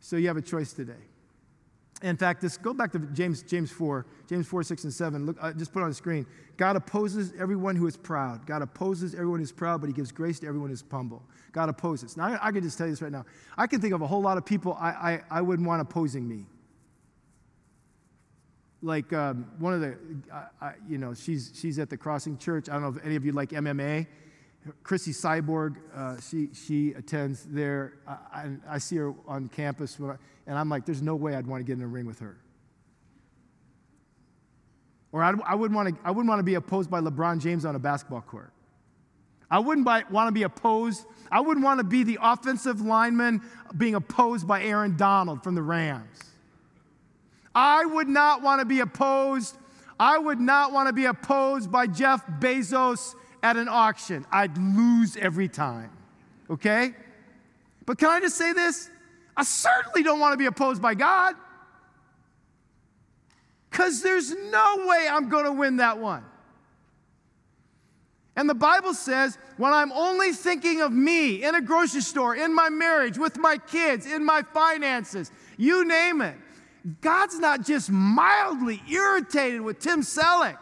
So 0.00 0.16
you 0.16 0.26
have 0.26 0.36
a 0.36 0.42
choice 0.42 0.72
today. 0.72 0.94
In 2.02 2.16
fact, 2.16 2.40
this 2.40 2.56
go 2.56 2.72
back 2.72 2.92
to 2.92 2.98
James, 2.98 3.42
James 3.42 3.72
4, 3.72 4.06
James 4.28 4.46
4, 4.46 4.62
6, 4.62 4.84
and 4.84 4.92
7. 4.92 5.26
Look, 5.26 5.36
uh, 5.40 5.52
just 5.52 5.72
put 5.72 5.82
on 5.82 5.88
the 5.88 5.94
screen. 5.94 6.26
God 6.56 6.76
opposes 6.76 7.32
everyone 7.38 7.74
who 7.74 7.86
is 7.88 7.96
proud. 7.96 8.46
God 8.46 8.62
opposes 8.62 9.14
everyone 9.14 9.40
who 9.40 9.44
is 9.44 9.52
proud, 9.52 9.80
but 9.80 9.88
he 9.88 9.92
gives 9.92 10.12
grace 10.12 10.38
to 10.40 10.46
everyone 10.46 10.68
who 10.68 10.74
is 10.74 10.84
humble. 10.88 11.24
God 11.50 11.68
opposes. 11.68 12.16
Now, 12.16 12.28
I, 12.28 12.48
I 12.48 12.52
can 12.52 12.62
just 12.62 12.78
tell 12.78 12.86
you 12.86 12.92
this 12.92 13.02
right 13.02 13.10
now. 13.10 13.24
I 13.56 13.66
can 13.66 13.80
think 13.80 13.94
of 13.94 14.02
a 14.02 14.06
whole 14.06 14.22
lot 14.22 14.38
of 14.38 14.46
people 14.46 14.76
I, 14.80 14.88
I, 14.90 15.22
I 15.30 15.40
wouldn't 15.40 15.66
want 15.66 15.82
opposing 15.82 16.28
me. 16.28 16.46
Like 18.80 19.12
um, 19.12 19.50
one 19.58 19.74
of 19.74 19.80
the, 19.80 19.98
I, 20.60 20.74
you 20.88 20.98
know, 20.98 21.14
she's, 21.14 21.50
she's 21.52 21.80
at 21.80 21.90
the 21.90 21.96
Crossing 21.96 22.38
Church. 22.38 22.68
I 22.68 22.74
don't 22.74 22.82
know 22.82 22.96
if 22.96 23.04
any 23.04 23.16
of 23.16 23.24
you 23.24 23.32
like 23.32 23.50
MMA. 23.50 24.06
Chrissy 24.82 25.12
Cyborg, 25.12 25.76
uh, 25.94 26.20
she, 26.20 26.50
she 26.52 26.92
attends 26.92 27.44
there. 27.44 27.94
I, 28.06 28.50
I, 28.68 28.78
see 28.78 28.96
her 28.96 29.14
on 29.26 29.48
campus, 29.48 29.98
I, 30.00 30.16
and 30.48 30.58
I'm 30.58 30.70
like, 30.70 30.86
there's 30.86 31.02
no 31.02 31.14
way 31.14 31.34
I'd 31.34 31.46
want 31.46 31.60
to 31.60 31.64
get 31.64 31.76
in 31.76 31.84
a 31.84 31.86
ring 31.86 32.06
with 32.06 32.18
her. 32.20 32.36
Or 35.12 35.22
I'd, 35.22 35.40
I 35.42 35.54
wouldn't 35.54 35.76
want 35.76 35.94
to, 35.94 36.00
I 36.02 36.10
wouldn't 36.10 36.28
want 36.28 36.38
to 36.40 36.44
be 36.44 36.54
opposed 36.54 36.90
by 36.90 37.00
LeBron 37.00 37.38
James 37.40 37.64
on 37.66 37.76
a 37.76 37.78
basketball 37.78 38.22
court. 38.22 38.50
I 39.50 39.58
wouldn't 39.58 39.86
want 39.86 40.28
to 40.28 40.32
be 40.32 40.42
opposed. 40.42 41.04
I 41.30 41.40
wouldn't 41.40 41.64
want 41.64 41.78
to 41.78 41.84
be 41.84 42.02
the 42.02 42.18
offensive 42.20 42.80
lineman 42.80 43.42
being 43.76 43.94
opposed 43.94 44.48
by 44.48 44.62
Aaron 44.62 44.96
Donald 44.96 45.42
from 45.42 45.54
the 45.54 45.62
Rams. 45.62 46.18
I 47.54 47.84
would 47.84 48.08
not 48.08 48.42
want 48.42 48.60
to 48.60 48.66
be 48.66 48.80
opposed. 48.80 49.56
I 50.00 50.18
would 50.18 50.40
not 50.40 50.72
want 50.72 50.86
to 50.88 50.92
be 50.92 51.06
opposed 51.06 51.70
by 51.70 51.86
Jeff 51.86 52.26
Bezos 52.26 53.14
at 53.42 53.56
an 53.56 53.68
auction. 53.68 54.26
I'd 54.30 54.56
lose 54.56 55.16
every 55.16 55.48
time. 55.48 55.90
Okay? 56.50 56.94
But 57.84 57.98
can 57.98 58.10
I 58.10 58.20
just 58.20 58.36
say 58.36 58.52
this? 58.52 58.90
I 59.38 59.44
certainly 59.44 60.02
don't 60.02 60.18
want 60.18 60.32
to 60.32 60.36
be 60.36 60.46
opposed 60.46 60.82
by 60.82 60.94
God. 60.94 61.36
Because 63.70 64.02
there's 64.02 64.34
no 64.34 64.84
way 64.88 65.06
I'm 65.08 65.28
going 65.28 65.44
to 65.44 65.52
win 65.52 65.76
that 65.76 65.98
one. 65.98 66.24
And 68.34 68.50
the 68.50 68.54
Bible 68.54 68.94
says 68.94 69.38
when 69.56 69.72
I'm 69.72 69.92
only 69.92 70.32
thinking 70.32 70.80
of 70.80 70.90
me 70.90 71.44
in 71.44 71.54
a 71.54 71.62
grocery 71.62 72.00
store, 72.00 72.34
in 72.34 72.52
my 72.52 72.68
marriage, 72.68 73.16
with 73.16 73.38
my 73.38 73.58
kids, 73.58 74.06
in 74.06 74.24
my 74.24 74.42
finances, 74.42 75.30
you 75.56 75.86
name 75.86 76.20
it, 76.20 76.36
God's 77.00 77.38
not 77.38 77.64
just 77.64 77.90
mildly 77.90 78.82
irritated 78.90 79.60
with 79.60 79.78
Tim 79.78 80.00
Celek. 80.00 80.58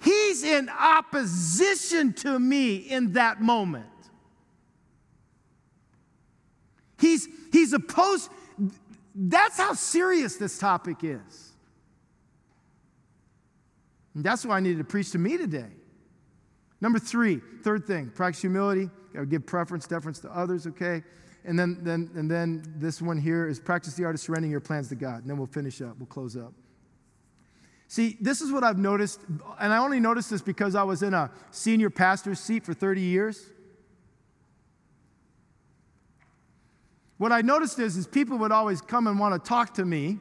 He's 0.00 0.44
in 0.44 0.68
opposition 0.68 2.12
to 2.14 2.38
me 2.38 2.76
in 2.76 3.14
that 3.14 3.40
moment. 3.40 3.86
He's, 7.00 7.28
he's 7.50 7.72
opposed. 7.72 8.30
That's 9.14 9.56
how 9.56 9.72
serious 9.72 10.36
this 10.36 10.58
topic 10.58 10.98
is. 11.02 11.52
And 14.14 14.24
that's 14.24 14.44
why 14.44 14.56
I 14.56 14.60
needed 14.60 14.78
to 14.78 14.84
preach 14.84 15.12
to 15.12 15.18
me 15.18 15.36
today. 15.36 15.70
Number 16.80 16.98
three, 16.98 17.40
third 17.62 17.86
thing, 17.86 18.10
practice 18.10 18.40
humility. 18.40 18.90
Got 19.12 19.20
to 19.20 19.26
give 19.26 19.46
preference, 19.46 19.86
deference 19.86 20.18
to 20.20 20.30
others, 20.30 20.66
okay? 20.66 21.02
And 21.44 21.58
then, 21.58 21.78
then, 21.82 22.10
and 22.14 22.30
then 22.30 22.62
this 22.76 23.02
one 23.02 23.18
here 23.18 23.48
is 23.48 23.58
practice 23.58 23.94
the 23.94 24.04
art 24.04 24.14
of 24.14 24.20
surrendering 24.20 24.50
your 24.50 24.60
plans 24.60 24.88
to 24.88 24.94
God. 24.94 25.22
And 25.22 25.30
then 25.30 25.36
we'll 25.36 25.46
finish 25.46 25.80
up, 25.80 25.96
we'll 25.98 26.06
close 26.06 26.36
up. 26.36 26.52
See, 27.88 28.16
this 28.20 28.40
is 28.40 28.52
what 28.52 28.62
I've 28.62 28.78
noticed, 28.78 29.20
and 29.58 29.72
I 29.72 29.78
only 29.78 29.98
noticed 29.98 30.30
this 30.30 30.42
because 30.42 30.76
I 30.76 30.84
was 30.84 31.02
in 31.02 31.12
a 31.12 31.30
senior 31.50 31.90
pastor's 31.90 32.38
seat 32.38 32.64
for 32.64 32.72
30 32.72 33.00
years. 33.00 33.50
What 37.20 37.32
I 37.32 37.42
noticed 37.42 37.78
is, 37.78 37.98
is 37.98 38.06
people 38.06 38.38
would 38.38 38.50
always 38.50 38.80
come 38.80 39.06
and 39.06 39.20
want 39.20 39.34
to 39.34 39.46
talk 39.46 39.74
to 39.74 39.84
me, 39.84 40.18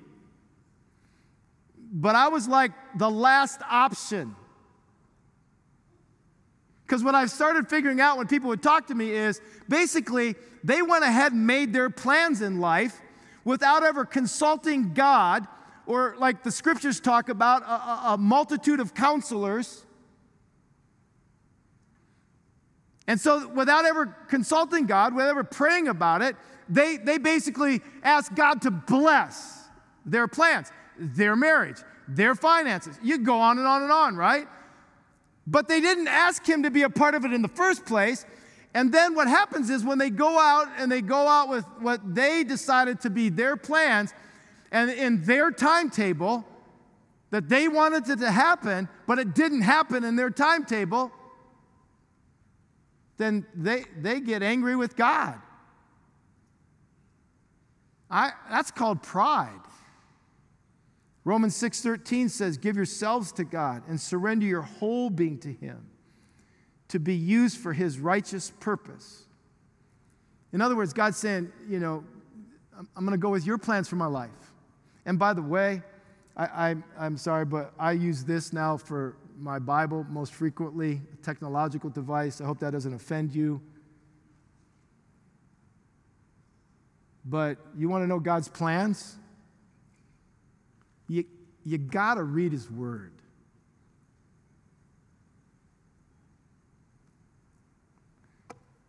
but 1.93 2.14
I 2.14 2.28
was 2.28 2.45
like 2.45 2.74
the 2.97 3.10
last 3.10 3.62
option. 3.72 4.36
Because 6.86 7.02
what 7.02 7.16
I've 7.16 7.32
started 7.32 7.70
figuring 7.70 8.02
out 8.02 8.18
when 8.18 8.28
people 8.28 8.50
would 8.50 8.62
talk 8.62 8.88
to 8.88 8.95
me 8.95 9.12
is 9.12 9.39
basically 9.70 10.36
they 10.62 10.82
went 10.82 11.06
ahead 11.06 11.32
and 11.32 11.47
made 11.47 11.72
their 11.72 11.89
plans 11.89 12.41
in 12.41 12.60
life 12.60 13.00
without 13.45 13.82
ever 13.82 14.04
consulting 14.04 14.93
God 14.93 15.47
or 15.86 16.16
like 16.18 16.43
the 16.43 16.52
scriptures 16.52 17.00
talk 17.00 17.30
about, 17.30 17.62
a, 17.62 18.10
a 18.10 18.18
multitude 18.18 18.82
of 18.82 18.93
counselors. 18.93 19.86
And 23.08 23.22
so, 23.22 23.47
without 23.47 23.86
ever 23.86 24.08
consulting 24.28 24.86
God, 24.86 25.16
without 25.16 25.30
ever 25.30 25.45
praying 25.45 25.88
about 25.88 26.22
it, 26.22 26.36
they, 26.70 26.98
they 26.98 27.18
basically 27.18 27.82
ask 28.04 28.34
God 28.34 28.62
to 28.62 28.72
bless 28.72 29.66
their 30.06 30.28
plans, 30.28 30.72
their 30.98 31.36
marriage, 31.36 31.78
their 32.08 32.36
finances. 32.36 32.98
You 33.04 33.18
go 33.20 33.40
on 33.40 33.58
and 33.58 33.68
on 33.68 33.84
and 33.84 33.92
on, 33.92 34.16
right? 34.16 34.48
But 35.48 35.68
they 35.68 35.82
didn't 35.82 36.08
ask 36.08 36.48
Him 36.48 36.64
to 36.64 36.72
be 36.72 36.84
a 36.84 36.90
part 36.90 37.16
of 37.16 37.26
it 37.26 37.34
in 37.34 37.42
the 37.42 37.48
first 37.48 37.86
place. 37.86 38.26
And 38.74 38.92
then 38.92 39.16
what 39.16 39.28
happens 39.28 39.70
is 39.70 39.84
when 39.84 39.98
they 39.98 40.12
go 40.12 40.38
out 40.40 40.68
and 40.78 40.92
they 40.92 41.02
go 41.02 41.28
out 41.28 41.50
with 41.50 41.66
what 41.80 42.14
they 42.16 42.44
decided 42.44 43.02
to 43.02 43.10
be 43.10 43.30
their 43.30 43.58
plans, 43.58 44.14
and 44.72 44.92
in 44.92 45.24
their 45.24 45.50
timetable 45.50 46.46
that 47.32 47.50
they 47.50 47.68
wanted 47.68 48.08
it 48.08 48.20
to 48.20 48.32
happen, 48.32 48.88
but 49.08 49.18
it 49.18 49.34
didn't 49.34 49.62
happen 49.62 50.04
in 50.04 50.16
their 50.16 50.30
timetable, 50.30 51.12
then 53.18 53.46
they, 53.56 53.86
they 54.00 54.20
get 54.20 54.44
angry 54.44 54.76
with 54.76 54.96
God. 54.96 55.40
I, 58.10 58.32
that's 58.49 58.72
called 58.72 59.03
pride. 59.03 59.62
Romans 61.26 61.55
6:13 61.55 62.30
says, 62.30 62.57
"Give 62.57 62.76
yourselves 62.76 63.32
to 63.34 63.43
God 63.43 63.84
and 63.88 63.99
surrender 63.99 64.45
your 64.45 64.64
whole 64.64 65.10
being 65.10 65.38
to 65.39 65.53
him 65.53 65.86
to 66.88 66.99
be 66.99 67.16
used 67.16 67.57
for 67.57 67.74
his 67.74 67.99
righteous 67.99 68.51
purpose." 68.60 69.26
In 70.51 70.62
other 70.62 70.76
words, 70.76 70.93
God's 70.93 71.18
saying, 71.18 71.51
you 71.68 71.80
know, 71.80 72.03
I'm 72.95 73.05
going 73.05 73.12
to 73.12 73.22
go 73.22 73.30
with 73.30 73.45
your 73.45 73.57
plans 73.57 73.88
for 73.88 73.97
my 73.97 74.07
life. 74.07 74.53
And 75.05 75.20
by 75.20 75.34
the 75.34 75.41
way, 75.41 75.84
I, 76.36 76.76
am 76.97 77.18
sorry, 77.18 77.45
but 77.45 77.74
I 77.78 77.91
use 77.91 78.24
this 78.24 78.53
now 78.53 78.78
for 78.78 79.18
my 79.38 79.60
Bible 79.60 80.05
most 80.10 80.34
frequently, 80.34 81.01
a 81.14 81.18
technological 81.18 81.89
device. 81.89 82.39
I 82.41 82.45
hope 82.45 82.60
that 82.60 82.72
doesn't 82.72 82.93
offend 82.93 83.36
you. 83.36 83.62
But 87.26 87.58
you 87.78 87.90
want 87.90 88.04
to 88.04 88.08
know 88.08 88.20
God's 88.20 88.48
plans? 88.48 89.16
You, 91.08 91.26
you 91.64 91.78
got 91.78 92.16
to 92.16 92.24
read 92.24 92.52
His 92.52 92.70
Word. 92.70 93.14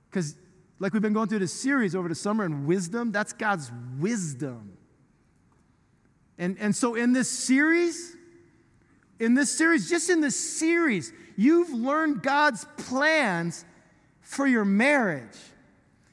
Because, 0.08 0.34
like 0.78 0.92
we've 0.92 1.02
been 1.02 1.12
going 1.12 1.28
through 1.28 1.38
this 1.38 1.52
series 1.52 1.94
over 1.94 2.08
the 2.08 2.14
summer 2.14 2.44
in 2.44 2.66
wisdom, 2.66 3.12
that's 3.12 3.32
God's 3.32 3.70
wisdom. 3.98 4.76
And, 6.36 6.56
and 6.58 6.74
so, 6.74 6.94
in 6.94 7.12
this 7.12 7.28
series, 7.28 8.16
in 9.18 9.34
this 9.34 9.56
series, 9.56 9.88
just 9.88 10.10
in 10.10 10.20
this 10.20 10.34
series, 10.34 11.12
you've 11.36 11.70
learned 11.70 12.22
God's 12.22 12.66
plans 12.76 13.64
for 14.22 14.46
your 14.46 14.64
marriage. 14.64 15.36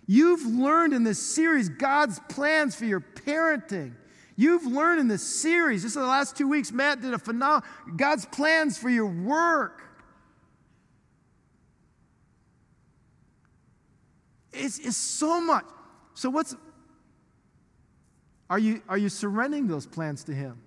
You've 0.07 0.45
learned 0.45 0.93
in 0.93 1.03
this 1.03 1.21
series 1.21 1.67
God's 1.67 2.19
plans 2.29 2.73
for 2.75 2.85
your 2.85 3.01
parenting. 3.01 3.93
You've 4.37 4.65
learned 4.65 5.01
in 5.01 5.07
this 5.07 5.23
series, 5.23 5.83
just 5.83 5.95
in 5.95 6.01
the 6.01 6.07
last 6.07 6.37
two 6.37 6.47
weeks, 6.47 6.71
Matt 6.71 7.01
did 7.01 7.13
a 7.13 7.19
phenomenal, 7.19 7.67
God's 7.97 8.25
plans 8.25 8.77
for 8.77 8.89
your 8.89 9.07
work. 9.07 9.81
It's, 14.53 14.79
it's 14.79 14.95
so 14.95 15.41
much. 15.41 15.65
So, 16.13 16.29
what's, 16.29 16.55
are 18.49 18.59
you, 18.59 18.81
are 18.87 18.97
you 18.97 19.09
surrendering 19.09 19.67
those 19.67 19.85
plans 19.85 20.23
to 20.25 20.33
Him? 20.33 20.61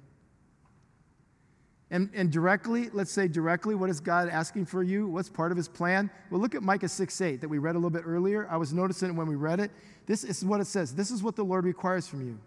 And, 1.90 2.08
and 2.14 2.30
directly, 2.30 2.88
let's 2.92 3.10
say 3.10 3.26
directly, 3.26 3.74
what 3.74 3.90
is 3.90 4.00
God 4.00 4.28
asking 4.28 4.66
for 4.66 4.82
you? 4.82 5.08
What's 5.08 5.28
part 5.28 5.50
of 5.50 5.56
His 5.56 5.68
plan? 5.68 6.08
Well, 6.30 6.40
look 6.40 6.54
at 6.54 6.62
Micah 6.62 6.88
6 6.88 7.20
8 7.20 7.40
that 7.40 7.48
we 7.48 7.58
read 7.58 7.74
a 7.74 7.78
little 7.78 7.90
bit 7.90 8.04
earlier. 8.06 8.46
I 8.48 8.56
was 8.56 8.72
noticing 8.72 9.16
when 9.16 9.26
we 9.26 9.34
read 9.34 9.58
it. 9.58 9.70
This 10.06 10.22
is 10.22 10.44
what 10.44 10.60
it 10.60 10.66
says 10.66 10.94
This 10.94 11.10
is 11.10 11.22
what 11.22 11.36
the 11.36 11.44
Lord 11.44 11.64
requires 11.64 12.06
from 12.06 12.24
you. 12.26 12.38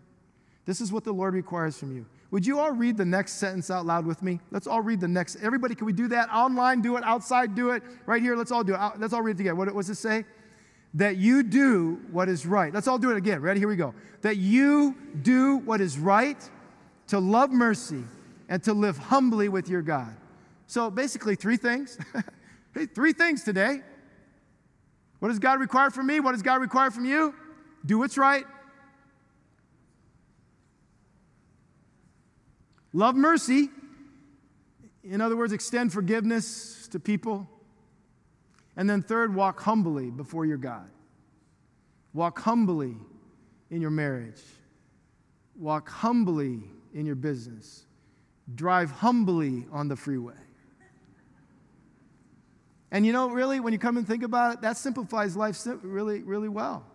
This 0.65 0.79
is 0.79 0.93
what 0.93 1.03
the 1.03 1.11
Lord 1.11 1.33
requires 1.33 1.77
from 1.77 1.93
you. 1.93 2.05
Would 2.31 2.45
you 2.45 2.57
all 2.59 2.71
read 2.71 2.95
the 2.97 3.05
next 3.05 3.33
sentence 3.33 3.69
out 3.69 3.85
loud 3.85 4.05
with 4.05 4.23
me? 4.23 4.39
Let's 4.49 4.65
all 4.65 4.81
read 4.81 5.01
the 5.01 5.07
next. 5.07 5.35
Everybody, 5.41 5.75
can 5.75 5.85
we 5.85 5.93
do 5.93 6.07
that? 6.07 6.29
Online, 6.29 6.81
do 6.81 6.95
it. 6.95 7.03
Outside, 7.03 7.53
do 7.53 7.71
it. 7.71 7.83
Right 8.05 8.21
here, 8.21 8.35
let's 8.35 8.51
all 8.51 8.63
do 8.63 8.73
it. 8.73 8.79
Let's 8.97 9.13
all 9.13 9.21
read 9.21 9.35
it 9.35 9.37
together. 9.37 9.55
What 9.55 9.73
does 9.73 9.89
it 9.89 9.95
say? 9.95 10.25
that 10.95 11.17
you 11.17 11.43
do 11.43 11.99
what 12.11 12.29
is 12.29 12.45
right. 12.45 12.73
Let's 12.73 12.87
all 12.87 12.97
do 12.97 13.09
it 13.11 13.17
again. 13.17 13.41
Ready? 13.41 13.59
Here 13.59 13.67
we 13.67 13.75
go. 13.75 13.93
That 14.21 14.37
you 14.37 14.95
do 15.21 15.57
what 15.57 15.81
is 15.81 15.97
right, 15.97 16.37
to 17.07 17.19
love 17.19 17.51
mercy, 17.51 18.03
and 18.49 18.63
to 18.63 18.73
live 18.73 18.97
humbly 18.97 19.49
with 19.49 19.69
your 19.69 19.81
God. 19.81 20.15
So 20.67 20.89
basically, 20.89 21.35
three 21.35 21.57
things. 21.57 21.97
three 22.95 23.13
things 23.13 23.43
today. 23.43 23.81
What 25.19 25.29
does 25.29 25.39
God 25.39 25.59
require 25.59 25.89
from 25.89 26.07
me? 26.07 26.19
What 26.19 26.33
does 26.33 26.41
God 26.41 26.61
require 26.61 26.91
from 26.91 27.05
you? 27.05 27.33
Do 27.85 27.97
what's 27.99 28.17
right. 28.17 28.45
Love 32.93 33.15
mercy. 33.15 33.69
In 35.03 35.19
other 35.19 35.35
words, 35.35 35.51
extend 35.51 35.91
forgiveness 35.91 36.87
to 36.89 36.99
people. 36.99 37.49
And 38.75 38.89
then, 38.89 39.01
third, 39.01 39.35
walk 39.35 39.61
humbly 39.61 40.09
before 40.09 40.45
your 40.45 40.57
God. 40.57 40.89
Walk 42.13 42.39
humbly 42.39 42.95
in 43.69 43.81
your 43.81 43.91
marriage. 43.91 44.41
Walk 45.55 45.89
humbly 45.89 46.63
in 46.93 47.05
your 47.05 47.15
business. 47.15 47.85
Drive 48.53 48.91
humbly 48.91 49.65
on 49.71 49.87
the 49.87 49.95
freeway. 49.95 50.33
And 52.91 53.05
you 53.05 53.11
know, 53.11 53.29
really, 53.29 53.59
when 53.59 53.73
you 53.73 53.79
come 53.79 53.97
and 53.97 54.07
think 54.07 54.21
about 54.21 54.53
it, 54.53 54.61
that 54.61 54.77
simplifies 54.77 55.35
life 55.35 55.57
really, 55.81 56.21
really 56.21 56.49
well. 56.49 56.85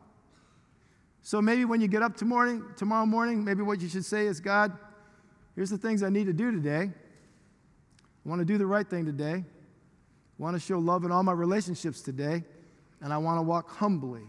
So 1.22 1.42
maybe 1.42 1.64
when 1.64 1.80
you 1.80 1.88
get 1.88 2.03
up 2.03 2.16
tomorrow 2.16 3.07
morning, 3.07 3.44
maybe 3.44 3.62
what 3.62 3.80
you 3.80 3.88
should 3.88 4.05
say 4.05 4.26
is, 4.26 4.38
God, 4.38 4.72
here's 5.57 5.70
the 5.70 5.76
things 5.76 6.03
I 6.03 6.09
need 6.09 6.26
to 6.26 6.32
do 6.32 6.53
today. 6.53 6.90
I 8.24 8.28
want 8.28 8.40
to 8.40 8.44
do 8.44 8.59
the 8.59 8.66
right 8.66 8.88
thing 8.88 9.05
today. 9.05 9.44
I 9.44 10.42
want 10.42 10.55
to 10.55 10.61
show 10.61 10.78
love 10.78 11.05
in 11.05 11.11
all 11.11 11.22
my 11.22 11.32
relationships 11.32 12.01
today. 12.01 12.44
And 13.01 13.12
I 13.12 13.18
want 13.18 13.38
to 13.38 13.42
walk 13.42 13.68
humbly 13.70 14.22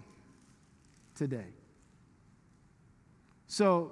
today. 1.15 1.47
So, 3.47 3.91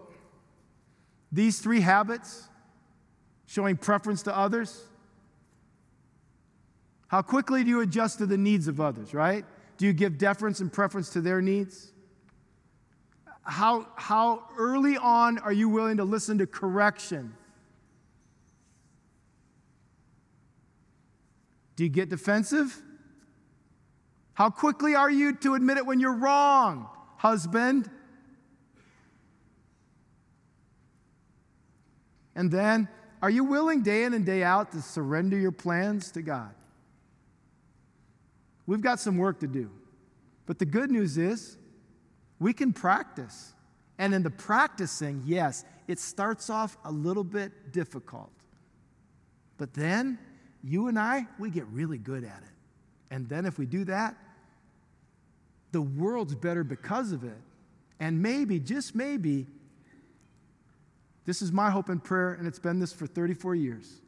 these 1.31 1.59
three 1.59 1.81
habits 1.81 2.47
showing 3.47 3.77
preference 3.77 4.21
to 4.23 4.37
others, 4.37 4.83
how 7.07 7.21
quickly 7.21 7.63
do 7.63 7.69
you 7.69 7.81
adjust 7.81 8.19
to 8.19 8.25
the 8.25 8.37
needs 8.37 8.67
of 8.67 8.79
others, 8.79 9.13
right? 9.13 9.45
Do 9.77 9.85
you 9.85 9.93
give 9.93 10.17
deference 10.17 10.59
and 10.59 10.71
preference 10.71 11.09
to 11.11 11.21
their 11.21 11.41
needs? 11.41 11.91
How, 13.43 13.87
how 13.95 14.43
early 14.57 14.97
on 14.97 15.37
are 15.39 15.53
you 15.53 15.69
willing 15.69 15.97
to 15.97 16.03
listen 16.03 16.37
to 16.39 16.47
correction? 16.47 17.33
Do 21.77 21.83
you 21.83 21.89
get 21.89 22.09
defensive? 22.09 22.81
How 24.33 24.49
quickly 24.49 24.95
are 24.95 25.09
you 25.09 25.33
to 25.37 25.55
admit 25.55 25.77
it 25.77 25.85
when 25.85 26.01
you're 26.01 26.15
wrong, 26.15 26.89
husband? 27.15 27.89
And 32.35 32.51
then, 32.51 32.89
are 33.21 33.29
you 33.29 33.43
willing 33.43 33.81
day 33.81 34.03
in 34.03 34.13
and 34.13 34.25
day 34.25 34.43
out 34.43 34.71
to 34.73 34.81
surrender 34.81 35.37
your 35.37 35.51
plans 35.51 36.11
to 36.11 36.21
God? 36.21 36.53
We've 38.65 38.81
got 38.81 38.99
some 38.99 39.17
work 39.17 39.39
to 39.39 39.47
do. 39.47 39.71
But 40.45 40.59
the 40.59 40.65
good 40.65 40.91
news 40.91 41.17
is, 41.17 41.57
we 42.39 42.53
can 42.53 42.73
practice. 42.73 43.53
And 43.97 44.13
in 44.13 44.23
the 44.23 44.29
practicing, 44.29 45.23
yes, 45.25 45.65
it 45.87 45.99
starts 45.99 46.49
off 46.49 46.77
a 46.85 46.91
little 46.91 47.23
bit 47.23 47.71
difficult. 47.71 48.31
But 49.57 49.73
then, 49.73 50.19
you 50.63 50.87
and 50.87 50.99
I, 50.99 51.25
we 51.39 51.49
get 51.49 51.65
really 51.67 51.97
good 51.97 52.23
at 52.23 52.43
it. 52.43 52.53
And 53.09 53.27
then 53.27 53.45
if 53.45 53.57
we 53.57 53.65
do 53.65 53.85
that, 53.85 54.15
the 55.71 55.81
world's 55.81 56.35
better 56.35 56.63
because 56.63 57.11
of 57.11 57.23
it. 57.23 57.37
And 57.99 58.21
maybe, 58.21 58.59
just 58.59 58.95
maybe, 58.95 59.47
this 61.27 61.41
is 61.41 61.51
my 61.51 61.69
hope 61.69 61.89
and 61.89 62.01
prayer, 62.01 62.33
and 62.33 62.47
it's 62.47 62.57
been 62.57 62.79
this 62.79 62.93
for 62.93 63.05
34 63.05 63.53
years. 63.53 63.99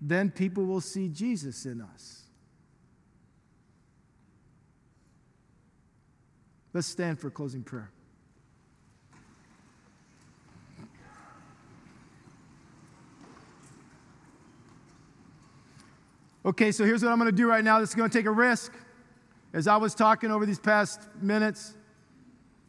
Then 0.00 0.28
people 0.28 0.66
will 0.66 0.80
see 0.80 1.08
Jesus 1.08 1.64
in 1.66 1.80
us. 1.80 2.22
Let's 6.72 6.88
stand 6.88 7.20
for 7.20 7.30
closing 7.30 7.62
prayer. 7.62 7.92
Okay, 16.44 16.72
so 16.72 16.84
here's 16.84 17.04
what 17.04 17.12
I'm 17.12 17.18
going 17.18 17.30
to 17.30 17.36
do 17.36 17.48
right 17.48 17.62
now. 17.62 17.78
This 17.78 17.90
is 17.90 17.94
going 17.94 18.10
to 18.10 18.18
take 18.18 18.26
a 18.26 18.32
risk. 18.32 18.72
As 19.52 19.68
I 19.68 19.76
was 19.76 19.94
talking 19.94 20.32
over 20.32 20.44
these 20.44 20.58
past 20.58 21.02
minutes, 21.20 21.76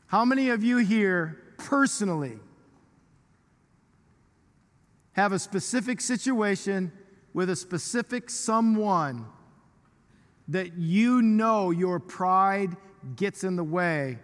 how 0.05 0.23
many 0.23 0.49
of 0.49 0.63
you 0.63 0.77
here 0.77 1.41
personally 1.57 2.37
have 5.13 5.31
a 5.31 5.39
specific 5.39 6.01
situation 6.01 6.91
with 7.33 7.49
a 7.49 7.55
specific 7.55 8.29
someone 8.29 9.25
that 10.47 10.73
you 10.77 11.21
know 11.21 11.71
your 11.71 11.99
pride 11.99 12.75
gets 13.15 13.43
in 13.43 13.55
the 13.55 13.63
way. 13.63 14.19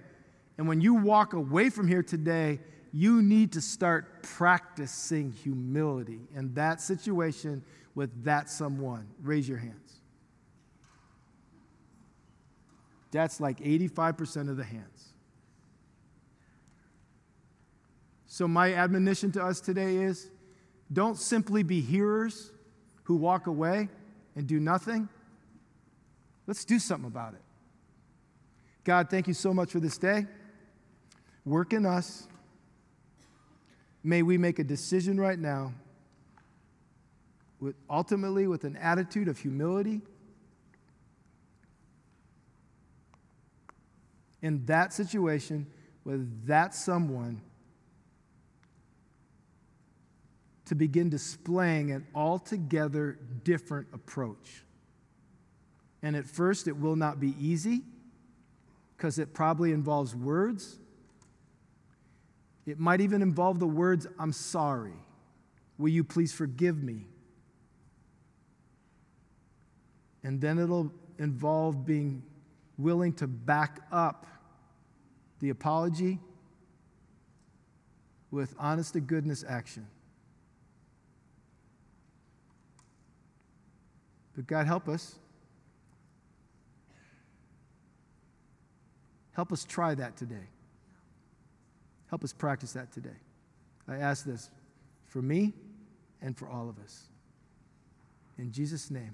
And 0.58 0.68
when 0.68 0.82
you 0.82 0.96
walk 0.96 1.34
away 1.34 1.70
from 1.70 1.88
here 1.88 2.04
today, 2.04 2.60
you 2.92 3.22
need 3.22 3.54
to 3.54 3.62
start 3.62 4.24
practicing 4.24 5.32
humility 5.32 6.20
in 6.36 6.54
that 6.56 6.82
situation 6.82 7.64
with 7.96 8.24
that 8.24 8.50
someone. 8.50 9.08
Raise 9.22 9.48
your 9.48 9.60
hands. 9.60 10.00
That's 13.12 13.40
like 13.40 13.60
85% 13.60 14.50
of 14.50 14.58
the 14.58 14.64
hands. 14.64 15.14
So, 18.28 18.48
my 18.48 18.74
admonition 18.74 19.32
to 19.34 19.44
us 19.44 19.60
today 19.60 19.96
is 19.96 20.30
don't 20.92 21.18
simply 21.18 21.64
be 21.64 21.82
hearers 21.82 22.52
who 23.04 23.16
walk 23.16 23.48
away 23.48 23.90
and 24.36 24.48
do 24.48 24.60
nothing. 24.60 25.10
Let's 26.48 26.66
do 26.66 26.80
something 26.80 27.08
about 27.08 27.34
it. 27.34 27.42
God, 28.84 29.10
thank 29.10 29.28
you 29.28 29.34
so 29.34 29.54
much 29.54 29.72
for 29.72 29.80
this 29.80 29.98
day. 29.98 30.26
Work 31.46 31.74
in 31.74 31.86
us. 31.86 32.28
May 34.04 34.24
we 34.24 34.38
make 34.38 34.60
a 34.60 34.64
decision 34.64 35.20
right 35.20 35.38
now, 35.38 35.74
with, 37.60 37.76
ultimately 37.90 38.48
with 38.48 38.64
an 38.64 38.78
attitude 38.78 39.28
of 39.28 39.38
humility. 39.38 40.02
In 44.42 44.66
that 44.66 44.94
situation, 44.94 45.68
with 46.06 46.48
that 46.48 46.74
someone, 46.74 47.42
to 50.70 50.76
begin 50.76 51.10
displaying 51.10 51.92
an 51.92 52.06
altogether 52.14 53.18
different 53.44 53.88
approach. 53.92 54.64
And 56.04 56.16
at 56.16 56.28
first, 56.28 56.68
it 56.68 56.78
will 56.78 56.96
not 56.96 57.20
be 57.20 57.34
easy 57.40 57.82
because 58.96 59.18
it 59.18 59.34
probably 59.34 59.72
involves 59.72 60.16
words. 60.16 60.78
It 62.68 62.80
might 62.80 63.02
even 63.02 63.24
involve 63.24 63.58
the 63.58 63.66
words, 63.66 64.06
I'm 64.20 64.32
sorry. 64.32 64.94
Will 65.80 65.90
you 65.90 66.04
please 66.04 66.34
forgive 66.34 66.84
me? 66.84 67.08
And 70.22 70.40
then 70.40 70.60
it'll 70.60 70.92
involve 71.18 71.84
being 71.84 72.22
willing 72.78 73.14
to 73.14 73.26
back 73.26 73.80
up 73.92 74.28
the 75.40 75.50
apology 75.50 76.20
with 78.30 78.54
honest 78.60 78.94
to 78.94 79.00
goodness 79.00 79.44
action. 79.50 79.88
But 84.40 84.48
God, 84.48 84.68
help 84.68 84.88
us 84.88 85.16
Help 89.40 89.54
us 89.54 89.64
try 89.64 89.96
that 89.96 90.18
today. 90.18 90.48
Help 92.10 92.26
us 92.26 92.34
practice 92.34 92.74
that 92.74 92.92
today. 92.92 93.16
I 93.88 93.96
ask 93.96 94.26
this 94.26 94.50
for 95.08 95.22
me 95.22 95.54
and 96.22 96.38
for 96.38 96.50
all 96.50 96.68
of 96.68 96.78
us. 96.80 97.04
In 98.38 98.52
Jesus' 98.52 98.92
name. 98.92 99.14